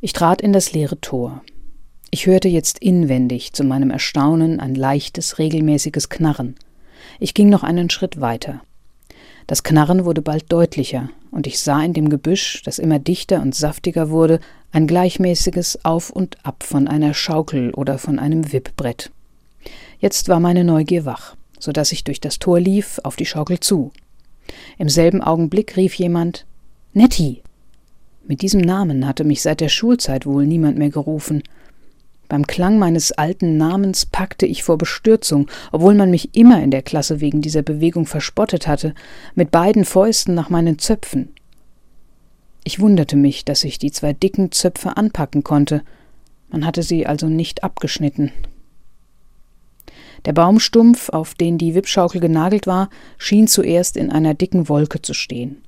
Ich 0.00 0.12
trat 0.12 0.40
in 0.40 0.52
das 0.52 0.72
leere 0.72 1.00
Tor. 1.00 1.42
Ich 2.12 2.26
hörte 2.26 2.48
jetzt 2.48 2.80
inwendig 2.80 3.52
zu 3.52 3.62
meinem 3.62 3.90
Erstaunen 3.90 4.58
ein 4.58 4.74
leichtes, 4.74 5.38
regelmäßiges 5.38 6.08
Knarren. 6.08 6.56
Ich 7.20 7.34
ging 7.34 7.48
noch 7.48 7.62
einen 7.62 7.88
Schritt 7.88 8.20
weiter. 8.20 8.62
Das 9.46 9.62
Knarren 9.62 10.04
wurde 10.04 10.20
bald 10.20 10.50
deutlicher, 10.50 11.10
und 11.30 11.46
ich 11.46 11.60
sah 11.60 11.80
in 11.82 11.92
dem 11.92 12.08
Gebüsch, 12.08 12.62
das 12.64 12.80
immer 12.80 12.98
dichter 12.98 13.40
und 13.40 13.54
saftiger 13.54 14.10
wurde, 14.10 14.40
ein 14.72 14.88
gleichmäßiges 14.88 15.84
Auf 15.84 16.10
und 16.10 16.44
Ab 16.44 16.64
von 16.64 16.88
einer 16.88 17.14
Schaukel 17.14 17.72
oder 17.74 17.96
von 17.96 18.18
einem 18.18 18.52
Wippbrett. 18.52 19.12
Jetzt 20.00 20.28
war 20.28 20.40
meine 20.40 20.64
Neugier 20.64 21.04
wach, 21.04 21.36
so 21.60 21.70
dass 21.70 21.92
ich 21.92 22.02
durch 22.02 22.20
das 22.20 22.40
Tor 22.40 22.58
lief, 22.58 22.98
auf 23.04 23.14
die 23.14 23.26
Schaukel 23.26 23.60
zu. 23.60 23.92
Im 24.78 24.88
selben 24.88 25.22
Augenblick 25.22 25.76
rief 25.76 25.94
jemand 25.94 26.44
Nettie. 26.92 27.42
Mit 28.26 28.42
diesem 28.42 28.60
Namen 28.60 29.06
hatte 29.06 29.22
mich 29.22 29.42
seit 29.42 29.60
der 29.60 29.68
Schulzeit 29.68 30.26
wohl 30.26 30.44
niemand 30.46 30.76
mehr 30.76 30.90
gerufen. 30.90 31.44
Beim 32.30 32.46
Klang 32.46 32.78
meines 32.78 33.10
alten 33.10 33.56
Namens 33.56 34.06
packte 34.06 34.46
ich 34.46 34.62
vor 34.62 34.78
Bestürzung, 34.78 35.48
obwohl 35.72 35.96
man 35.96 36.12
mich 36.12 36.36
immer 36.36 36.62
in 36.62 36.70
der 36.70 36.80
Klasse 36.80 37.20
wegen 37.20 37.42
dieser 37.42 37.62
Bewegung 37.62 38.06
verspottet 38.06 38.68
hatte, 38.68 38.94
mit 39.34 39.50
beiden 39.50 39.84
Fäusten 39.84 40.32
nach 40.36 40.48
meinen 40.48 40.78
Zöpfen. 40.78 41.34
Ich 42.62 42.78
wunderte 42.78 43.16
mich, 43.16 43.44
dass 43.44 43.64
ich 43.64 43.80
die 43.80 43.90
zwei 43.90 44.12
dicken 44.12 44.52
Zöpfe 44.52 44.96
anpacken 44.96 45.42
konnte. 45.42 45.82
Man 46.50 46.64
hatte 46.64 46.84
sie 46.84 47.04
also 47.04 47.26
nicht 47.26 47.64
abgeschnitten. 47.64 48.30
Der 50.24 50.32
Baumstumpf, 50.32 51.08
auf 51.08 51.34
den 51.34 51.58
die 51.58 51.74
Wippschaukel 51.74 52.20
genagelt 52.20 52.68
war, 52.68 52.90
schien 53.18 53.48
zuerst 53.48 53.96
in 53.96 54.12
einer 54.12 54.34
dicken 54.34 54.68
Wolke 54.68 55.02
zu 55.02 55.14
stehen. 55.14 55.62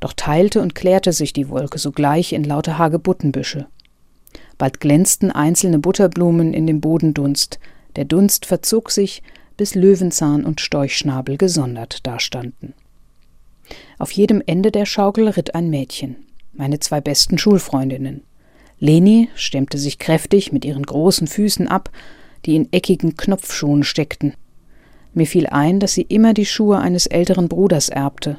Doch 0.00 0.14
teilte 0.14 0.62
und 0.62 0.74
klärte 0.74 1.12
sich 1.12 1.34
die 1.34 1.50
Wolke 1.50 1.78
sogleich 1.78 2.32
in 2.32 2.44
lauter 2.44 2.78
Hagebuttenbüsche. 2.78 3.66
Bald 4.58 4.80
glänzten 4.80 5.30
einzelne 5.30 5.78
Butterblumen 5.78 6.54
in 6.54 6.66
dem 6.66 6.80
Bodendunst, 6.80 7.58
der 7.96 8.04
Dunst 8.04 8.46
verzog 8.46 8.90
sich, 8.90 9.22
bis 9.56 9.74
Löwenzahn 9.74 10.44
und 10.44 10.60
Storchschnabel 10.60 11.36
gesondert 11.36 12.06
dastanden. 12.06 12.74
Auf 13.98 14.12
jedem 14.12 14.42
Ende 14.44 14.70
der 14.70 14.86
Schaukel 14.86 15.28
ritt 15.28 15.54
ein 15.54 15.70
Mädchen 15.70 16.16
meine 16.56 16.80
zwei 16.80 17.00
besten 17.00 17.38
Schulfreundinnen. 17.38 18.22
Leni 18.78 19.28
stemmte 19.34 19.78
sich 19.78 19.98
kräftig 19.98 20.52
mit 20.52 20.64
ihren 20.64 20.82
großen 20.82 21.26
Füßen 21.26 21.68
ab, 21.68 21.90
die 22.44 22.56
in 22.56 22.72
eckigen 22.72 23.16
Knopfschuhen 23.16 23.84
steckten. 23.84 24.34
Mir 25.14 25.26
fiel 25.26 25.46
ein, 25.46 25.80
dass 25.80 25.94
sie 25.94 26.02
immer 26.02 26.34
die 26.34 26.44
Schuhe 26.44 26.78
eines 26.78 27.06
älteren 27.06 27.48
Bruders 27.48 27.88
erbte. 27.88 28.38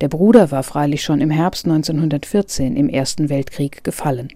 Der 0.00 0.08
Bruder 0.08 0.52
war 0.52 0.62
freilich 0.62 1.02
schon 1.02 1.20
im 1.20 1.30
Herbst 1.30 1.64
1914 1.66 2.76
im 2.76 2.88
Ersten 2.88 3.28
Weltkrieg 3.28 3.82
gefallen. 3.82 4.28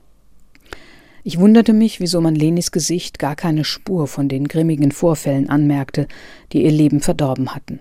Ich 1.24 1.38
wunderte 1.38 1.72
mich, 1.72 2.00
wieso 2.00 2.20
man 2.20 2.35
Lenis 2.35 2.72
Gesicht 2.72 3.18
gar 3.18 3.37
keine 3.37 3.64
Spur 3.64 4.08
von 4.08 4.28
den 4.28 4.48
grimmigen 4.48 4.90
Vorfällen 4.90 5.48
anmerkte, 5.48 6.08
die 6.52 6.64
ihr 6.64 6.72
Leben 6.72 7.00
verdorben 7.00 7.54
hatten. 7.54 7.78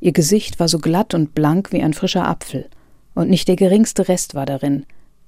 Ihr 0.00 0.12
Gesicht 0.12 0.60
war 0.60 0.68
so 0.68 0.78
glatt 0.78 1.12
und 1.12 1.34
blank 1.34 1.72
wie 1.72 1.82
ein 1.82 1.94
frischer 1.94 2.26
Apfel, 2.26 2.68
und 3.14 3.30
nicht 3.30 3.48
der 3.48 3.56
geringste 3.56 4.08
Rest 4.08 4.34
war 4.34 4.46
darin, 4.46 4.86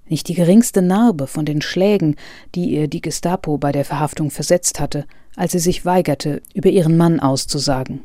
nicht 0.08 0.28
die 0.28 0.34
geringste 0.34 0.80
Narbe 0.80 1.26
von 1.26 1.44
den 1.44 1.60
Schlägen, 1.60 2.16
die 2.54 2.70
ihr 2.70 2.88
die 2.88 3.02
Gestapo 3.02 3.58
bei 3.58 3.72
der 3.72 3.84
Verhaftung 3.84 4.30
versetzt 4.30 4.80
hatte, 4.80 5.04
als 5.36 5.52
sie 5.52 5.58
sich 5.58 5.84
weigerte, 5.84 6.40
über 6.54 6.70
ihren 6.70 6.96
Mann 6.96 7.20
auszusagen. 7.20 8.02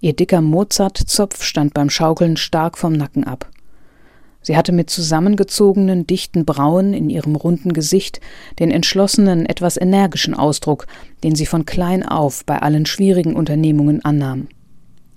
Ihr 0.00 0.14
dicker 0.14 0.40
Mozartzopf 0.40 1.42
stand 1.42 1.74
beim 1.74 1.90
Schaukeln 1.90 2.36
stark 2.36 2.78
vom 2.78 2.92
Nacken 2.92 3.24
ab. 3.24 3.50
Sie 4.48 4.56
hatte 4.56 4.72
mit 4.72 4.88
zusammengezogenen, 4.88 6.06
dichten 6.06 6.46
Brauen 6.46 6.94
in 6.94 7.10
ihrem 7.10 7.36
runden 7.36 7.74
Gesicht 7.74 8.22
den 8.58 8.70
entschlossenen, 8.70 9.44
etwas 9.44 9.76
energischen 9.76 10.32
Ausdruck, 10.32 10.86
den 11.22 11.34
sie 11.34 11.44
von 11.44 11.66
klein 11.66 12.02
auf 12.02 12.46
bei 12.46 12.62
allen 12.62 12.86
schwierigen 12.86 13.36
Unternehmungen 13.36 14.02
annahm. 14.06 14.48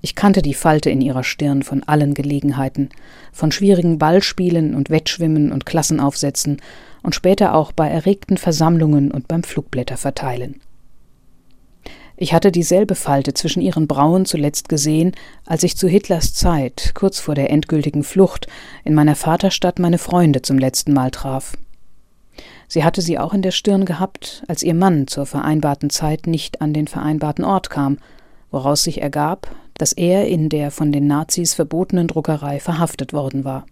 Ich 0.01 0.15
kannte 0.15 0.41
die 0.41 0.53
Falte 0.53 0.89
in 0.89 0.99
ihrer 0.99 1.23
Stirn 1.23 1.63
von 1.63 1.81
allen 1.83 2.13
Gelegenheiten, 2.13 2.89
von 3.31 3.53
schwierigen 3.53 3.97
Ballspielen 3.97 4.75
und 4.75 4.89
Wettschwimmen 4.89 5.53
und 5.53 5.65
Klassenaufsätzen 5.65 6.57
und 7.01 7.15
später 7.15 7.55
auch 7.55 7.71
bei 7.71 7.87
erregten 7.87 8.35
Versammlungen 8.35 9.11
und 9.11 9.29
beim 9.29 9.43
Flugblätterverteilen. 9.43 10.59
Ich 12.21 12.35
hatte 12.35 12.51
dieselbe 12.51 12.93
Falte 12.93 13.33
zwischen 13.33 13.63
ihren 13.63 13.87
Brauen 13.87 14.27
zuletzt 14.27 14.69
gesehen, 14.69 15.13
als 15.43 15.63
ich 15.63 15.75
zu 15.75 15.87
Hitlers 15.87 16.35
Zeit, 16.35 16.91
kurz 16.93 17.19
vor 17.19 17.33
der 17.33 17.49
endgültigen 17.49 18.03
Flucht, 18.03 18.45
in 18.83 18.93
meiner 18.93 19.15
Vaterstadt 19.15 19.79
meine 19.79 19.97
Freunde 19.97 20.43
zum 20.43 20.59
letzten 20.59 20.93
Mal 20.93 21.09
traf. 21.09 21.57
Sie 22.67 22.83
hatte 22.83 23.01
sie 23.01 23.17
auch 23.17 23.33
in 23.33 23.41
der 23.41 23.49
Stirn 23.49 23.85
gehabt, 23.85 24.43
als 24.47 24.61
ihr 24.61 24.75
Mann 24.75 25.07
zur 25.07 25.25
vereinbarten 25.25 25.89
Zeit 25.89 26.27
nicht 26.27 26.61
an 26.61 26.73
den 26.73 26.87
vereinbarten 26.87 27.43
Ort 27.43 27.71
kam, 27.71 27.97
woraus 28.51 28.83
sich 28.83 29.01
ergab, 29.01 29.55
dass 29.79 29.91
er 29.91 30.27
in 30.27 30.49
der 30.49 30.69
von 30.69 30.91
den 30.91 31.07
Nazis 31.07 31.55
verbotenen 31.55 32.05
Druckerei 32.05 32.59
verhaftet 32.59 33.13
worden 33.13 33.45
war. 33.45 33.65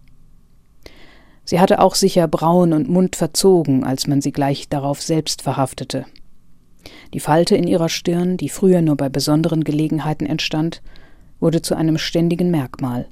Sie 1.44 1.60
hatte 1.60 1.78
auch 1.78 1.94
sicher 1.94 2.26
Brauen 2.26 2.72
und 2.72 2.88
Mund 2.88 3.14
verzogen, 3.14 3.84
als 3.84 4.08
man 4.08 4.20
sie 4.20 4.32
gleich 4.32 4.68
darauf 4.68 5.00
selbst 5.00 5.40
verhaftete. 5.40 6.04
Die 7.12 7.20
Falte 7.20 7.56
in 7.56 7.66
ihrer 7.66 7.88
Stirn, 7.88 8.36
die 8.36 8.48
früher 8.48 8.82
nur 8.82 8.96
bei 8.96 9.08
besonderen 9.08 9.64
Gelegenheiten 9.64 10.26
entstand, 10.26 10.82
wurde 11.40 11.62
zu 11.62 11.74
einem 11.74 11.98
ständigen 11.98 12.50
Merkmal, 12.50 13.06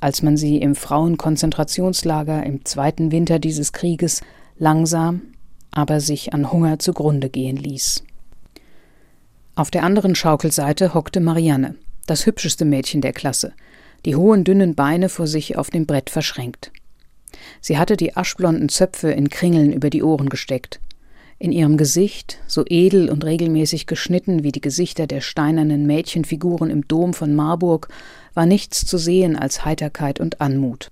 als 0.00 0.22
man 0.22 0.36
sie 0.36 0.58
im 0.58 0.74
Frauenkonzentrationslager 0.74 2.44
im 2.44 2.64
zweiten 2.64 3.12
Winter 3.12 3.38
dieses 3.38 3.72
Krieges 3.72 4.22
langsam, 4.58 5.22
aber 5.70 6.00
sich 6.00 6.32
an 6.32 6.50
Hunger 6.52 6.78
zugrunde 6.78 7.28
gehen 7.28 7.56
ließ. 7.56 8.02
Auf 9.54 9.70
der 9.70 9.84
anderen 9.84 10.14
Schaukelseite 10.14 10.94
hockte 10.94 11.20
Marianne, 11.20 11.76
das 12.06 12.26
hübscheste 12.26 12.64
Mädchen 12.64 13.00
der 13.00 13.12
Klasse, 13.12 13.52
die 14.04 14.16
hohen 14.16 14.44
dünnen 14.44 14.74
Beine 14.74 15.08
vor 15.08 15.26
sich 15.26 15.56
auf 15.56 15.70
dem 15.70 15.86
Brett 15.86 16.10
verschränkt. 16.10 16.70
Sie 17.60 17.78
hatte 17.78 17.96
die 17.96 18.16
aschblonden 18.16 18.68
Zöpfe 18.68 19.10
in 19.10 19.28
Kringeln 19.28 19.72
über 19.72 19.90
die 19.90 20.02
Ohren 20.02 20.28
gesteckt. 20.28 20.80
In 21.38 21.52
ihrem 21.52 21.76
Gesicht, 21.76 22.38
so 22.46 22.64
edel 22.66 23.10
und 23.10 23.24
regelmäßig 23.24 23.86
geschnitten 23.86 24.42
wie 24.42 24.52
die 24.52 24.62
Gesichter 24.62 25.06
der 25.06 25.20
steinernen 25.20 25.86
Mädchenfiguren 25.86 26.70
im 26.70 26.88
Dom 26.88 27.12
von 27.12 27.34
Marburg, 27.34 27.88
war 28.32 28.46
nichts 28.46 28.86
zu 28.86 28.96
sehen 28.96 29.36
als 29.36 29.64
Heiterkeit 29.64 30.18
und 30.18 30.40
Anmut. 30.40 30.90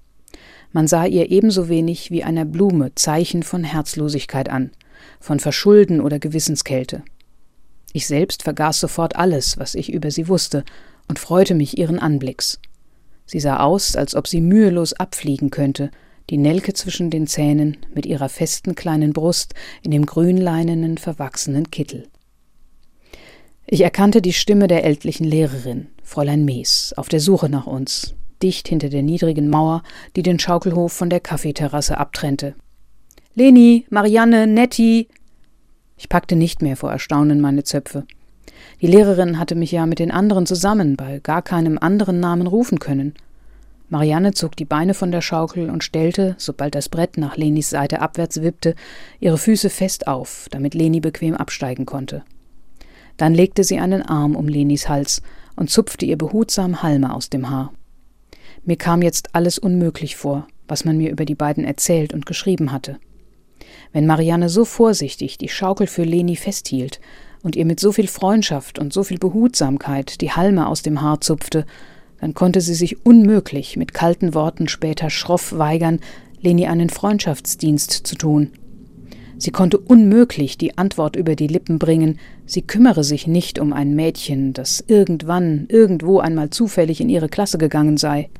Man 0.72 0.86
sah 0.86 1.06
ihr 1.06 1.30
ebenso 1.30 1.68
wenig 1.68 2.10
wie 2.10 2.24
einer 2.24 2.44
Blume 2.44 2.94
Zeichen 2.94 3.42
von 3.42 3.64
Herzlosigkeit 3.64 4.50
an, 4.50 4.72
von 5.18 5.40
Verschulden 5.40 6.00
oder 6.00 6.18
Gewissenskälte. 6.18 7.02
Ich 7.94 8.06
selbst 8.06 8.42
vergaß 8.42 8.80
sofort 8.80 9.16
alles, 9.16 9.56
was 9.56 9.74
ich 9.74 9.92
über 9.92 10.10
sie 10.10 10.28
wusste, 10.28 10.64
und 11.08 11.18
freute 11.18 11.54
mich 11.54 11.78
ihren 11.78 11.98
Anblicks. 11.98 12.58
Sie 13.24 13.40
sah 13.40 13.60
aus, 13.60 13.96
als 13.96 14.14
ob 14.14 14.26
sie 14.26 14.40
mühelos 14.42 14.92
abfliegen 14.92 15.50
könnte, 15.50 15.90
die 16.30 16.38
Nelke 16.38 16.72
zwischen 16.72 17.10
den 17.10 17.26
Zähnen 17.26 17.76
mit 17.94 18.06
ihrer 18.06 18.28
festen 18.28 18.74
kleinen 18.74 19.12
Brust 19.12 19.54
in 19.82 19.90
dem 19.90 20.06
grünleinenen, 20.06 20.98
verwachsenen 20.98 21.70
Kittel. 21.70 22.08
Ich 23.66 23.80
erkannte 23.80 24.20
die 24.20 24.32
Stimme 24.32 24.66
der 24.66 24.84
ältlichen 24.84 25.26
Lehrerin, 25.26 25.88
Fräulein 26.02 26.44
Mees, 26.44 26.94
auf 26.96 27.08
der 27.08 27.20
Suche 27.20 27.48
nach 27.48 27.66
uns, 27.66 28.14
dicht 28.42 28.68
hinter 28.68 28.88
der 28.88 29.02
niedrigen 29.02 29.48
Mauer, 29.48 29.82
die 30.16 30.22
den 30.22 30.38
Schaukelhof 30.38 30.92
von 30.92 31.08
der 31.10 31.20
Kaffeeterrasse 31.20 31.98
abtrennte. 31.98 32.54
Leni, 33.34 33.86
Marianne, 33.90 34.46
Netti! 34.46 35.08
Ich 35.96 36.08
packte 36.08 36.36
nicht 36.36 36.62
mehr 36.62 36.76
vor 36.76 36.92
Erstaunen 36.92 37.40
meine 37.40 37.64
Zöpfe. 37.64 38.06
Die 38.80 38.86
Lehrerin 38.86 39.38
hatte 39.38 39.54
mich 39.54 39.72
ja 39.72 39.86
mit 39.86 39.98
den 39.98 40.10
anderen 40.10 40.46
zusammen 40.46 40.96
bei 40.96 41.20
gar 41.20 41.42
keinem 41.42 41.78
anderen 41.78 42.20
Namen 42.20 42.46
rufen 42.46 42.78
können. 42.78 43.14
Marianne 43.94 44.34
zog 44.34 44.56
die 44.56 44.64
Beine 44.64 44.92
von 44.92 45.12
der 45.12 45.20
Schaukel 45.20 45.70
und 45.70 45.84
stellte, 45.84 46.34
sobald 46.36 46.74
das 46.74 46.88
Brett 46.88 47.16
nach 47.16 47.36
Lenis 47.36 47.70
Seite 47.70 48.00
abwärts 48.00 48.42
wippte, 48.42 48.74
ihre 49.20 49.38
Füße 49.38 49.70
fest 49.70 50.08
auf, 50.08 50.48
damit 50.50 50.74
Leni 50.74 50.98
bequem 50.98 51.36
absteigen 51.36 51.86
konnte. 51.86 52.24
Dann 53.18 53.34
legte 53.34 53.62
sie 53.62 53.78
einen 53.78 54.02
Arm 54.02 54.34
um 54.34 54.48
Lenis 54.48 54.88
Hals 54.88 55.22
und 55.54 55.70
zupfte 55.70 56.06
ihr 56.06 56.18
behutsam 56.18 56.82
Halme 56.82 57.14
aus 57.14 57.30
dem 57.30 57.50
Haar. 57.50 57.72
Mir 58.64 58.74
kam 58.74 59.00
jetzt 59.00 59.32
alles 59.32 59.58
unmöglich 59.60 60.16
vor, 60.16 60.48
was 60.66 60.84
man 60.84 60.96
mir 60.96 61.12
über 61.12 61.24
die 61.24 61.36
beiden 61.36 61.62
erzählt 61.62 62.12
und 62.12 62.26
geschrieben 62.26 62.72
hatte. 62.72 62.98
Wenn 63.92 64.08
Marianne 64.08 64.48
so 64.48 64.64
vorsichtig 64.64 65.38
die 65.38 65.48
Schaukel 65.48 65.86
für 65.86 66.02
Leni 66.02 66.34
festhielt 66.34 66.98
und 67.44 67.54
ihr 67.54 67.64
mit 67.64 67.78
so 67.78 67.92
viel 67.92 68.08
Freundschaft 68.08 68.80
und 68.80 68.92
so 68.92 69.04
viel 69.04 69.18
Behutsamkeit 69.18 70.20
die 70.20 70.32
Halme 70.32 70.66
aus 70.66 70.82
dem 70.82 71.00
Haar 71.00 71.20
zupfte, 71.20 71.64
dann 72.20 72.34
konnte 72.34 72.60
sie 72.60 72.74
sich 72.74 73.04
unmöglich 73.04 73.76
mit 73.76 73.94
kalten 73.94 74.34
Worten 74.34 74.68
später 74.68 75.10
schroff 75.10 75.56
weigern, 75.56 76.00
Leni 76.40 76.66
einen 76.66 76.90
Freundschaftsdienst 76.90 77.90
zu 77.90 78.16
tun. 78.16 78.50
Sie 79.38 79.50
konnte 79.50 79.78
unmöglich 79.78 80.58
die 80.58 80.78
Antwort 80.78 81.16
über 81.16 81.34
die 81.34 81.48
Lippen 81.48 81.78
bringen, 81.78 82.18
sie 82.46 82.62
kümmere 82.62 83.04
sich 83.04 83.26
nicht 83.26 83.58
um 83.58 83.72
ein 83.72 83.94
Mädchen, 83.94 84.52
das 84.52 84.84
irgendwann, 84.86 85.66
irgendwo 85.68 86.20
einmal 86.20 86.50
zufällig 86.50 87.00
in 87.00 87.08
ihre 87.08 87.28
Klasse 87.28 87.58
gegangen 87.58 87.96
sei. 87.96 88.30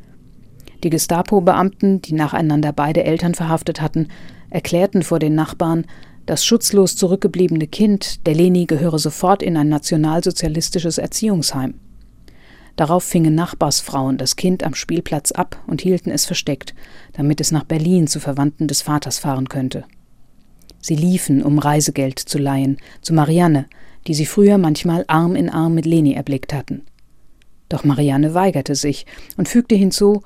Die 0.82 0.90
Gestapo-Beamten, 0.90 2.02
die 2.02 2.14
nacheinander 2.14 2.72
beide 2.72 3.04
Eltern 3.04 3.34
verhaftet 3.34 3.80
hatten, 3.80 4.08
erklärten 4.50 5.02
vor 5.02 5.18
den 5.18 5.34
Nachbarn, 5.34 5.86
das 6.26 6.44
schutzlos 6.44 6.96
zurückgebliebene 6.96 7.66
Kind, 7.66 8.26
der 8.26 8.34
Leni, 8.34 8.66
gehöre 8.66 8.98
sofort 8.98 9.42
in 9.42 9.56
ein 9.56 9.68
nationalsozialistisches 9.68 10.98
Erziehungsheim. 10.98 11.74
Darauf 12.76 13.04
fingen 13.04 13.34
Nachbarsfrauen 13.34 14.18
das 14.18 14.36
Kind 14.36 14.64
am 14.64 14.74
Spielplatz 14.74 15.30
ab 15.30 15.62
und 15.66 15.80
hielten 15.80 16.10
es 16.10 16.26
versteckt, 16.26 16.74
damit 17.12 17.40
es 17.40 17.52
nach 17.52 17.64
Berlin 17.64 18.06
zu 18.08 18.18
Verwandten 18.18 18.66
des 18.66 18.82
Vaters 18.82 19.18
fahren 19.18 19.48
könnte. 19.48 19.84
Sie 20.80 20.96
liefen, 20.96 21.42
um 21.42 21.58
Reisegeld 21.58 22.18
zu 22.18 22.38
leihen, 22.38 22.78
zu 23.00 23.14
Marianne, 23.14 23.66
die 24.06 24.14
sie 24.14 24.26
früher 24.26 24.58
manchmal 24.58 25.04
Arm 25.06 25.36
in 25.36 25.48
Arm 25.48 25.74
mit 25.74 25.86
Leni 25.86 26.14
erblickt 26.14 26.52
hatten. 26.52 26.82
Doch 27.68 27.84
Marianne 27.84 28.34
weigerte 28.34 28.74
sich 28.74 29.06
und 29.36 29.48
fügte 29.48 29.74
hinzu, 29.76 30.22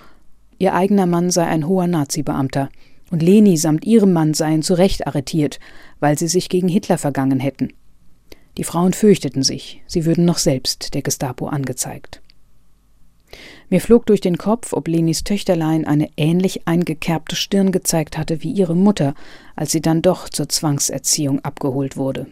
ihr 0.59 0.75
eigener 0.75 1.07
Mann 1.07 1.31
sei 1.31 1.47
ein 1.47 1.69
hoher 1.69 1.87
Nazi-Beamter, 1.87 2.71
und 3.11 3.23
Leni 3.23 3.57
samt 3.57 3.87
ihrem 3.87 4.13
Mann 4.13 4.35
seien 4.35 4.63
zu 4.63 4.75
Recht 4.75 5.07
arretiert, 5.07 5.61
weil 6.01 6.19
sie 6.19 6.29
sich 6.29 6.49
gegen 6.49 6.69
Hitler 6.69 6.99
vergangen 6.99 7.41
hätten. 7.41 7.73
Die 8.59 8.65
Frauen 8.65 8.93
fürchteten 8.93 9.43
sich, 9.43 9.83
sie 9.87 10.05
würden 10.05 10.25
noch 10.25 10.39
selbst 10.39 10.93
der 10.93 11.03
Gestapo 11.03 11.47
angezeigt. 11.47 12.21
Mir 13.71 13.83
flog 13.83 14.07
durch 14.07 14.23
den 14.23 14.39
Kopf, 14.39 14.73
ob 14.73 14.89
Lenis 14.89 15.25
Töchterlein 15.25 15.87
eine 15.87 16.09
ähnlich 16.17 16.67
eingekerbte 16.67 17.37
Stirn 17.37 17.71
gezeigt 17.71 18.17
hatte 18.17 18.43
wie 18.43 18.51
ihre 18.51 18.75
Mutter, 18.75 19.15
als 19.57 19.73
sie 19.73 19.83
dann 19.83 20.01
doch 20.01 20.29
zur 20.31 20.49
Zwangserziehung 20.49 21.41
abgeholt 21.41 21.97
wurde. 21.97 22.27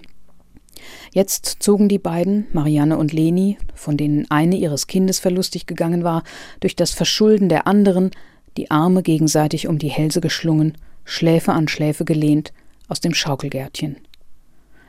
Jetzt 1.12 1.56
zogen 1.60 1.88
die 1.88 1.98
beiden, 1.98 2.46
Marianne 2.52 2.96
und 2.96 3.12
Leni, 3.12 3.58
von 3.74 3.96
denen 3.96 4.30
eine 4.30 4.56
ihres 4.56 4.86
Kindes 4.86 5.18
verlustig 5.18 5.66
gegangen 5.66 6.04
war, 6.04 6.22
durch 6.60 6.74
das 6.76 6.92
Verschulden 6.92 7.48
der 7.48 7.66
anderen, 7.66 8.12
die 8.56 8.70
Arme 8.70 9.02
gegenseitig 9.02 9.68
um 9.68 9.78
die 9.78 9.88
Hälse 9.88 10.20
geschlungen, 10.20 10.78
Schläfe 11.04 11.52
an 11.52 11.68
Schläfe 11.68 12.04
gelehnt, 12.04 12.52
aus 12.88 13.00
dem 13.00 13.12
Schaukelgärtchen. 13.12 13.96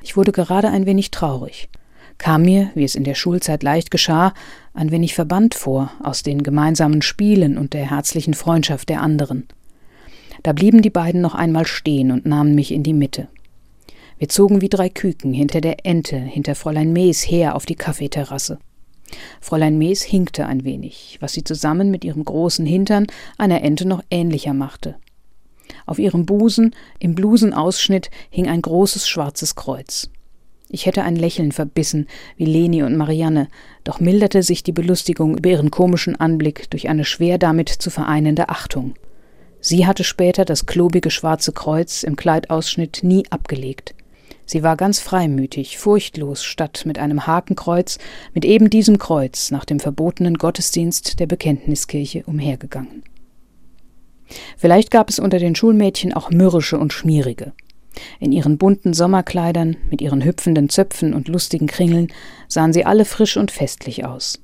Ich 0.01 0.15
wurde 0.15 0.31
gerade 0.31 0.69
ein 0.69 0.85
wenig 0.85 1.11
traurig 1.11 1.67
kam 2.18 2.43
mir, 2.43 2.72
wie 2.76 2.84
es 2.84 2.95
in 2.95 3.03
der 3.03 3.15
Schulzeit 3.15 3.63
leicht 3.63 3.91
geschah, 3.91 4.34
ein 4.74 4.91
wenig 4.91 5.13
verbannt 5.13 5.55
vor 5.55 5.91
aus 6.03 6.24
den 6.24 6.43
gemeinsamen 6.43 7.01
Spielen 7.01 7.57
und 7.57 7.74
der 7.74 7.89
herzlichen 7.89 8.34
Freundschaft 8.34 8.89
der 8.89 9.01
anderen. 9.01 9.47
Da 10.43 10.53
blieben 10.53 10.82
die 10.82 10.89
beiden 10.89 11.22
noch 11.22 11.36
einmal 11.36 11.65
stehen 11.65 12.11
und 12.11 12.26
nahmen 12.26 12.55
mich 12.55 12.72
in 12.72 12.84
die 12.84 12.93
Mitte. 12.93 13.28
Wir 14.18 14.30
zogen 14.30 14.61
wie 14.61 14.70
drei 14.70 14.89
Küken 14.89 15.34
hinter 15.34 15.61
der 15.61 15.86
Ente, 15.86 16.18
hinter 16.18 16.55
Fräulein 16.55 16.91
Mees 16.91 17.22
her 17.22 17.55
auf 17.55 17.65
die 17.65 17.76
Kaffeeterrasse. 17.76 18.57
Fräulein 19.39 19.78
Mees 19.78 20.01
hinkte 20.01 20.47
ein 20.47 20.63
wenig, 20.63 21.18
was 21.22 21.34
sie 21.34 21.43
zusammen 21.43 21.91
mit 21.91 22.03
ihrem 22.03 22.26
großen 22.26 22.65
Hintern 22.65 23.07
einer 23.38 23.61
Ente 23.61 23.88
noch 23.88 24.03
ähnlicher 24.09 24.53
machte. 24.53 24.95
Auf 25.86 25.99
ihrem 25.99 26.26
Busen, 26.26 26.76
im 26.99 27.15
Blusenausschnitt, 27.15 28.09
hing 28.30 28.47
ein 28.47 28.61
großes 28.61 29.07
schwarzes 29.07 29.55
Kreuz. 29.55 30.09
Ich 30.70 30.86
hätte 30.86 31.03
ein 31.03 31.15
Lächeln 31.15 31.51
verbissen, 31.51 32.07
wie 32.36 32.45
Leni 32.45 32.84
und 32.84 32.97
Marianne, 32.97 33.47
doch 33.84 33.99
milderte 33.99 34.43
sich 34.43 34.63
die 34.63 34.74
Belustigung 34.74 35.38
über 35.38 35.49
ihren 35.49 35.72
komischen 35.72 36.15
Anblick 36.18 36.70
durch 36.70 36.89
eine 36.89 37.05
schwer 37.05 37.38
damit 37.38 37.70
zu 37.70 37.89
vereinende 37.89 38.49
Achtung. 38.49 38.95
Sie 39.61 39.88
hatte 39.88 40.03
später 40.03 40.45
das 40.45 40.65
klobige 40.65 41.09
schwarze 41.09 41.51
Kreuz 41.51 42.03
im 42.03 42.15
Kleidausschnitt 42.15 42.99
nie 43.03 43.26
abgelegt. 43.30 43.95
Sie 44.45 44.63
war 44.63 44.78
ganz 44.78 44.99
freimütig, 44.99 45.78
furchtlos, 45.78 46.43
statt 46.43 46.84
mit 46.86 46.99
einem 46.99 47.28
Hakenkreuz, 47.28 47.97
mit 48.34 48.45
eben 48.45 48.70
diesem 48.70 48.97
Kreuz 48.97 49.51
nach 49.51 49.65
dem 49.65 49.80
verbotenen 49.80 50.36
Gottesdienst 50.36 51.20
der 51.20 51.28
Bekenntniskirche 51.28 52.24
umhergegangen. 52.26 53.03
Vielleicht 54.57 54.91
gab 54.91 55.09
es 55.09 55.20
unter 55.20 55.39
den 55.39 55.55
Schulmädchen 55.55 56.13
auch 56.13 56.30
mürrische 56.30 56.78
und 56.78 56.93
schmierige. 56.93 57.53
In 58.19 58.31
ihren 58.31 58.57
bunten 58.57 58.93
Sommerkleidern, 58.93 59.77
mit 59.89 60.01
ihren 60.01 60.23
hüpfenden 60.23 60.69
Zöpfen 60.69 61.13
und 61.13 61.27
lustigen 61.27 61.67
Kringeln 61.67 62.11
sahen 62.47 62.73
sie 62.73 62.85
alle 62.85 63.05
frisch 63.05 63.37
und 63.37 63.51
festlich 63.51 64.05
aus. 64.05 64.39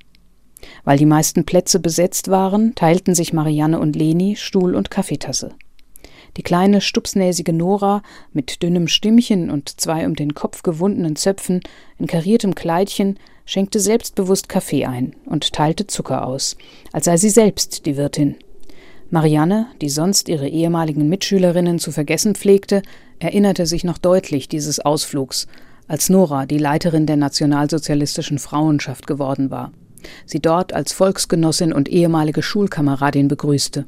Weil 0.84 0.98
die 0.98 1.06
meisten 1.06 1.44
Plätze 1.44 1.80
besetzt 1.80 2.28
waren, 2.28 2.74
teilten 2.74 3.14
sich 3.14 3.32
Marianne 3.32 3.78
und 3.78 3.96
Leni 3.96 4.36
Stuhl 4.36 4.74
und 4.74 4.90
Kaffeetasse. 4.90 5.54
Die 6.36 6.42
kleine, 6.42 6.80
stupsnäsige 6.80 7.52
Nora 7.52 8.02
mit 8.32 8.62
dünnem 8.62 8.88
Stimmchen 8.88 9.50
und 9.50 9.80
zwei 9.80 10.06
um 10.06 10.16
den 10.16 10.34
Kopf 10.34 10.62
gewundenen 10.62 11.16
Zöpfen 11.16 11.60
in 11.98 12.06
kariertem 12.06 12.54
Kleidchen 12.54 13.18
schenkte 13.44 13.78
selbstbewusst 13.78 14.48
Kaffee 14.48 14.86
ein 14.86 15.14
und 15.26 15.52
teilte 15.52 15.86
Zucker 15.86 16.26
aus, 16.26 16.56
als 16.92 17.04
sei 17.04 17.16
sie 17.16 17.30
selbst 17.30 17.86
die 17.86 17.96
Wirtin. 17.96 18.36
Marianne, 19.10 19.66
die 19.80 19.90
sonst 19.90 20.28
ihre 20.28 20.48
ehemaligen 20.48 21.08
Mitschülerinnen 21.08 21.78
zu 21.78 21.92
vergessen 21.92 22.34
pflegte, 22.34 22.82
erinnerte 23.18 23.66
sich 23.66 23.84
noch 23.84 23.98
deutlich 23.98 24.48
dieses 24.48 24.80
Ausflugs, 24.80 25.46
als 25.86 26.08
Nora 26.08 26.46
die 26.46 26.58
Leiterin 26.58 27.06
der 27.06 27.16
nationalsozialistischen 27.16 28.38
Frauenschaft 28.38 29.06
geworden 29.06 29.50
war, 29.50 29.72
sie 30.26 30.40
dort 30.40 30.72
als 30.72 30.92
Volksgenossin 30.92 31.72
und 31.72 31.88
ehemalige 31.88 32.42
Schulkameradin 32.42 33.28
begrüßte. 33.28 33.84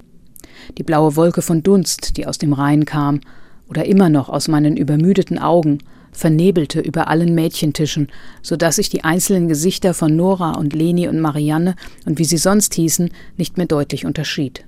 Die 0.78 0.82
blaue 0.82 1.16
Wolke 1.16 1.42
von 1.42 1.62
Dunst, 1.62 2.16
die 2.16 2.26
aus 2.26 2.38
dem 2.38 2.52
Rhein 2.52 2.84
kam, 2.84 3.20
oder 3.68 3.84
immer 3.84 4.08
noch 4.08 4.28
aus 4.28 4.48
meinen 4.48 4.76
übermüdeten 4.76 5.38
Augen, 5.38 5.78
vernebelte 6.12 6.80
über 6.80 7.08
allen 7.08 7.34
Mädchentischen, 7.34 8.08
so 8.42 8.56
dass 8.56 8.78
ich 8.78 8.88
die 8.88 9.04
einzelnen 9.04 9.48
Gesichter 9.48 9.92
von 9.92 10.14
Nora 10.16 10.52
und 10.52 10.72
Leni 10.72 11.08
und 11.08 11.20
Marianne 11.20 11.74
und 12.06 12.18
wie 12.18 12.24
sie 12.24 12.38
sonst 12.38 12.74
hießen, 12.74 13.10
nicht 13.36 13.56
mehr 13.56 13.66
deutlich 13.66 14.06
unterschied. 14.06 14.64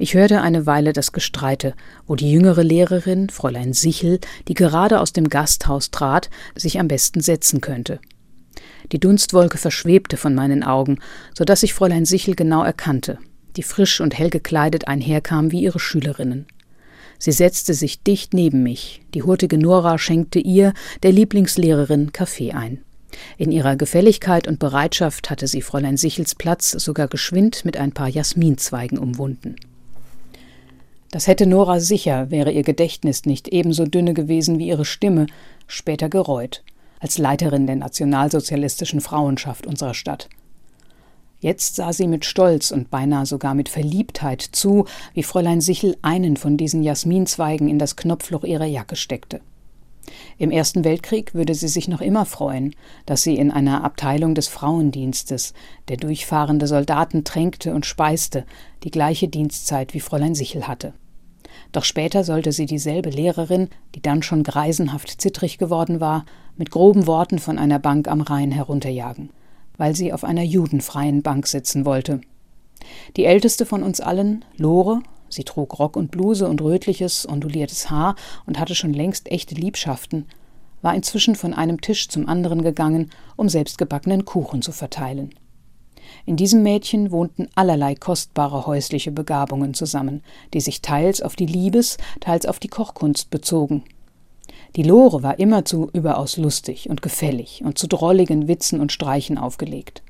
Ich 0.00 0.14
hörte 0.14 0.40
eine 0.42 0.64
Weile 0.64 0.92
das 0.92 1.10
Gestreite, 1.10 1.74
wo 2.06 2.14
die 2.14 2.30
jüngere 2.30 2.62
Lehrerin, 2.62 3.30
Fräulein 3.30 3.72
Sichel, 3.72 4.20
die 4.46 4.54
gerade 4.54 5.00
aus 5.00 5.12
dem 5.12 5.28
Gasthaus 5.28 5.90
trat, 5.90 6.30
sich 6.54 6.78
am 6.78 6.86
besten 6.86 7.20
setzen 7.20 7.60
könnte. 7.60 7.98
Die 8.92 9.00
Dunstwolke 9.00 9.58
verschwebte 9.58 10.16
von 10.16 10.36
meinen 10.36 10.62
Augen, 10.62 11.00
so 11.36 11.44
dass 11.44 11.64
ich 11.64 11.74
Fräulein 11.74 12.04
Sichel 12.04 12.36
genau 12.36 12.62
erkannte, 12.62 13.18
die 13.56 13.64
frisch 13.64 14.00
und 14.00 14.16
hell 14.16 14.30
gekleidet 14.30 14.86
einherkam 14.86 15.50
wie 15.50 15.62
ihre 15.62 15.80
Schülerinnen. 15.80 16.46
Sie 17.18 17.32
setzte 17.32 17.74
sich 17.74 18.00
dicht 18.04 18.34
neben 18.34 18.62
mich. 18.62 19.02
Die 19.14 19.24
hurtige 19.24 19.58
Nora 19.58 19.98
schenkte 19.98 20.38
ihr, 20.38 20.74
der 21.02 21.10
Lieblingslehrerin, 21.10 22.12
Kaffee 22.12 22.52
ein. 22.52 22.84
In 23.36 23.50
ihrer 23.50 23.74
Gefälligkeit 23.74 24.46
und 24.46 24.60
Bereitschaft 24.60 25.28
hatte 25.28 25.48
sie 25.48 25.60
Fräulein 25.60 25.96
Sichels 25.96 26.36
Platz 26.36 26.70
sogar 26.70 27.08
geschwind 27.08 27.64
mit 27.64 27.76
ein 27.76 27.90
paar 27.90 28.08
Jasminzweigen 28.08 28.98
umwunden. 28.98 29.56
Das 31.10 31.26
hätte 31.26 31.46
Nora 31.46 31.80
sicher, 31.80 32.30
wäre 32.30 32.52
ihr 32.52 32.62
Gedächtnis 32.62 33.24
nicht 33.24 33.48
ebenso 33.48 33.86
dünne 33.86 34.12
gewesen 34.12 34.58
wie 34.58 34.68
ihre 34.68 34.84
Stimme, 34.84 35.26
später 35.66 36.08
gereut, 36.08 36.62
als 37.00 37.16
Leiterin 37.16 37.66
der 37.66 37.76
nationalsozialistischen 37.76 39.00
Frauenschaft 39.00 39.66
unserer 39.66 39.94
Stadt. 39.94 40.28
Jetzt 41.40 41.76
sah 41.76 41.92
sie 41.92 42.08
mit 42.08 42.24
Stolz 42.24 42.72
und 42.72 42.90
beinahe 42.90 43.24
sogar 43.24 43.54
mit 43.54 43.68
Verliebtheit 43.68 44.42
zu, 44.42 44.86
wie 45.14 45.22
Fräulein 45.22 45.60
Sichel 45.60 45.96
einen 46.02 46.36
von 46.36 46.56
diesen 46.56 46.82
Jasminzweigen 46.82 47.68
in 47.68 47.78
das 47.78 47.96
Knopfloch 47.96 48.44
ihrer 48.44 48.66
Jacke 48.66 48.96
steckte. 48.96 49.40
Im 50.38 50.50
Ersten 50.50 50.84
Weltkrieg 50.84 51.34
würde 51.34 51.54
sie 51.54 51.68
sich 51.68 51.88
noch 51.88 52.00
immer 52.00 52.26
freuen, 52.26 52.74
dass 53.06 53.22
sie 53.22 53.36
in 53.36 53.50
einer 53.50 53.84
Abteilung 53.84 54.34
des 54.34 54.48
Frauendienstes, 54.48 55.54
der 55.88 55.96
durchfahrende 55.96 56.66
Soldaten 56.66 57.24
tränkte 57.24 57.74
und 57.74 57.86
speiste, 57.86 58.44
die 58.84 58.90
gleiche 58.90 59.28
Dienstzeit 59.28 59.94
wie 59.94 60.00
Fräulein 60.00 60.34
Sichel 60.34 60.68
hatte. 60.68 60.92
Doch 61.72 61.84
später 61.84 62.24
sollte 62.24 62.52
sie 62.52 62.66
dieselbe 62.66 63.10
Lehrerin, 63.10 63.68
die 63.94 64.02
dann 64.02 64.22
schon 64.22 64.42
greisenhaft 64.42 65.20
zittrig 65.20 65.58
geworden 65.58 66.00
war, 66.00 66.24
mit 66.56 66.70
groben 66.70 67.06
Worten 67.06 67.38
von 67.38 67.58
einer 67.58 67.78
Bank 67.78 68.08
am 68.08 68.20
Rhein 68.20 68.52
herunterjagen 68.52 69.30
weil 69.78 69.96
sie 69.96 70.12
auf 70.12 70.24
einer 70.24 70.42
judenfreien 70.42 71.22
Bank 71.22 71.46
sitzen 71.46 71.86
wollte. 71.86 72.20
Die 73.16 73.24
älteste 73.24 73.64
von 73.64 73.82
uns 73.82 74.00
allen, 74.00 74.44
Lore, 74.56 75.00
sie 75.28 75.44
trug 75.44 75.78
Rock 75.78 75.96
und 75.96 76.10
Bluse 76.10 76.48
und 76.48 76.60
rötliches, 76.60 77.28
onduliertes 77.28 77.90
Haar 77.90 78.16
und 78.46 78.58
hatte 78.58 78.74
schon 78.74 78.92
längst 78.92 79.30
echte 79.30 79.54
Liebschaften, 79.54 80.26
war 80.82 80.94
inzwischen 80.94 81.34
von 81.34 81.54
einem 81.54 81.80
Tisch 81.80 82.08
zum 82.08 82.28
anderen 82.28 82.62
gegangen, 82.62 83.10
um 83.36 83.48
selbstgebackenen 83.48 84.24
Kuchen 84.24 84.62
zu 84.62 84.72
verteilen. 84.72 85.34
In 86.24 86.36
diesem 86.36 86.62
Mädchen 86.62 87.10
wohnten 87.10 87.48
allerlei 87.54 87.94
kostbare 87.94 88.66
häusliche 88.66 89.12
Begabungen 89.12 89.74
zusammen, 89.74 90.22
die 90.54 90.60
sich 90.60 90.82
teils 90.82 91.22
auf 91.22 91.36
die 91.36 91.46
Liebes, 91.46 91.98
teils 92.20 92.46
auf 92.46 92.58
die 92.58 92.68
Kochkunst 92.68 93.30
bezogen. 93.30 93.84
Die 94.76 94.82
Lore 94.82 95.22
war 95.22 95.38
immerzu 95.38 95.90
überaus 95.92 96.36
lustig 96.36 96.90
und 96.90 97.02
gefällig 97.02 97.62
und 97.64 97.78
zu 97.78 97.86
drolligen 97.86 98.48
Witzen 98.48 98.80
und 98.80 98.92
Streichen 98.92 99.38
aufgelegt. 99.38 100.02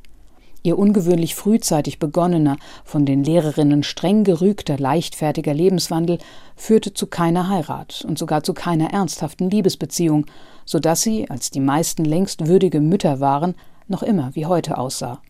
Ihr 0.63 0.79
ungewöhnlich 0.79 1.35
frühzeitig 1.35 1.99
begonnener, 1.99 2.57
von 2.85 3.07
den 3.07 3.23
Lehrerinnen 3.23 3.83
streng 3.83 4.25
gerügter, 4.25 4.77
leichtfertiger 4.77 5.55
Lebenswandel 5.55 6.19
führte 6.57 6.93
zu 6.93 7.07
keiner 7.07 7.49
Heirat 7.49 8.05
und 8.07 8.19
sogar 8.19 8.43
zu 8.43 8.55
keiner 8.55 8.91
ernsthaften 8.93 9.51
Liebesbeziehung, 9.51 10.27
so 10.65 10.81
dass 10.81 11.03
sie, 11.03 11.31
als 11.31 11.51
die 11.51 11.61
meisten 11.61 12.05
längst 12.05 12.47
würdige 12.47 12.81
Mütter 12.81 13.21
waren, 13.21 13.55
noch 13.87 14.03
immer 14.03 14.35
wie 14.35 14.47
heute 14.47 14.79
aussah, 14.79 15.23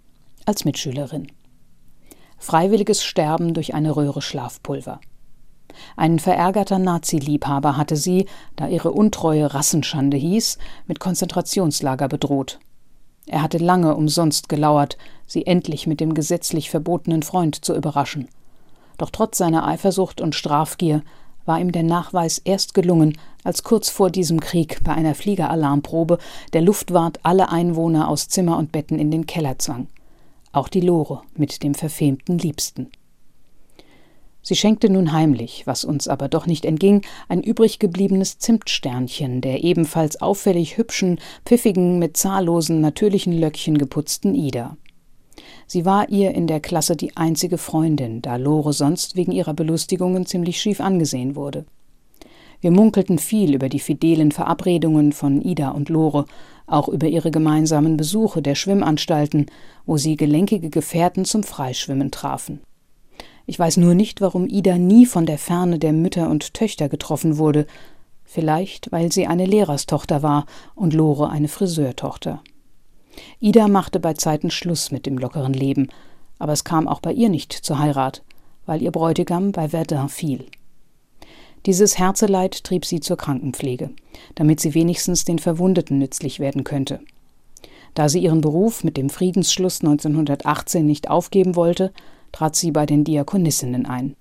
als 0.46 0.64
Mitschülerin. 0.64 1.28
Freiwilliges 2.38 3.04
Sterben 3.04 3.52
durch 3.52 3.74
eine 3.74 3.94
Röhre 3.94 4.22
Schlafpulver. 4.22 5.00
Ein 5.96 6.18
verärgerter 6.18 6.78
Nazi-Liebhaber 6.78 7.76
hatte 7.76 7.96
sie, 7.96 8.26
da 8.56 8.68
ihre 8.68 8.92
Untreue 8.92 9.52
Rassenschande 9.52 10.16
hieß, 10.16 10.58
mit 10.86 11.00
Konzentrationslager 11.00 12.08
bedroht. 12.08 12.58
Er 13.28 13.42
hatte 13.42 13.58
lange 13.58 13.94
umsonst 13.94 14.48
gelauert, 14.48 14.96
sie 15.26 15.46
endlich 15.46 15.86
mit 15.86 16.00
dem 16.00 16.14
gesetzlich 16.14 16.70
verbotenen 16.70 17.22
Freund 17.22 17.64
zu 17.64 17.74
überraschen. 17.74 18.28
Doch 18.96 19.10
trotz 19.10 19.38
seiner 19.38 19.66
Eifersucht 19.66 20.20
und 20.20 20.34
Strafgier 20.34 21.02
war 21.44 21.60
ihm 21.60 21.72
der 21.72 21.82
Nachweis 21.82 22.38
erst 22.38 22.74
gelungen, 22.74 23.16
als 23.44 23.62
kurz 23.62 23.88
vor 23.88 24.10
diesem 24.10 24.40
Krieg 24.40 24.82
bei 24.84 24.92
einer 24.92 25.14
Fliegeralarmprobe 25.14 26.18
der 26.52 26.62
Luftwart 26.62 27.20
alle 27.22 27.50
Einwohner 27.50 28.08
aus 28.08 28.28
Zimmer 28.28 28.58
und 28.58 28.72
Betten 28.72 28.98
in 28.98 29.10
den 29.10 29.26
Keller 29.26 29.58
zwang. 29.58 29.86
Auch 30.52 30.68
die 30.68 30.80
Lore 30.80 31.22
mit 31.36 31.62
dem 31.62 31.74
verfemten 31.74 32.38
Liebsten. 32.38 32.90
Sie 34.48 34.56
schenkte 34.56 34.88
nun 34.88 35.12
heimlich, 35.12 35.66
was 35.66 35.84
uns 35.84 36.08
aber 36.08 36.26
doch 36.28 36.46
nicht 36.46 36.64
entging, 36.64 37.02
ein 37.28 37.42
übrig 37.42 37.78
gebliebenes 37.78 38.38
Zimtsternchen 38.38 39.42
der 39.42 39.62
ebenfalls 39.62 40.22
auffällig 40.22 40.78
hübschen, 40.78 41.20
pfiffigen, 41.44 41.98
mit 41.98 42.16
zahllosen, 42.16 42.80
natürlichen 42.80 43.38
Löckchen 43.38 43.76
geputzten 43.76 44.34
Ida. 44.34 44.78
Sie 45.66 45.84
war 45.84 46.08
ihr 46.08 46.34
in 46.34 46.46
der 46.46 46.60
Klasse 46.60 46.96
die 46.96 47.14
einzige 47.14 47.58
Freundin, 47.58 48.22
da 48.22 48.36
Lore 48.36 48.72
sonst 48.72 49.16
wegen 49.16 49.32
ihrer 49.32 49.52
Belustigungen 49.52 50.24
ziemlich 50.24 50.62
schief 50.62 50.80
angesehen 50.80 51.36
wurde. 51.36 51.66
Wir 52.62 52.70
munkelten 52.70 53.18
viel 53.18 53.54
über 53.54 53.68
die 53.68 53.80
fidelen 53.80 54.32
Verabredungen 54.32 55.12
von 55.12 55.42
Ida 55.42 55.72
und 55.72 55.90
Lore, 55.90 56.24
auch 56.66 56.88
über 56.88 57.06
ihre 57.06 57.30
gemeinsamen 57.30 57.98
Besuche 57.98 58.40
der 58.40 58.54
Schwimmanstalten, 58.54 59.44
wo 59.84 59.98
sie 59.98 60.16
gelenkige 60.16 60.70
Gefährten 60.70 61.26
zum 61.26 61.42
Freischwimmen 61.42 62.10
trafen. 62.10 62.60
Ich 63.48 63.58
weiß 63.58 63.78
nur 63.78 63.94
nicht, 63.94 64.20
warum 64.20 64.46
Ida 64.46 64.76
nie 64.76 65.06
von 65.06 65.24
der 65.24 65.38
Ferne 65.38 65.78
der 65.78 65.94
Mütter 65.94 66.28
und 66.28 66.52
Töchter 66.52 66.90
getroffen 66.90 67.38
wurde. 67.38 67.66
Vielleicht, 68.22 68.92
weil 68.92 69.10
sie 69.10 69.26
eine 69.26 69.46
Lehrerstochter 69.46 70.22
war 70.22 70.44
und 70.74 70.92
Lore 70.92 71.30
eine 71.30 71.48
Friseurtochter. 71.48 72.42
Ida 73.40 73.66
machte 73.66 74.00
bei 74.00 74.12
Zeiten 74.12 74.50
Schluss 74.50 74.90
mit 74.90 75.06
dem 75.06 75.16
lockeren 75.16 75.54
Leben, 75.54 75.88
aber 76.38 76.52
es 76.52 76.62
kam 76.62 76.86
auch 76.86 77.00
bei 77.00 77.10
ihr 77.10 77.30
nicht 77.30 77.54
zur 77.54 77.78
Heirat, 77.78 78.22
weil 78.66 78.82
ihr 78.82 78.90
Bräutigam 78.90 79.52
bei 79.52 79.70
Verdun 79.70 80.10
fiel. 80.10 80.44
Dieses 81.64 81.96
Herzeleid 81.96 82.64
trieb 82.64 82.84
sie 82.84 83.00
zur 83.00 83.16
Krankenpflege, 83.16 83.92
damit 84.34 84.60
sie 84.60 84.74
wenigstens 84.74 85.24
den 85.24 85.38
Verwundeten 85.38 85.98
nützlich 85.98 86.38
werden 86.38 86.64
könnte. 86.64 87.00
Da 87.94 88.10
sie 88.10 88.20
ihren 88.20 88.42
Beruf 88.42 88.84
mit 88.84 88.98
dem 88.98 89.08
Friedensschluss 89.08 89.80
1918 89.80 90.84
nicht 90.84 91.08
aufgeben 91.08 91.56
wollte, 91.56 91.94
trat 92.32 92.56
sie 92.56 92.70
bei 92.70 92.86
den 92.86 93.04
Diakonissinnen 93.04 93.86
ein. 93.86 94.16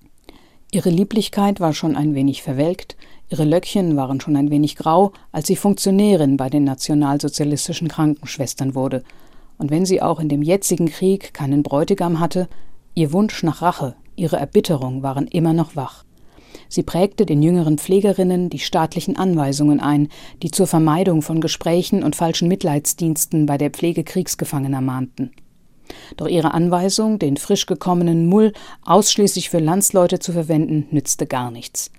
Ihre 0.70 0.90
Lieblichkeit 0.90 1.60
war 1.60 1.72
schon 1.72 1.96
ein 1.96 2.14
wenig 2.14 2.42
verwelkt, 2.42 2.96
ihre 3.30 3.44
Löckchen 3.44 3.96
waren 3.96 4.20
schon 4.20 4.36
ein 4.36 4.50
wenig 4.50 4.76
grau, 4.76 5.12
als 5.32 5.46
sie 5.46 5.56
Funktionärin 5.56 6.36
bei 6.36 6.50
den 6.50 6.64
nationalsozialistischen 6.64 7.88
Krankenschwestern 7.88 8.74
wurde, 8.74 9.02
und 9.56 9.70
wenn 9.70 9.84
sie 9.84 10.00
auch 10.00 10.20
in 10.20 10.28
dem 10.28 10.42
jetzigen 10.42 10.86
Krieg 10.86 11.34
keinen 11.34 11.62
Bräutigam 11.62 12.20
hatte, 12.20 12.48
ihr 12.94 13.12
Wunsch 13.12 13.42
nach 13.42 13.60
Rache, 13.60 13.96
ihre 14.14 14.36
Erbitterung 14.36 15.02
waren 15.02 15.26
immer 15.26 15.52
noch 15.52 15.74
wach. 15.74 16.04
Sie 16.68 16.82
prägte 16.82 17.24
den 17.24 17.42
jüngeren 17.42 17.78
Pflegerinnen 17.78 18.50
die 18.50 18.58
staatlichen 18.58 19.16
Anweisungen 19.16 19.80
ein, 19.80 20.08
die 20.42 20.50
zur 20.50 20.66
Vermeidung 20.66 21.22
von 21.22 21.40
Gesprächen 21.40 22.02
und 22.02 22.14
falschen 22.14 22.48
Mitleidsdiensten 22.48 23.46
bei 23.46 23.58
der 23.58 23.70
Pflege 23.70 24.04
Kriegsgefangener 24.04 24.80
mahnten. 24.80 25.32
Doch 26.16 26.28
ihre 26.28 26.54
Anweisung, 26.54 27.18
den 27.18 27.36
frisch 27.36 27.66
gekommenen 27.66 28.26
Mull 28.26 28.52
ausschließlich 28.84 29.50
für 29.50 29.58
Landsleute 29.58 30.18
zu 30.18 30.32
verwenden, 30.32 30.86
nützte 30.90 31.26
gar 31.26 31.50
nichts. 31.50 31.90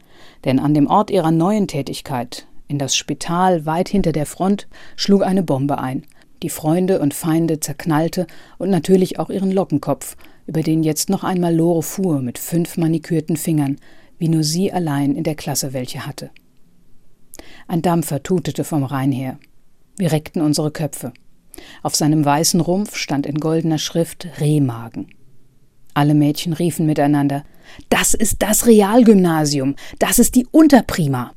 Denn 0.46 0.60
an 0.60 0.74
dem 0.74 0.88
Ort 0.88 1.12
ihrer 1.12 1.32
neuen 1.32 1.68
Tätigkeit, 1.68 2.48
in 2.68 2.78
das 2.78 2.96
Spital 2.96 3.66
weit 3.66 3.90
hinter 3.90 4.12
der 4.12 4.26
Front, 4.26 4.68
schlug 4.96 5.24
eine 5.24 5.44
Bombe 5.44 5.80
ein, 5.80 6.04
die 6.44 6.50
Freunde 6.50 7.00
und 7.00 7.14
Feinde 7.14 7.60
zerknallte 7.60 8.28
und 8.58 8.70
natürlich 8.70 9.20
auch 9.20 9.30
ihren 9.30 9.52
Lockenkopf, 9.52 10.16
über 10.46 10.62
den 10.62 10.84
jetzt 10.84 11.10
noch 11.10 11.24
einmal 11.24 11.56
Lore 11.56 11.84
fuhr 11.84 12.22
mit 12.22 12.38
fünf 12.38 12.78
manikürten 12.78 13.38
Fingern, 13.38 13.78
wie 14.18 14.30
nur 14.30 14.44
sie 14.44 14.72
allein 14.72 15.16
in 15.16 15.24
der 15.24 15.36
Klasse 15.36 15.74
welche 15.74 16.06
hatte. 16.06 16.32
Ein 17.68 17.82
Dampfer 17.82 18.24
tutete 18.24 18.64
vom 18.64 18.84
Rhein 18.84 19.12
her. 19.12 19.38
Wir 19.98 20.12
reckten 20.12 20.42
unsere 20.42 20.72
Köpfe. 20.72 21.14
Auf 21.84 21.96
seinem 21.96 22.24
weißen 22.26 22.62
Rumpf 22.62 22.96
stand 22.96 23.26
in 23.26 23.40
goldener 23.40 23.78
Schrift 23.78 24.28
Rehmagen. 24.40 25.08
Alle 25.94 26.14
Mädchen 26.14 26.54
riefen 26.54 26.86
miteinander 26.86 27.44
Das 27.90 28.14
ist 28.14 28.42
das 28.42 28.66
Realgymnasium, 28.66 29.76
das 30.00 30.20
ist 30.20 30.36
die 30.36 30.48
Unterprima. 30.52 31.34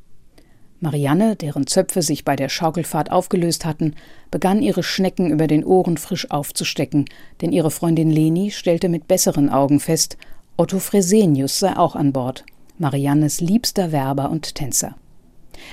Marianne, 0.80 1.36
deren 1.36 1.68
Zöpfe 1.68 2.02
sich 2.02 2.24
bei 2.24 2.34
der 2.34 2.48
Schaukelfahrt 2.48 3.12
aufgelöst 3.12 3.64
hatten, 3.64 3.94
begann 4.32 4.62
ihre 4.62 4.82
Schnecken 4.82 5.30
über 5.30 5.46
den 5.46 5.64
Ohren 5.64 5.96
frisch 5.96 6.28
aufzustecken, 6.30 7.04
denn 7.40 7.52
ihre 7.52 7.70
Freundin 7.70 8.10
Leni 8.10 8.50
stellte 8.50 8.88
mit 8.88 9.06
besseren 9.06 9.48
Augen 9.48 9.78
fest, 9.78 10.16
Otto 10.56 10.80
Fresenius 10.80 11.60
sei 11.60 11.76
auch 11.76 11.94
an 11.94 12.12
Bord, 12.12 12.44
Mariannes 12.78 13.40
liebster 13.40 13.92
Werber 13.92 14.30
und 14.30 14.56
Tänzer. 14.56 14.96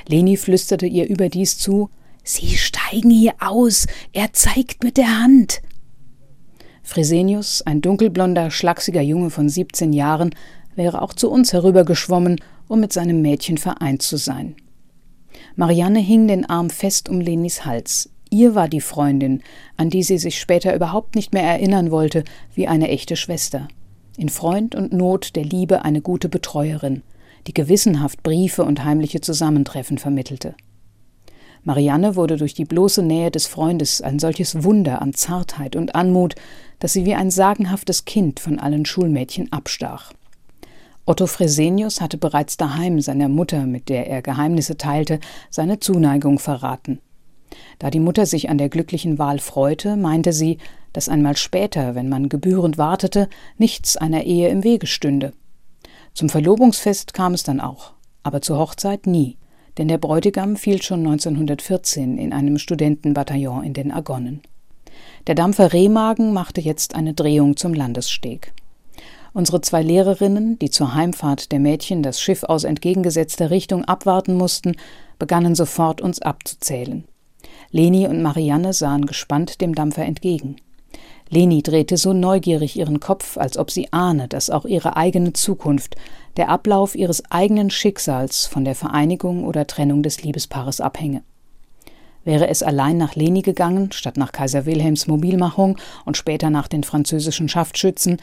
Leni 0.07 0.37
flüsterte 0.37 0.85
ihr 0.85 1.09
überdies 1.09 1.57
zu, 1.57 1.89
Sie 2.31 2.57
steigen 2.57 3.09
hier 3.09 3.33
aus, 3.39 3.87
er 4.13 4.33
zeigt 4.33 4.83
mit 4.83 4.97
der 4.97 5.19
Hand. 5.19 5.63
Fresenius, 6.83 7.63
ein 7.63 7.81
dunkelblonder, 7.81 8.51
schlachsiger 8.51 9.01
Junge 9.01 9.31
von 9.31 9.49
17 9.49 9.93
Jahren, 9.93 10.35
wäre 10.75 11.01
auch 11.01 11.13
zu 11.13 11.31
uns 11.31 11.53
herübergeschwommen, 11.53 12.39
um 12.67 12.81
mit 12.81 12.93
seinem 12.93 13.23
Mädchen 13.23 13.57
vereint 13.57 14.03
zu 14.03 14.17
sein. 14.17 14.55
Marianne 15.55 15.97
hing 15.97 16.27
den 16.27 16.47
Arm 16.47 16.69
fest 16.69 17.09
um 17.09 17.19
Lenis 17.19 17.65
Hals. 17.65 18.11
Ihr 18.29 18.53
war 18.53 18.69
die 18.69 18.79
Freundin, 18.79 19.41
an 19.75 19.89
die 19.89 20.03
sie 20.03 20.19
sich 20.19 20.39
später 20.39 20.75
überhaupt 20.75 21.15
nicht 21.15 21.33
mehr 21.33 21.41
erinnern 21.41 21.89
wollte, 21.89 22.23
wie 22.53 22.67
eine 22.67 22.89
echte 22.89 23.15
Schwester. 23.15 23.69
In 24.17 24.29
Freund 24.29 24.75
und 24.75 24.93
Not 24.93 25.35
der 25.35 25.45
Liebe 25.45 25.83
eine 25.83 26.01
gute 26.01 26.29
Betreuerin, 26.29 27.01
die 27.47 27.55
gewissenhaft 27.55 28.21
Briefe 28.21 28.65
und 28.65 28.83
heimliche 28.83 29.19
Zusammentreffen 29.19 29.97
vermittelte. 29.97 30.53
Marianne 31.63 32.15
wurde 32.15 32.37
durch 32.37 32.53
die 32.53 32.65
bloße 32.65 33.03
Nähe 33.03 33.31
des 33.31 33.47
Freundes 33.47 34.01
ein 34.01 34.19
solches 34.19 34.63
Wunder 34.63 35.01
an 35.01 35.13
Zartheit 35.13 35.75
und 35.75 35.95
Anmut, 35.95 36.35
dass 36.79 36.93
sie 36.93 37.05
wie 37.05 37.15
ein 37.15 37.31
sagenhaftes 37.31 38.05
Kind 38.05 38.39
von 38.39 38.59
allen 38.59 38.85
Schulmädchen 38.85 39.51
abstach. 39.51 40.13
Otto 41.05 41.25
Fresenius 41.25 42.01
hatte 42.01 42.17
bereits 42.17 42.55
daheim 42.55 43.01
seiner 43.01 43.29
Mutter, 43.29 43.65
mit 43.65 43.89
der 43.89 44.07
er 44.07 44.21
Geheimnisse 44.21 44.77
teilte, 44.77 45.19
seine 45.49 45.79
Zuneigung 45.79 46.37
verraten. 46.37 46.99
Da 47.79 47.89
die 47.89 47.99
Mutter 47.99 48.27
sich 48.27 48.49
an 48.49 48.59
der 48.59 48.69
glücklichen 48.69 49.17
Wahl 49.17 49.39
freute, 49.39 49.95
meinte 49.95 50.33
sie, 50.33 50.59
dass 50.93 51.09
einmal 51.09 51.35
später, 51.35 51.95
wenn 51.95 52.09
man 52.09 52.29
gebührend 52.29 52.77
wartete, 52.77 53.27
nichts 53.57 53.97
einer 53.97 54.23
Ehe 54.23 54.49
im 54.49 54.63
Wege 54.63 54.85
stünde. 54.85 55.33
Zum 56.13 56.29
Verlobungsfest 56.29 57.15
kam 57.15 57.33
es 57.33 57.41
dann 57.41 57.59
auch, 57.59 57.93
aber 58.21 58.41
zur 58.41 58.59
Hochzeit 58.59 59.07
nie, 59.07 59.38
denn 59.79 59.87
der 59.87 59.97
Bräutigam 59.97 60.57
fiel 60.57 60.81
schon 60.81 60.99
1914 60.99 62.17
in 62.17 62.33
einem 62.33 62.57
Studentenbataillon 62.57 63.63
in 63.63 63.73
den 63.73 63.93
Argonnen. 63.93 64.41
Der 65.25 65.35
Dampfer 65.35 65.71
Rehmagen 65.71 66.33
machte 66.33 66.59
jetzt 66.59 66.95
eine 66.95 67.13
Drehung 67.13 67.55
zum 67.55 67.73
Landessteg. 67.73 68.51
Unsere 69.31 69.61
zwei 69.61 69.81
Lehrerinnen, 69.81 70.59
die 70.59 70.69
zur 70.69 70.95
Heimfahrt 70.95 71.53
der 71.53 71.61
Mädchen 71.61 72.03
das 72.03 72.19
Schiff 72.19 72.43
aus 72.43 72.65
entgegengesetzter 72.65 73.51
Richtung 73.51 73.85
abwarten 73.85 74.35
mussten, 74.35 74.75
begannen 75.17 75.55
sofort 75.55 76.01
uns 76.01 76.21
abzuzählen. 76.21 77.05
Leni 77.71 78.05
und 78.05 78.21
Marianne 78.21 78.73
sahen 78.73 79.05
gespannt 79.05 79.61
dem 79.61 79.75
Dampfer 79.75 80.03
entgegen. 80.03 80.57
Leni 81.29 81.63
drehte 81.63 81.95
so 81.95 82.11
neugierig 82.11 82.75
ihren 82.75 82.99
Kopf, 82.99 83.37
als 83.37 83.57
ob 83.57 83.71
sie 83.71 83.93
ahne, 83.93 84.27
dass 84.27 84.49
auch 84.49 84.65
ihre 84.65 84.97
eigene 84.97 85.31
Zukunft, 85.31 85.95
der 86.39 86.47
Ablauf 86.47 86.95
ihres 86.95 87.29
eigenen 87.29 87.69
Schicksals 87.69 88.45
von 88.45 88.63
der 88.63 88.73
Vereinigung 88.73 89.43
oder 89.43 89.67
Trennung 89.67 90.03
des 90.03 90.23
Liebespaares 90.23 90.79
abhänge. 90.79 91.21
Wäre 92.23 92.47
es 92.47 92.63
allein 92.63 92.97
nach 92.97 93.15
Leni 93.15 93.41
gegangen, 93.41 93.91
statt 93.91 94.15
nach 94.15 94.31
Kaiser 94.31 94.65
Wilhelms 94.65 95.05
Mobilmachung 95.07 95.77
und 96.05 96.15
später 96.15 96.49
nach 96.49 96.69
den 96.69 96.85
französischen 96.85 97.49
Schaftschützen, 97.49 98.21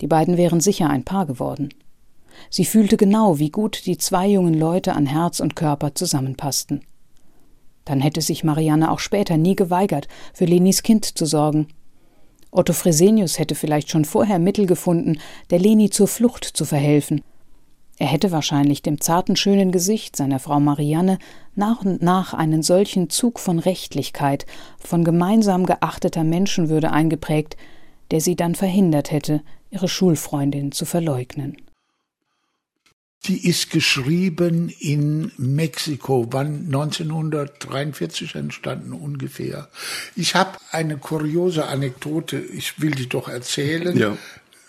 die 0.00 0.06
beiden 0.06 0.38
wären 0.38 0.60
sicher 0.60 0.88
ein 0.88 1.04
Paar 1.04 1.26
geworden. 1.26 1.68
Sie 2.48 2.64
fühlte 2.64 2.96
genau, 2.96 3.38
wie 3.38 3.50
gut 3.50 3.84
die 3.84 3.98
zwei 3.98 4.28
jungen 4.28 4.54
Leute 4.54 4.94
an 4.94 5.04
Herz 5.04 5.38
und 5.38 5.54
Körper 5.54 5.94
zusammenpassten. 5.94 6.80
Dann 7.84 8.00
hätte 8.00 8.22
sich 8.22 8.44
Marianne 8.44 8.90
auch 8.90 8.98
später 8.98 9.36
nie 9.36 9.56
geweigert, 9.56 10.08
für 10.32 10.46
Lenis 10.46 10.82
Kind 10.82 11.04
zu 11.18 11.26
sorgen. 11.26 11.68
Otto 12.50 12.72
Fresenius 12.72 13.38
hätte 13.38 13.54
vielleicht 13.54 13.90
schon 13.90 14.06
vorher 14.06 14.38
Mittel 14.38 14.64
gefunden, 14.64 15.18
der 15.50 15.58
Leni 15.58 15.90
zur 15.90 16.08
Flucht 16.08 16.44
zu 16.44 16.64
verhelfen. 16.64 17.20
Er 17.98 18.06
hätte 18.06 18.30
wahrscheinlich 18.30 18.82
dem 18.82 19.00
zarten, 19.00 19.34
schönen 19.34 19.72
Gesicht 19.72 20.14
seiner 20.14 20.38
Frau 20.38 20.60
Marianne 20.60 21.18
nach 21.56 21.84
und 21.84 22.00
nach 22.00 22.32
einen 22.32 22.62
solchen 22.62 23.10
Zug 23.10 23.40
von 23.40 23.58
Rechtlichkeit, 23.58 24.46
von 24.78 25.02
gemeinsam 25.04 25.66
geachteter 25.66 26.22
Menschenwürde 26.22 26.92
eingeprägt, 26.92 27.56
der 28.12 28.20
sie 28.20 28.36
dann 28.36 28.54
verhindert 28.54 29.10
hätte, 29.10 29.42
ihre 29.70 29.88
Schulfreundin 29.88 30.70
zu 30.70 30.84
verleugnen. 30.84 31.56
Die 33.24 33.48
ist 33.48 33.70
geschrieben 33.70 34.72
in 34.78 35.32
Mexiko, 35.36 36.28
wann 36.30 36.66
1943 36.66 38.36
entstanden 38.36 38.92
ungefähr. 38.92 39.68
Ich 40.14 40.36
habe 40.36 40.56
eine 40.70 40.98
kuriose 40.98 41.66
Anekdote, 41.66 42.38
ich 42.38 42.80
will 42.80 42.92
die 42.92 43.08
doch 43.08 43.28
erzählen. 43.28 43.98
Ja. 43.98 44.16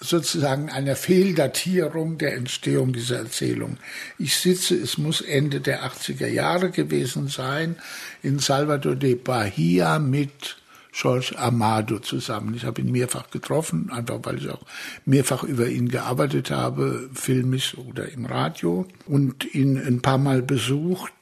Sozusagen 0.01 0.69
einer 0.69 0.95
Fehldatierung 0.95 2.17
der 2.17 2.35
Entstehung 2.35 2.93
dieser 2.93 3.17
Erzählung. 3.17 3.77
Ich 4.17 4.37
sitze, 4.37 4.75
es 4.75 4.97
muss 4.97 5.19
Ende 5.19 5.59
der 5.59 5.83
80er 5.83 6.27
Jahre 6.27 6.71
gewesen 6.71 7.27
sein, 7.27 7.75
in 8.23 8.39
Salvador 8.39 8.95
de 8.95 9.15
Bahia 9.15 9.99
mit 9.99 10.57
George 10.91 11.33
Amado 11.37 11.99
zusammen. 11.99 12.55
Ich 12.55 12.65
habe 12.65 12.81
ihn 12.81 12.91
mehrfach 12.91 13.29
getroffen, 13.29 13.89
einfach 13.91 14.19
weil 14.23 14.37
ich 14.37 14.49
auch 14.49 14.65
mehrfach 15.05 15.43
über 15.43 15.67
ihn 15.67 15.89
gearbeitet 15.89 16.51
habe, 16.51 17.09
filmisch 17.13 17.77
oder 17.77 18.09
im 18.09 18.25
Radio 18.25 18.87
und 19.05 19.53
ihn 19.53 19.77
ein 19.77 20.01
paar 20.01 20.17
Mal 20.17 20.41
besucht. 20.41 21.13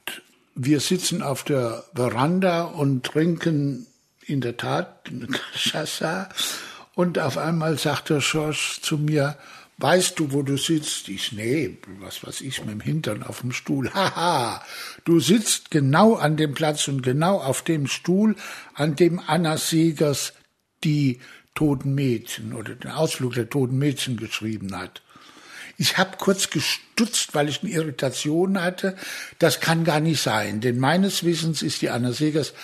Wir 0.56 0.80
sitzen 0.80 1.22
auf 1.22 1.44
der 1.44 1.84
Veranda 1.94 2.64
und 2.64 3.06
trinken 3.06 3.88
in 4.26 4.42
der 4.42 4.58
Tat 4.58 5.12
Chassa 5.54 6.30
und 6.98 7.20
auf 7.20 7.38
einmal 7.38 7.78
sagt 7.78 8.10
der 8.10 8.22
George 8.22 8.80
zu 8.82 8.98
mir, 8.98 9.38
Weißt 9.80 10.18
du, 10.18 10.32
wo 10.32 10.42
du 10.42 10.58
sitzt? 10.58 11.08
Ich, 11.08 11.34
nee, 11.34 11.78
was 12.00 12.26
weiß 12.26 12.42
ich, 12.42 12.62
mit 12.62 12.72
dem 12.72 12.80
Hintern 12.80 13.22
auf 13.22 13.42
dem 13.42 13.52
Stuhl. 13.52 13.94
Haha, 13.94 14.64
du 15.06 15.20
sitzt 15.20 15.70
genau 15.70 16.16
an 16.16 16.36
dem 16.36 16.56
Platz 16.56 16.88
und 16.88 17.04
genau 17.04 17.38
auf 17.38 17.62
dem 17.62 17.86
Stuhl, 17.86 18.36
an 18.74 18.96
dem 18.96 19.22
Anna 19.28 19.58
Segers 19.58 20.34
die 20.84 21.20
toten 21.54 21.94
Mädchen 21.94 22.54
oder 22.54 22.74
den 22.74 22.90
Ausflug 22.90 23.36
der 23.36 23.52
toten 23.52 23.78
Mädchen 23.78 24.18
geschrieben 24.18 24.76
hat. 24.76 25.04
Ich 25.78 26.00
habe 26.00 26.18
kurz 26.18 26.50
gestutzt, 26.50 27.36
weil 27.36 27.48
ich 27.48 27.62
eine 27.62 27.72
Irritation 27.72 28.60
hatte. 28.60 28.98
Das 29.38 29.60
kann 29.60 29.84
gar 29.84 30.00
nicht 30.00 30.24
sein, 30.24 30.60
denn 30.60 30.80
meines 30.80 31.24
Wissens 31.24 31.62
ist 31.62 31.84
die 31.84 31.92
Anna 31.92 32.14
Segers 32.14 32.56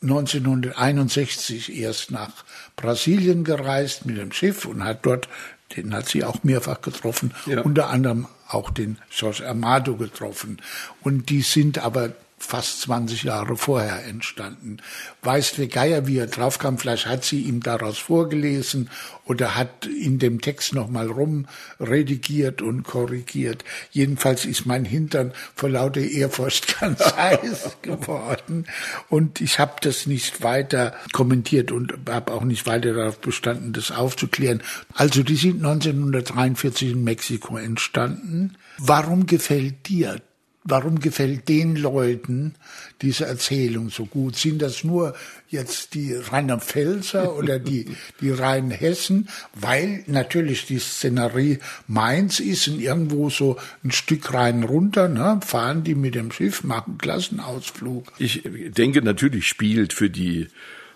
1961 0.00 1.76
erst 1.76 2.10
nach 2.10 2.44
Brasilien 2.76 3.44
gereist 3.44 4.06
mit 4.06 4.18
dem 4.18 4.32
Schiff 4.32 4.64
und 4.64 4.84
hat 4.84 5.06
dort 5.06 5.28
den 5.76 5.94
hat 5.94 6.08
sie 6.08 6.24
auch 6.24 6.44
mehrfach 6.44 6.80
getroffen, 6.80 7.32
ja. 7.46 7.62
unter 7.62 7.90
anderem 7.90 8.26
auch 8.48 8.70
den 8.70 8.98
George 9.10 9.46
Amado 9.46 9.96
getroffen. 9.96 10.60
Und 11.02 11.30
die 11.30 11.42
sind 11.42 11.78
aber 11.78 12.12
fast 12.44 12.82
20 12.82 13.24
Jahre 13.24 13.56
vorher 13.56 14.04
entstanden. 14.04 14.78
Weiß 15.22 15.54
der 15.54 15.68
Geier, 15.68 16.06
wie 16.06 16.18
er 16.18 16.26
draufkam, 16.26 16.78
vielleicht 16.78 17.06
hat 17.06 17.24
sie 17.24 17.42
ihm 17.42 17.62
daraus 17.62 17.98
vorgelesen 17.98 18.90
oder 19.24 19.54
hat 19.54 19.86
in 19.86 20.18
dem 20.18 20.40
Text 20.40 20.74
nochmal 20.74 21.08
rumredigiert 21.10 22.62
und 22.62 22.82
korrigiert. 22.82 23.64
Jedenfalls 23.90 24.44
ist 24.44 24.66
mein 24.66 24.84
Hintern 24.84 25.32
vor 25.54 25.70
lauter 25.70 26.00
Ehrfurcht 26.00 26.80
ganz 26.80 27.00
heiß 27.00 27.78
geworden 27.82 28.66
und 29.08 29.40
ich 29.40 29.58
habe 29.58 29.74
das 29.80 30.06
nicht 30.06 30.42
weiter 30.42 30.94
kommentiert 31.12 31.72
und 31.72 31.94
habe 32.08 32.32
auch 32.32 32.44
nicht 32.44 32.66
weiter 32.66 32.92
darauf 32.92 33.18
bestanden, 33.20 33.72
das 33.72 33.90
aufzuklären. 33.90 34.62
Also 34.92 35.22
die 35.22 35.36
sind 35.36 35.64
1943 35.64 36.90
in 36.92 37.04
Mexiko 37.04 37.56
entstanden. 37.56 38.56
Warum 38.78 39.26
gefällt 39.26 39.88
dir 39.88 40.20
Warum 40.66 40.98
gefällt 40.98 41.50
den 41.50 41.76
Leuten 41.76 42.54
diese 43.02 43.26
Erzählung 43.26 43.90
so 43.90 44.06
gut? 44.06 44.36
Sind 44.36 44.62
das 44.62 44.82
nur 44.82 45.14
jetzt 45.50 45.92
die 45.92 46.14
Rheinland-Pfälzer 46.14 47.36
oder 47.38 47.58
die, 47.58 47.86
die 48.22 48.30
Rheinhessen? 48.30 49.28
Weil 49.54 50.04
natürlich 50.06 50.64
die 50.64 50.78
Szenerie 50.78 51.58
Mainz 51.86 52.40
ist 52.40 52.66
und 52.68 52.80
irgendwo 52.80 53.28
so 53.28 53.58
ein 53.84 53.90
Stück 53.90 54.32
Rhein 54.32 54.62
runter, 54.64 55.08
ne? 55.08 55.38
fahren 55.44 55.84
die 55.84 55.94
mit 55.94 56.14
dem 56.14 56.32
Schiff, 56.32 56.64
machen 56.64 56.96
Klassenausflug. 56.96 58.10
Ich 58.18 58.42
denke, 58.44 59.02
natürlich 59.02 59.46
spielt 59.46 59.92
für 59.92 60.08
die 60.08 60.48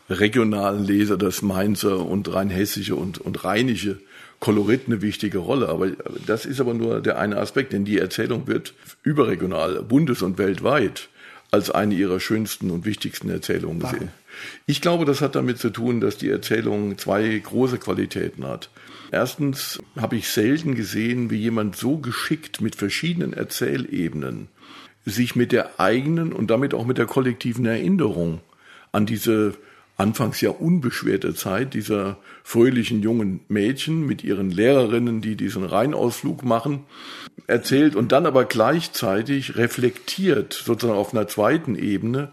regionalen 0.09 0.85
Leser 0.85 1.19
das 1.19 1.43
Mainzer 1.43 2.07
und 2.07 2.33
Rheinhessische 2.33 2.97
und, 2.97 3.19
und 3.19 3.45
Rheinische 3.45 4.01
Kolorit 4.41 4.83
eine 4.87 5.03
wichtige 5.03 5.39
Rolle. 5.39 5.69
Aber 5.69 5.89
das 6.27 6.47
ist 6.47 6.61
aber 6.61 6.75
nur 6.75 7.01
der 7.01 7.19
eine 7.19 7.39
Aspekt, 7.39 7.73
denn 7.73 7.85
die 7.85 7.99
Erzählung 7.99 8.47
wird 8.47 8.75
überregional, 9.03 9.83
bundes- 9.83 10.23
und 10.23 10.39
weltweit 10.39 11.09
als 11.51 11.71
eine 11.71 11.95
ihrer 11.95 12.21
schönsten 12.21 12.71
und 12.71 12.85
wichtigsten 12.85 13.31
Erzählungen 13.31 13.81
gesehen. 13.81 14.11
Ich 14.67 14.81
glaube, 14.81 15.05
das 15.05 15.21
hat 15.21 15.35
damit 15.35 15.59
zu 15.59 15.71
tun, 15.71 16.01
dass 16.01 16.19
die 16.19 16.29
Erzählung 16.29 16.99
zwei 16.99 17.39
große 17.39 17.79
Qualitäten 17.79 18.45
hat. 18.45 18.71
Erstens 19.11 19.81
habe 19.97 20.17
ich 20.17 20.29
selten 20.29 20.75
gesehen, 20.75 21.31
wie 21.31 21.39
jemand 21.39 21.77
so 21.77 21.97
geschickt 21.97 22.61
mit 22.61 22.77
verschiedenen 22.77 23.33
Erzählebenen 23.33 24.49
sich 25.07 25.35
mit 25.35 25.53
der 25.53 25.81
eigenen 25.81 26.33
und 26.33 26.51
damit 26.51 26.75
auch 26.75 26.85
mit 26.85 26.99
der 26.99 27.07
kollektiven 27.07 27.65
Erinnerung 27.65 28.41
an 28.93 29.07
diese 29.07 29.55
anfangs 29.99 30.41
ja 30.41 30.51
unbeschwerte 30.51 31.35
Zeit 31.35 31.75
dieser 31.75 32.19
fröhlichen 32.45 33.03
jungen 33.03 33.41
Mädchen 33.49 34.07
mit 34.07 34.25
ihren 34.25 34.51
Lehrerinnen, 34.51 35.21
die 35.21 35.37
diesen 35.37 35.65
Rheinausflug 35.65 36.45
machen, 36.45 36.85
erzählt 37.49 37.97
und 37.97 38.13
dann 38.13 38.25
aber 38.25 38.45
gleichzeitig 38.45 39.57
reflektiert, 39.57 40.53
sozusagen 40.53 40.99
auf 40.99 41.13
einer 41.13 41.27
zweiten 41.27 41.75
Ebene, 41.75 42.33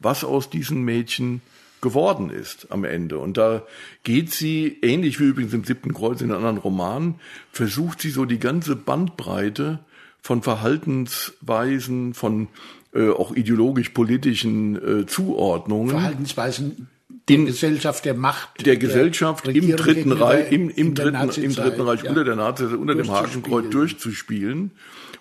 was 0.00 0.24
aus 0.24 0.50
diesen 0.50 0.82
Mädchen 0.82 1.40
geworden 1.80 2.30
ist 2.30 2.72
am 2.72 2.84
Ende. 2.84 3.18
Und 3.18 3.36
da 3.36 3.62
geht 4.02 4.32
sie, 4.32 4.78
ähnlich 4.82 5.20
wie 5.20 5.24
übrigens 5.24 5.54
im 5.54 5.64
siebten 5.64 5.94
Kreuz 5.94 6.20
in 6.20 6.32
anderen 6.32 6.58
Romanen, 6.58 7.14
versucht 7.52 8.00
sie 8.00 8.10
so 8.10 8.24
die 8.24 8.40
ganze 8.40 8.74
Bandbreite 8.74 9.78
von 10.20 10.42
Verhaltensweisen, 10.42 12.14
von 12.14 12.48
äh, 12.92 13.10
auch 13.10 13.36
ideologisch-politischen 13.36 15.02
äh, 15.02 15.06
Zuordnungen. 15.06 15.90
Verhaltensweisen 15.90 16.88
der 17.28 17.36
in, 17.36 17.46
Gesellschaft 17.46 18.04
der 18.04 18.14
Macht. 18.14 18.66
Der 18.66 18.76
Gesellschaft 18.76 19.46
der 19.46 19.54
im 19.54 19.76
Dritten 19.76 20.12
Reich, 20.12 20.52
im, 20.52 20.70
im, 20.70 20.94
dritten, 20.94 21.42
im 21.42 21.54
Dritten 21.54 21.80
Reich 21.80 22.02
ja. 22.02 22.10
unter 22.10 22.24
der 22.24 22.36
Nazis, 22.36 22.72
unter 22.72 22.94
dem 22.94 23.10
Hakenkreuz 23.10 23.70
durchzuspielen. 23.70 24.72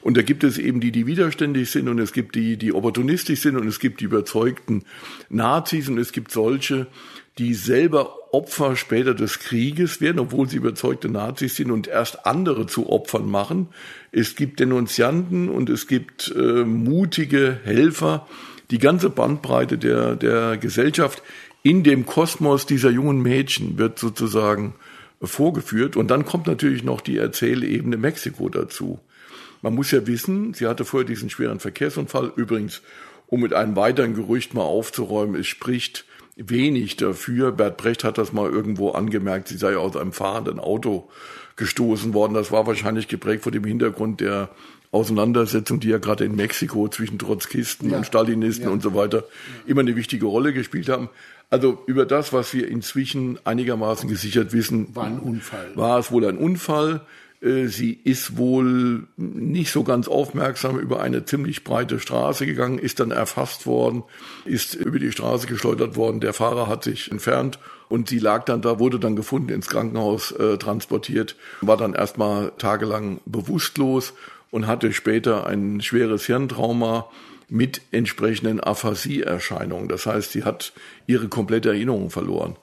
Und 0.02 0.18
da 0.18 0.22
gibt 0.22 0.44
es 0.44 0.58
eben 0.58 0.82
die, 0.82 0.92
die 0.92 1.08
widerständig 1.08 1.72
sind 1.72 1.88
und 1.88 1.98
es 2.00 2.12
gibt 2.12 2.36
die, 2.36 2.58
die 2.58 2.74
opportunistisch 2.74 3.40
sind 3.40 3.56
und 3.56 3.68
es 3.68 3.80
gibt 3.80 4.02
die 4.02 4.06
überzeugten 4.06 4.84
Nazis 5.30 5.88
und 5.88 5.98
es 5.98 6.12
gibt 6.12 6.32
solche, 6.32 6.88
die 7.38 7.54
selber 7.54 8.18
Opfer 8.34 8.76
später 8.76 9.14
des 9.14 9.40
Krieges 9.40 10.02
werden, 10.02 10.20
obwohl 10.20 10.50
sie 10.50 10.58
überzeugte 10.58 11.08
Nazis 11.08 11.56
sind 11.56 11.72
und 11.72 11.88
erst 11.88 12.26
andere 12.26 12.66
zu 12.66 12.90
Opfern 12.90 13.30
machen. 13.30 13.68
Es 14.12 14.36
gibt 14.36 14.60
Denunzianten 14.60 15.50
und 15.50 15.70
es 15.70 15.88
gibt 15.88 16.34
äh, 16.36 16.66
mutige 16.66 17.60
Helfer. 17.64 18.28
Die 18.72 18.80
ganze 18.80 19.10
Bandbreite 19.10 19.78
der, 19.78 20.16
der 20.16 20.58
Gesellschaft 20.58 21.22
in 21.64 21.84
dem 21.84 22.06
Kosmos 22.06 22.66
dieser 22.66 22.90
jungen 22.90 23.22
Mädchen 23.22 23.78
wird 23.78 23.98
sozusagen 23.98 24.76
vorgeführt. 25.22 25.96
Und 25.96 26.10
dann 26.10 26.26
kommt 26.26 26.46
natürlich 26.48 26.84
noch 26.84 27.02
die 27.02 27.18
Erzählebene 27.18 27.98
Mexiko 27.98 28.50
dazu. 28.50 29.00
Man 29.62 29.74
muss 29.74 29.92
ja 29.92 30.06
wissen, 30.06 30.54
sie 30.54 30.68
hatte 30.68 30.84
vorher 30.84 31.08
diesen 31.08 31.30
schweren 31.30 31.62
Verkehrsunfall. 31.62 32.34
Übrigens, 32.36 32.82
um 33.28 33.40
mit 33.40 33.54
einem 33.54 33.78
weiteren 33.78 34.14
Gerücht 34.14 34.54
mal 34.54 34.64
aufzuräumen, 34.64 35.40
es 35.40 35.48
spricht 35.48 36.06
wenig 36.36 36.98
dafür. 36.98 37.54
Bert 37.54 37.78
Brecht 37.78 38.04
hat 38.04 38.18
das 38.18 38.34
mal 38.34 38.50
irgendwo 38.50 38.92
angemerkt, 38.92 39.48
sie 39.48 39.58
sei 39.58 39.78
aus 39.78 39.96
einem 39.96 40.12
fahrenden 40.12 40.60
Auto 40.60 41.10
gestoßen 41.56 42.14
worden. 42.14 42.34
Das 42.34 42.52
war 42.52 42.68
wahrscheinlich 42.68 43.08
geprägt 43.08 43.44
vor 43.44 43.52
dem 43.52 43.64
Hintergrund 43.64 44.20
der 44.20 44.50
Auseinandersetzung, 44.92 45.80
die 45.80 45.90
ja 45.90 45.98
gerade 45.98 46.26
in 46.26 46.36
Mexiko 46.36 46.88
zwischen 46.88 47.18
Trotzkisten 47.18 47.90
ja. 47.90 47.98
und 47.98 48.06
Stalinisten 48.06 48.66
ja. 48.66 48.72
und 48.72 48.84
so 48.84 48.94
weiter 48.94 49.24
immer 49.66 49.82
eine 49.82 49.96
wichtige 49.96 50.26
Rolle 50.26 50.54
gespielt 50.54 50.90
haben. 50.90 51.10
Also 51.54 51.78
über 51.86 52.08
das, 52.08 52.34
was 52.34 52.52
wir 52.56 52.68
inzwischen 52.68 53.38
einigermaßen 53.44 54.10
gesichert 54.10 54.54
wissen, 54.54 54.88
war 54.96 55.04
ein 55.04 55.20
Unfall. 55.20 55.70
War 55.76 56.00
es 56.00 56.12
wohl 56.12 56.26
ein 56.26 56.40
Unfall. 56.40 57.02
Äh, 57.42 57.68
sie 57.68 57.94
ist 58.04 58.38
wohl 58.38 59.04
nicht 59.18 59.72
so 59.72 59.84
ganz 59.84 60.08
aufmerksam 60.08 60.80
über 60.80 61.04
eine 61.04 61.26
ziemlich 61.26 61.64
breite 61.64 62.00
Straße 62.00 62.48
gegangen, 62.48 62.80
ist 62.80 63.00
dann 63.00 63.12
erfasst 63.12 63.68
worden, 63.68 64.02
ist 64.46 64.74
über 64.74 64.98
die 64.98 65.12
Straße 65.12 65.46
geschleudert 65.46 65.96
worden. 65.96 66.22
Der 66.22 66.34
Fahrer 66.34 66.66
hat 66.66 66.86
sich 66.86 67.12
entfernt 67.12 67.60
und 67.88 68.10
sie 68.10 68.18
lag 68.18 68.46
dann 68.46 68.64
da, 68.64 68.80
wurde 68.80 68.98
dann 68.98 69.16
gefunden, 69.16 69.50
ins 69.50 69.68
Krankenhaus 69.68 70.32
äh, 70.32 70.58
transportiert, 70.58 71.36
war 71.62 71.78
dann 71.78 71.94
erstmal 71.94 72.52
tagelang 72.58 73.22
bewusstlos 73.28 74.16
und 74.50 74.66
hatte 74.66 74.92
später 74.92 75.46
ein 75.46 75.82
schweres 75.82 76.26
Hirntrauma 76.26 77.10
mit 77.50 77.82
entsprechenden 77.92 78.60
Aphasieerscheinungen. 78.60 79.88
Das 79.88 80.06
heißt, 80.06 80.32
sie 80.32 80.44
hat 80.44 80.74
ihre 81.08 81.28
komplette 81.28 81.70
Erinnerung 81.70 82.10
verloren. 82.10 82.58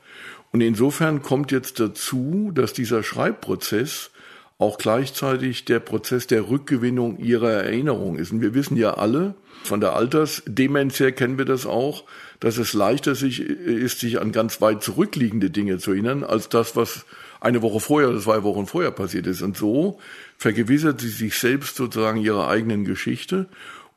Und 0.52 0.60
insofern 0.60 1.22
kommt 1.22 1.52
jetzt 1.52 1.78
dazu, 1.80 2.50
dass 2.54 2.72
dieser 2.72 3.02
Schreibprozess 3.02 4.10
auch 4.58 4.76
gleichzeitig 4.76 5.64
der 5.64 5.80
Prozess 5.80 6.26
der 6.26 6.50
Rückgewinnung 6.50 7.18
ihrer 7.18 7.50
Erinnerung 7.50 8.16
ist. 8.16 8.30
Und 8.30 8.42
wir 8.42 8.52
wissen 8.52 8.76
ja 8.76 8.94
alle, 8.94 9.34
von 9.64 9.80
der 9.80 9.94
Altersdemenz 9.94 11.00
her 11.00 11.12
kennen 11.12 11.38
wir 11.38 11.46
das 11.46 11.64
auch, 11.64 12.04
dass 12.40 12.58
es 12.58 12.74
leichter 12.74 13.14
sich, 13.14 13.40
ist, 13.40 14.00
sich 14.00 14.20
an 14.20 14.32
ganz 14.32 14.60
weit 14.60 14.82
zurückliegende 14.82 15.50
Dinge 15.50 15.78
zu 15.78 15.92
erinnern, 15.92 16.24
als 16.24 16.50
das, 16.50 16.76
was 16.76 17.06
eine 17.40 17.62
Woche 17.62 17.80
vorher 17.80 18.10
oder 18.10 18.20
zwei 18.20 18.42
Wochen 18.42 18.66
vorher 18.66 18.90
passiert 18.90 19.26
ist. 19.26 19.40
Und 19.40 19.56
so 19.56 19.98
vergewissert 20.36 21.00
sie 21.00 21.08
sich 21.08 21.38
selbst 21.38 21.76
sozusagen 21.76 22.20
ihrer 22.20 22.48
eigenen 22.48 22.84
Geschichte. 22.84 23.48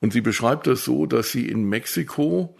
Und 0.03 0.11
sie 0.11 0.19
beschreibt 0.19 0.67
das 0.67 0.83
so, 0.83 1.05
dass 1.05 1.31
sie 1.31 1.47
in 1.47 1.63
Mexiko 1.63 2.57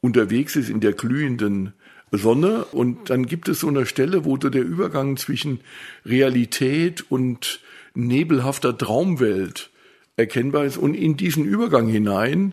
unterwegs 0.00 0.54
ist 0.54 0.70
in 0.70 0.78
der 0.78 0.92
glühenden 0.92 1.72
Sonne. 2.12 2.66
Und 2.66 3.10
dann 3.10 3.26
gibt 3.26 3.48
es 3.48 3.58
so 3.58 3.66
eine 3.66 3.84
Stelle, 3.84 4.24
wo 4.24 4.36
der 4.36 4.62
Übergang 4.62 5.16
zwischen 5.16 5.58
Realität 6.06 7.04
und 7.10 7.58
nebelhafter 7.94 8.78
Traumwelt 8.78 9.70
erkennbar 10.16 10.66
ist. 10.66 10.76
Und 10.76 10.94
in 10.94 11.16
diesen 11.16 11.44
Übergang 11.44 11.88
hinein 11.88 12.52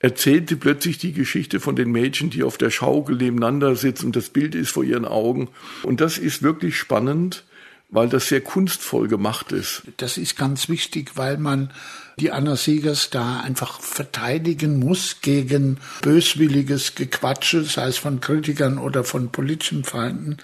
erzählt 0.00 0.48
sie 0.48 0.56
plötzlich 0.56 0.98
die 0.98 1.12
Geschichte 1.12 1.60
von 1.60 1.76
den 1.76 1.92
Mädchen, 1.92 2.28
die 2.30 2.42
auf 2.42 2.58
der 2.58 2.70
Schaukel 2.70 3.16
nebeneinander 3.16 3.76
sitzen. 3.76 4.10
Das 4.10 4.30
Bild 4.30 4.56
ist 4.56 4.70
vor 4.70 4.82
ihren 4.82 5.04
Augen. 5.04 5.46
Und 5.84 6.00
das 6.00 6.18
ist 6.18 6.42
wirklich 6.42 6.76
spannend, 6.76 7.44
weil 7.88 8.08
das 8.08 8.28
sehr 8.28 8.40
kunstvoll 8.40 9.08
gemacht 9.08 9.52
ist. 9.52 9.82
Das 9.96 10.18
ist 10.18 10.36
ganz 10.36 10.68
wichtig, 10.68 11.12
weil 11.16 11.38
man 11.38 11.70
die 12.18 12.32
Anna 12.32 12.56
Segers 12.56 13.10
da 13.10 13.40
einfach 13.40 13.80
verteidigen 13.80 14.78
muss 14.78 15.20
gegen 15.20 15.78
böswilliges 16.02 16.94
Gequatsche, 16.94 17.62
sei 17.62 17.88
es 17.88 17.98
von 17.98 18.20
Kritikern 18.20 18.78
oder 18.78 19.04
von 19.04 19.30
politischen 19.30 19.84
Feinden. 19.84 20.38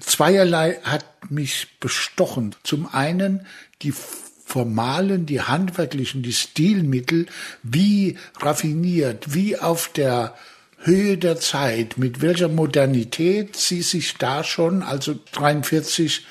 Zweierlei 0.00 0.78
hat 0.84 1.30
mich 1.30 1.78
bestochen. 1.80 2.54
Zum 2.62 2.86
einen 2.92 3.46
die 3.82 3.92
formalen, 3.92 5.26
die 5.26 5.42
handwerklichen, 5.42 6.22
die 6.22 6.32
Stilmittel, 6.32 7.26
wie 7.62 8.16
raffiniert, 8.40 9.34
wie 9.34 9.58
auf 9.58 9.88
der 9.88 10.34
Höhe 10.78 11.18
der 11.18 11.38
Zeit, 11.38 11.98
mit 11.98 12.22
welcher 12.22 12.48
Modernität 12.48 13.56
sie 13.56 13.82
sich 13.82 14.14
da 14.16 14.44
schon, 14.44 14.82
also 14.82 15.18
43, 15.32 16.24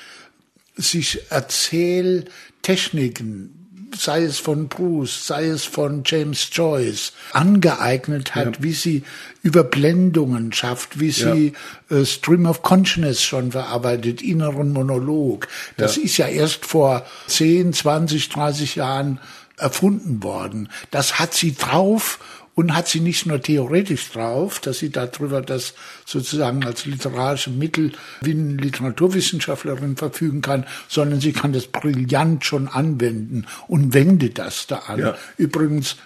sich 0.78 1.30
Erzähltechniken 1.30 3.58
sei 3.96 4.24
es 4.24 4.38
von 4.38 4.68
Bruce, 4.68 5.26
sei 5.26 5.46
es 5.46 5.64
von 5.64 6.02
James 6.04 6.48
Joyce, 6.52 7.12
angeeignet 7.32 8.34
hat, 8.34 8.56
ja. 8.56 8.62
wie 8.62 8.72
sie 8.72 9.02
Überblendungen 9.42 10.52
schafft, 10.52 11.00
wie 11.00 11.10
sie 11.10 11.52
ja. 11.90 11.96
äh, 11.96 12.04
Stream 12.04 12.46
of 12.46 12.62
Consciousness 12.62 13.22
schon 13.22 13.52
verarbeitet, 13.52 14.22
inneren 14.22 14.72
Monolog. 14.72 15.48
Das 15.76 15.96
ja. 15.96 16.02
ist 16.02 16.16
ja 16.18 16.26
erst 16.26 16.66
vor 16.66 17.06
10, 17.28 17.72
20, 17.72 18.28
30 18.28 18.76
Jahren 18.76 19.20
erfunden 19.56 20.22
worden. 20.22 20.68
Das 20.90 21.18
hat 21.18 21.34
sie 21.34 21.54
drauf 21.54 22.18
und 22.58 22.74
hat 22.74 22.88
sie 22.88 22.98
nicht 22.98 23.24
nur 23.24 23.40
theoretisch 23.40 24.10
drauf, 24.10 24.58
dass 24.58 24.80
sie 24.80 24.90
darüber 24.90 25.42
das 25.42 25.74
sozusagen 26.04 26.64
als 26.64 26.86
literarische 26.86 27.50
Mittel 27.50 27.92
wie 28.20 28.32
eine 28.32 28.54
Literaturwissenschaftlerin 28.54 29.96
verfügen 29.96 30.42
kann, 30.42 30.66
sondern 30.88 31.20
sie 31.20 31.32
kann 31.32 31.52
das 31.52 31.68
brillant 31.68 32.44
schon 32.44 32.66
anwenden 32.66 33.46
und 33.68 33.94
wendet 33.94 34.38
das 34.40 34.66
da 34.66 34.78
an. 34.88 34.98
Ja. 34.98 35.16
Übrigens 35.36 35.98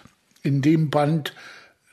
in 0.42 0.60
dem 0.60 0.90
Band 0.90 1.32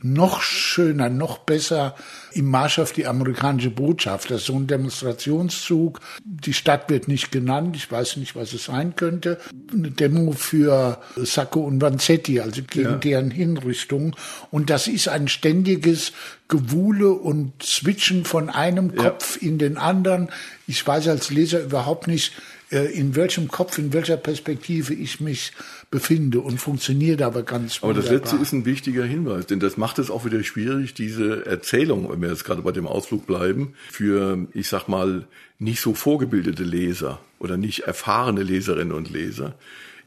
noch 0.02 0.42
schöner, 0.42 1.10
noch 1.10 1.40
besser 1.40 1.96
im 2.32 2.46
Marsch 2.46 2.80
auf 2.80 2.94
die 2.94 3.08
amerikanische 3.08 3.70
Botschaft. 3.70 4.32
Das 4.32 4.42
ist 4.42 4.48
so 4.48 4.56
ein 4.56 4.68
Demonstrationszug. 4.68 6.00
Die 6.24 6.54
Stadt 6.54 6.90
wird 6.90 7.08
nicht 7.08 7.32
genannt. 7.32 7.76
Ich 7.76 7.92
weiß 7.92 8.18
nicht, 8.18 8.36
was 8.36 8.54
es 8.54 8.66
sein 8.66 8.96
könnte. 8.96 9.40
Eine 9.74 9.92
Demo 9.92 10.32
für 10.32 11.00
Sacco 11.18 11.62
und 11.62 11.82
Vanzetti, 11.82 12.40
also 12.40 12.62
gegen 12.64 12.90
ja. 12.90 12.96
deren 12.96 13.32
Hinrichtung. 13.32 14.16
Und 14.52 14.70
das 14.70 14.88
ist 14.88 15.08
ein 15.08 15.28
ständiges 15.28 16.14
Gewuhle 16.48 17.12
und 17.12 17.62
Switchen 17.62 18.26
von 18.26 18.50
einem 18.50 18.96
Kopf 18.96 19.42
ja. 19.42 19.50
in 19.50 19.58
den 19.58 19.78
anderen. 19.78 20.30
Ich 20.68 20.86
weiß 20.86 21.08
als 21.08 21.30
Leser 21.30 21.62
überhaupt 21.62 22.08
nicht, 22.08 22.34
äh, 22.72 22.86
in 22.92 23.16
welchem 23.16 23.48
Kopf, 23.48 23.78
in 23.78 23.94
welcher 23.94 24.18
Perspektive 24.18 24.94
ich 24.94 25.20
mich 25.20 25.52
befinde 25.92 26.40
und 26.40 26.60
funktioniert 26.60 27.22
aber 27.22 27.44
ganz 27.44 27.80
Aber 27.82 27.94
das 27.94 28.10
letzte 28.10 28.36
ist 28.36 28.52
ein 28.52 28.66
wichtiger 28.66 29.04
Hinweis, 29.04 29.48
denn 29.48 29.60
das 29.60 29.78
macht 29.78 29.98
es 29.98 30.12
auch 30.12 30.24
wieder 30.24 30.44
schwierig, 30.44 30.94
diese 30.94 31.46
Erzählung, 31.46 32.10
wenn 32.12 32.22
wir 32.22 32.30
jetzt 32.30 32.46
gerade 32.46 32.62
bei 32.62 32.72
dem 32.72 32.86
Ausflug 32.86 33.26
bleiben, 33.26 33.74
für, 33.90 34.48
ich 34.54 34.68
sag 34.68 34.88
mal, 34.88 35.28
nicht 35.58 35.82
so 35.82 35.94
vorgebildete 35.94 36.64
Leser 36.64 37.20
oder 37.40 37.58
nicht 37.58 37.82
erfahrene 37.82 38.44
Leserinnen 38.44 38.94
und 38.94 39.10
Leser, 39.10 39.56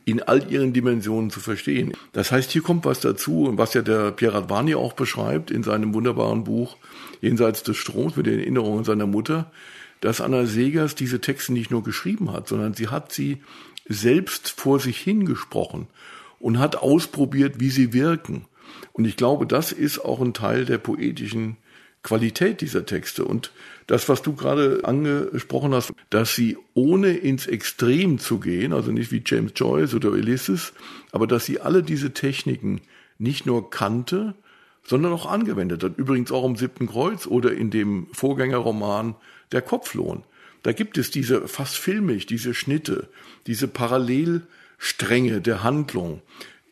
in 0.05 0.23
all 0.23 0.51
ihren 0.51 0.73
Dimensionen 0.73 1.31
zu 1.31 1.41
verstehen. 1.41 1.93
Das 2.13 2.33
heißt, 2.33 2.51
hier 2.51 2.63
kommt 2.63 2.85
was 2.85 3.01
dazu, 3.01 3.53
was 3.57 3.75
ja 3.75 3.83
der 3.83 4.11
Pierre 4.13 4.35
Radvani 4.35 4.75
auch 4.75 4.95
beschreibt 4.95 5.51
in 5.51 5.63
seinem 5.63 5.95
wunderbaren 5.95 6.45
Buch 6.45 6.77
Jenseits 7.21 7.63
des 7.63 7.77
Stroms 7.77 8.17
mit 8.17 8.27
den 8.27 8.41
Erinnerungen 8.41 8.85
seiner 8.85 9.07
Mutter, 9.07 9.51
dass 10.01 10.21
Anna 10.21 10.47
Segers 10.47 10.97
diese 10.97 11.21
Texte 11.21 11.53
nicht 11.53 11.71
nur 11.71 11.85
geschrieben 11.85 12.33
hat, 12.33 12.49
sondern 12.49 12.75
sie 12.75 12.89
hat 12.89 13.13
sie 13.13 13.43
selbst 13.89 14.51
vor 14.51 14.81
sich 14.81 14.99
hingesprochen 14.99 15.89
und 16.39 16.59
hat 16.59 16.77
ausprobiert, 16.77 17.61
wie 17.61 17.71
sie 17.71 17.93
wirken. 17.93 18.47
Und 18.93 19.05
ich 19.05 19.17
glaube, 19.17 19.47
das 19.47 19.73
ist 19.73 19.99
auch 19.99 20.21
ein 20.21 20.35
Teil 20.35 20.65
der 20.65 20.79
poetischen 20.79 21.57
Qualität 22.03 22.61
dieser 22.61 22.85
Texte. 22.85 23.25
Und 23.25 23.53
das, 23.87 24.09
was 24.09 24.23
du 24.23 24.35
gerade 24.35 24.81
angesprochen 24.85 25.73
hast, 25.73 25.93
dass 26.11 26.35
sie 26.35 26.59
ohne 26.75 27.13
ins 27.13 27.47
Extrem 27.47 28.19
zu 28.19 28.41
gehen, 28.41 28.73
also 28.73 28.91
nicht 28.91 29.13
wie 29.13 29.23
James 29.25 29.53
Joyce 29.55 29.95
oder 29.95 30.11
Ulysses, 30.11 30.73
aber 31.13 31.27
dass 31.27 31.45
sie 31.45 31.61
alle 31.61 31.83
diese 31.83 32.13
Techniken 32.13 32.81
nicht 33.19 33.47
nur 33.47 33.71
kannte, 33.71 34.35
sondern 34.85 35.13
auch 35.13 35.27
angewendet 35.27 35.85
hat. 35.85 35.97
Übrigens 35.97 36.33
auch 36.33 36.45
im 36.45 36.57
siebten 36.57 36.89
Kreuz 36.89 37.27
oder 37.27 37.53
in 37.53 37.71
dem 37.71 38.09
Vorgängerroman 38.13 39.15
Der 39.53 39.63
Kopflohn. 39.63 40.25
Da 40.63 40.73
gibt 40.73 40.99
es 40.99 41.11
diese 41.11 41.49
fast 41.49 41.77
filmig, 41.77 42.27
diese 42.27 42.55
Schnitte, 42.55 43.09
diese 43.47 43.69
Parallelstränge 43.69 45.41
der 45.41 45.63
Handlung, 45.63 46.23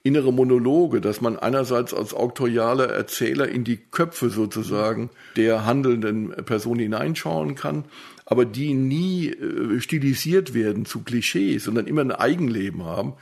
innere 0.03 0.33
Monologe, 0.33 1.01
dass 1.01 1.21
man 1.21 1.39
einerseits 1.39 1.93
als 1.93 2.15
auktorialer 2.15 2.89
Erzähler 2.89 3.49
in 3.49 3.65
die 3.65 3.77
Köpfe 3.77 4.31
sozusagen 4.31 5.11
der 5.37 5.67
handelnden 5.67 6.31
Person 6.45 6.79
hineinschauen 6.79 7.55
kann, 7.55 7.85
aber 8.25 8.45
die 8.45 8.75
nie 8.75 9.29
äh, 9.29 9.81
stilisiert 9.81 10.55
werden 10.55 10.87
zu 10.87 11.01
Klischees, 11.03 11.65
sondern 11.65 11.87
immer 11.87 12.03
ein 12.03 12.13
Eigenleben 12.13 12.85
haben. 12.85 13.15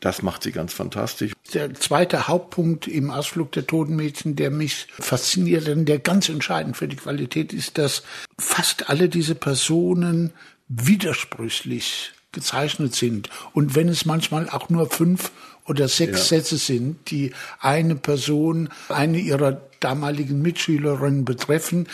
Das 0.00 0.22
macht 0.22 0.42
sie 0.42 0.52
ganz 0.52 0.72
fantastisch. 0.72 1.32
Der 1.52 1.74
zweite 1.74 2.26
Hauptpunkt 2.26 2.88
im 2.88 3.10
Ausflug 3.10 3.52
der 3.52 3.66
Totenmädchen, 3.66 4.34
der 4.34 4.50
mich 4.50 4.86
fasziniert 4.98 5.68
und 5.68 5.84
der 5.84 5.98
ganz 5.98 6.28
entscheidend 6.30 6.76
für 6.78 6.88
die 6.88 6.96
Qualität 6.96 7.52
ist, 7.52 7.76
dass 7.76 8.02
fast 8.38 8.88
alle 8.88 9.10
diese 9.10 9.34
Personen 9.34 10.32
widersprüchlich 10.68 12.12
gezeichnet 12.32 12.94
sind. 12.94 13.28
Und 13.52 13.74
wenn 13.74 13.88
es 13.88 14.06
manchmal 14.06 14.48
auch 14.48 14.70
nur 14.70 14.88
fünf 14.88 15.32
oder 15.66 15.88
sechs 15.88 16.30
ja. 16.30 16.38
Sätze 16.38 16.56
sind, 16.56 17.10
die 17.10 17.32
eine 17.60 17.96
Person, 17.96 18.70
eine 18.88 19.18
ihrer 19.18 19.60
damaligen 19.80 20.40
Mitschülerinnen 20.40 21.24
betreffen, 21.24 21.88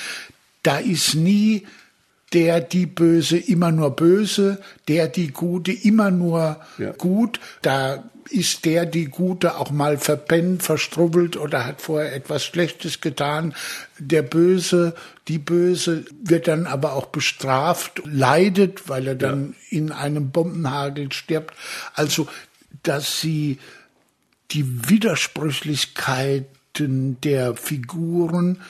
da 0.62 0.78
ist 0.78 1.14
nie 1.14 1.66
der 2.32 2.60
die 2.60 2.86
Böse 2.86 3.38
immer 3.38 3.72
nur 3.72 3.94
böse, 3.94 4.60
der 4.88 5.08
die 5.08 5.28
Gute 5.28 5.72
immer 5.72 6.10
nur 6.10 6.60
ja. 6.78 6.92
gut. 6.92 7.40
Da 7.62 8.04
ist 8.30 8.64
der 8.64 8.86
die 8.86 9.06
Gute 9.06 9.56
auch 9.56 9.70
mal 9.70 9.98
verpennt, 9.98 10.62
verstrubbelt 10.62 11.36
oder 11.36 11.64
hat 11.64 11.80
vorher 11.80 12.14
etwas 12.14 12.44
Schlechtes 12.44 13.00
getan. 13.00 13.54
Der 13.98 14.22
Böse, 14.22 14.94
die 15.28 15.38
Böse 15.38 16.04
wird 16.22 16.48
dann 16.48 16.66
aber 16.66 16.94
auch 16.94 17.06
bestraft, 17.06 18.02
leidet, 18.04 18.88
weil 18.88 19.06
er 19.06 19.14
dann 19.14 19.54
ja. 19.70 19.78
in 19.78 19.92
einem 19.92 20.30
Bombenhagel 20.30 21.12
stirbt. 21.12 21.54
Also, 21.94 22.26
dass 22.82 23.20
sie 23.20 23.58
die 24.50 24.88
Widersprüchlichkeiten 24.88 27.20
der 27.20 27.54
Figuren 27.56 28.60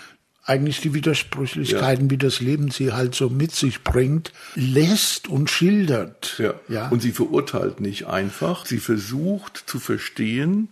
eigentlich 0.47 0.81
die 0.81 0.95
Widersprüchlichkeiten, 0.95 2.07
ja. 2.07 2.11
wie 2.11 2.19
das 2.19 2.41
Leben 2.41 2.71
sie 2.71 2.93
halt 2.93 3.15
so 3.15 3.29
mit 3.29 3.53
sich 3.53 3.83
bringt, 3.83 4.33
lässt 4.55 5.29
und 5.29 5.51
schildert. 5.51 6.37
Ja. 6.39 6.55
ja. 6.69 6.89
Und 6.89 7.03
sie 7.03 7.13
verurteilt 7.13 7.81
nicht 7.81 8.07
einfach. 8.07 8.65
Sie 8.65 8.79
versucht 8.79 9.65
zu 9.67 9.81
verstehen, 9.81 10.69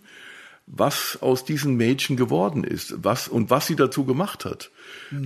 was 0.65 1.19
aus 1.21 1.45
diesen 1.45 1.75
Mädchen 1.75 2.15
geworden 2.15 2.63
ist, 2.63 2.95
was 3.03 3.27
und 3.27 3.49
was 3.49 3.67
sie 3.67 3.75
dazu 3.75 4.05
gemacht 4.05 4.45
hat. 4.45 4.71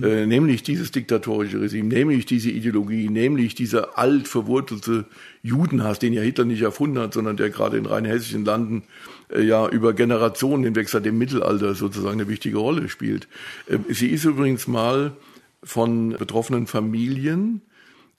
Äh, 0.02 0.26
nämlich 0.26 0.62
dieses 0.62 0.90
diktatorische 0.90 1.60
Regime, 1.60 1.88
nämlich 1.88 2.26
diese 2.26 2.50
Ideologie, 2.50 3.08
nämlich 3.08 3.54
dieser 3.54 3.98
alt 3.98 4.28
verwurzelte 4.28 5.06
Judenhass, 5.42 5.98
den 5.98 6.12
ja 6.12 6.22
Hitler 6.22 6.44
nicht 6.44 6.62
erfunden 6.62 6.98
hat, 6.98 7.14
sondern 7.14 7.36
der 7.36 7.50
gerade 7.50 7.76
in 7.76 7.86
rheinhessischen 7.86 8.44
Landen 8.44 8.82
äh, 9.30 9.42
ja 9.42 9.68
über 9.68 9.92
Generationen 9.92 10.64
hinweg 10.64 10.88
seit 10.88 11.04
dem 11.04 11.18
Mittelalter 11.18 11.74
sozusagen 11.74 12.20
eine 12.20 12.28
wichtige 12.28 12.58
Rolle 12.58 12.88
spielt. 12.88 13.28
Äh, 13.66 13.78
sie 13.88 14.08
ist 14.08 14.24
übrigens 14.24 14.66
mal 14.66 15.12
von 15.62 16.10
betroffenen 16.10 16.66
Familien, 16.66 17.62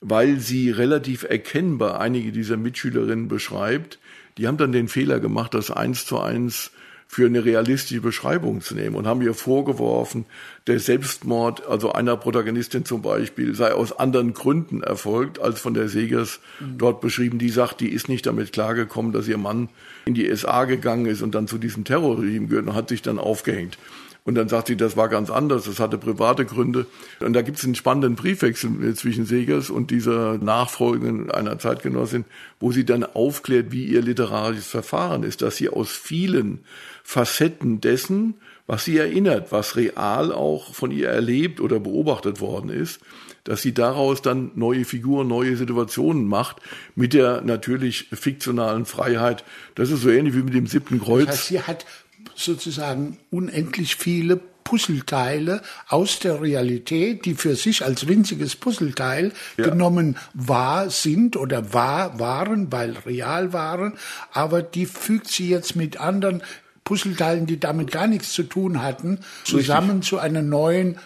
weil 0.00 0.40
sie 0.40 0.70
relativ 0.70 1.22
erkennbar 1.22 2.00
einige 2.00 2.32
dieser 2.32 2.56
Mitschülerinnen 2.56 3.28
beschreibt, 3.28 3.98
die 4.38 4.46
haben 4.48 4.56
dann 4.56 4.72
den 4.72 4.88
Fehler 4.88 5.20
gemacht, 5.20 5.54
das 5.54 5.70
eins 5.70 6.06
zu 6.06 6.18
eins 6.18 6.72
für 7.12 7.26
eine 7.26 7.44
realistische 7.44 8.00
Beschreibung 8.00 8.62
zu 8.62 8.74
nehmen 8.74 8.96
und 8.96 9.06
haben 9.06 9.20
ihr 9.20 9.34
vorgeworfen, 9.34 10.24
der 10.66 10.80
Selbstmord, 10.80 11.66
also 11.66 11.92
einer 11.92 12.16
Protagonistin 12.16 12.86
zum 12.86 13.02
Beispiel, 13.02 13.54
sei 13.54 13.74
aus 13.74 13.92
anderen 13.92 14.32
Gründen 14.32 14.82
erfolgt, 14.82 15.38
als 15.38 15.60
von 15.60 15.74
der 15.74 15.90
Segers 15.90 16.40
mhm. 16.58 16.78
dort 16.78 17.02
beschrieben. 17.02 17.38
Die 17.38 17.50
sagt, 17.50 17.80
die 17.82 17.90
ist 17.90 18.08
nicht 18.08 18.24
damit 18.24 18.54
klargekommen, 18.54 19.12
dass 19.12 19.28
ihr 19.28 19.36
Mann 19.36 19.68
in 20.06 20.14
die 20.14 20.34
SA 20.34 20.64
gegangen 20.64 21.04
ist 21.04 21.20
und 21.20 21.34
dann 21.34 21.48
zu 21.48 21.58
diesem 21.58 21.84
Terrorregime 21.84 22.46
gehört 22.46 22.68
und 22.68 22.74
hat 22.74 22.88
sich 22.88 23.02
dann 23.02 23.18
aufgehängt. 23.18 23.76
Und 24.24 24.36
dann 24.36 24.48
sagt 24.48 24.68
sie, 24.68 24.76
das 24.76 24.96
war 24.96 25.08
ganz 25.08 25.30
anders, 25.30 25.64
das 25.64 25.80
hatte 25.80 25.98
private 25.98 26.44
Gründe. 26.44 26.86
Und 27.20 27.32
da 27.32 27.42
gibt 27.42 27.58
es 27.58 27.64
einen 27.64 27.74
spannenden 27.74 28.14
Briefwechsel 28.14 28.94
zwischen 28.94 29.26
Segers 29.26 29.68
und 29.68 29.90
dieser 29.90 30.38
Nachfolgerin 30.38 31.30
einer 31.30 31.58
Zeitgenossin, 31.58 32.24
wo 32.60 32.70
sie 32.70 32.84
dann 32.84 33.04
aufklärt, 33.04 33.72
wie 33.72 33.84
ihr 33.84 34.00
literarisches 34.00 34.68
Verfahren 34.68 35.24
ist, 35.24 35.42
dass 35.42 35.56
sie 35.56 35.68
aus 35.68 35.90
vielen 35.90 36.60
Facetten 37.02 37.80
dessen, 37.80 38.34
was 38.68 38.84
sie 38.84 38.96
erinnert, 38.96 39.50
was 39.50 39.74
real 39.74 40.32
auch 40.32 40.72
von 40.72 40.92
ihr 40.92 41.08
erlebt 41.08 41.60
oder 41.60 41.80
beobachtet 41.80 42.40
worden 42.40 42.70
ist, 42.70 43.00
dass 43.44 43.60
sie 43.60 43.74
daraus 43.74 44.22
dann 44.22 44.52
neue 44.54 44.84
Figuren, 44.84 45.26
neue 45.26 45.56
Situationen 45.56 46.26
macht, 46.26 46.58
mit 46.94 47.12
der 47.12 47.40
natürlich 47.40 48.08
fiktionalen 48.12 48.84
Freiheit. 48.84 49.44
Das 49.74 49.90
ist 49.90 50.02
so 50.02 50.10
ähnlich 50.10 50.34
wie 50.34 50.42
mit 50.42 50.54
dem 50.54 50.68
siebten 50.68 51.00
Kreuz. 51.00 51.26
Das 51.26 51.36
heißt, 51.36 51.48
sie 51.48 51.60
hat 51.62 51.86
sozusagen 52.34 53.18
unendlich 53.30 53.96
viele 53.96 54.40
Puzzleteile 54.64 55.60
aus 55.88 56.18
der 56.20 56.40
Realität, 56.40 57.24
die 57.24 57.34
für 57.34 57.56
sich 57.56 57.84
als 57.84 58.06
winziges 58.06 58.56
Puzzleteil 58.56 59.32
ja. 59.56 59.64
genommen 59.64 60.16
war, 60.34 60.88
sind 60.90 61.36
oder 61.36 61.74
war, 61.74 62.18
waren, 62.18 62.72
weil 62.72 62.96
real 63.04 63.52
waren, 63.52 63.94
aber 64.32 64.62
die 64.62 64.86
fügt 64.86 65.28
sie 65.28 65.48
jetzt 65.48 65.76
mit 65.76 65.98
anderen 65.98 66.42
Puzzleteilen, 66.84 67.46
die 67.46 67.60
damit 67.60 67.90
gar 67.90 68.06
nichts 68.06 68.32
zu 68.32 68.42
tun 68.42 68.82
hatten, 68.82 69.20
zusammen 69.44 69.98
Richtig. 69.98 70.08
zu 70.08 70.18
einer 70.18 70.42
neuen 70.42 70.98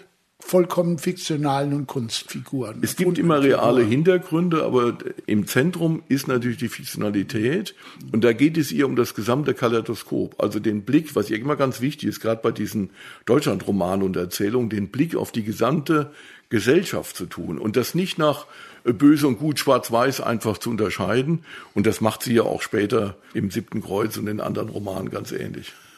vollkommen 0.47 0.99
fiktionalen 0.99 1.73
und 1.73 1.89
Kunstfiguren. 1.89 2.79
Es 2.81 2.95
gibt 2.95 3.19
immer 3.19 3.43
reale 3.43 3.83
Hintergründe, 3.83 4.63
aber 4.63 4.97
im 5.27 5.49
Zentrum 5.49 6.05
ist 6.09 6.29
natürlich 6.29 6.59
die 6.59 6.69
Fiktionalität. 6.69 7.75
Und 8.13 8.23
da 8.23 8.33
geht 8.33 8.57
es 8.57 8.71
ihr 8.71 8.87
um 8.87 8.95
das 8.95 9.15
gesamte 9.15 9.55
Kaleidoskop. 9.55 10.41
Also 10.41 10.61
den 10.61 10.83
Blick, 10.83 11.17
was 11.17 11.31
ihr 11.31 11.39
immer 11.39 11.57
ganz 11.57 11.81
wichtig 11.81 12.11
ist, 12.11 12.21
gerade 12.21 12.41
bei 12.43 12.53
diesen 12.53 12.91
Deutschlandromanen 13.25 14.07
und 14.07 14.15
Erzählungen, 14.15 14.71
den 14.71 14.89
Blick 14.89 15.17
auf 15.17 15.33
die 15.33 15.43
gesamte 15.43 16.13
Gesellschaft 16.49 17.17
zu 17.17 17.27
tun. 17.27 17.59
Und 17.59 17.77
das 17.77 17.97
nicht 17.97 18.17
nach 18.17 18.47
böse 18.85 19.27
und 19.27 19.41
gut, 19.41 19.59
schwarz-weiß 19.59 20.21
einfach 20.21 20.59
zu 20.59 20.71
unterscheiden. 20.71 21.41
Und 21.75 21.89
das 21.89 22.01
macht 22.01 22.23
sie 22.23 22.35
ja 22.35 22.43
auch 22.43 22.63
später 22.63 23.17
im 23.35 23.51
siebten 23.51 23.83
Kreuz 23.83 24.17
und 24.17 24.29
in 24.29 24.41
anderen 24.41 24.69
Romanen 24.69 25.11
ganz 25.11 25.33
ähnlich. 25.33 25.73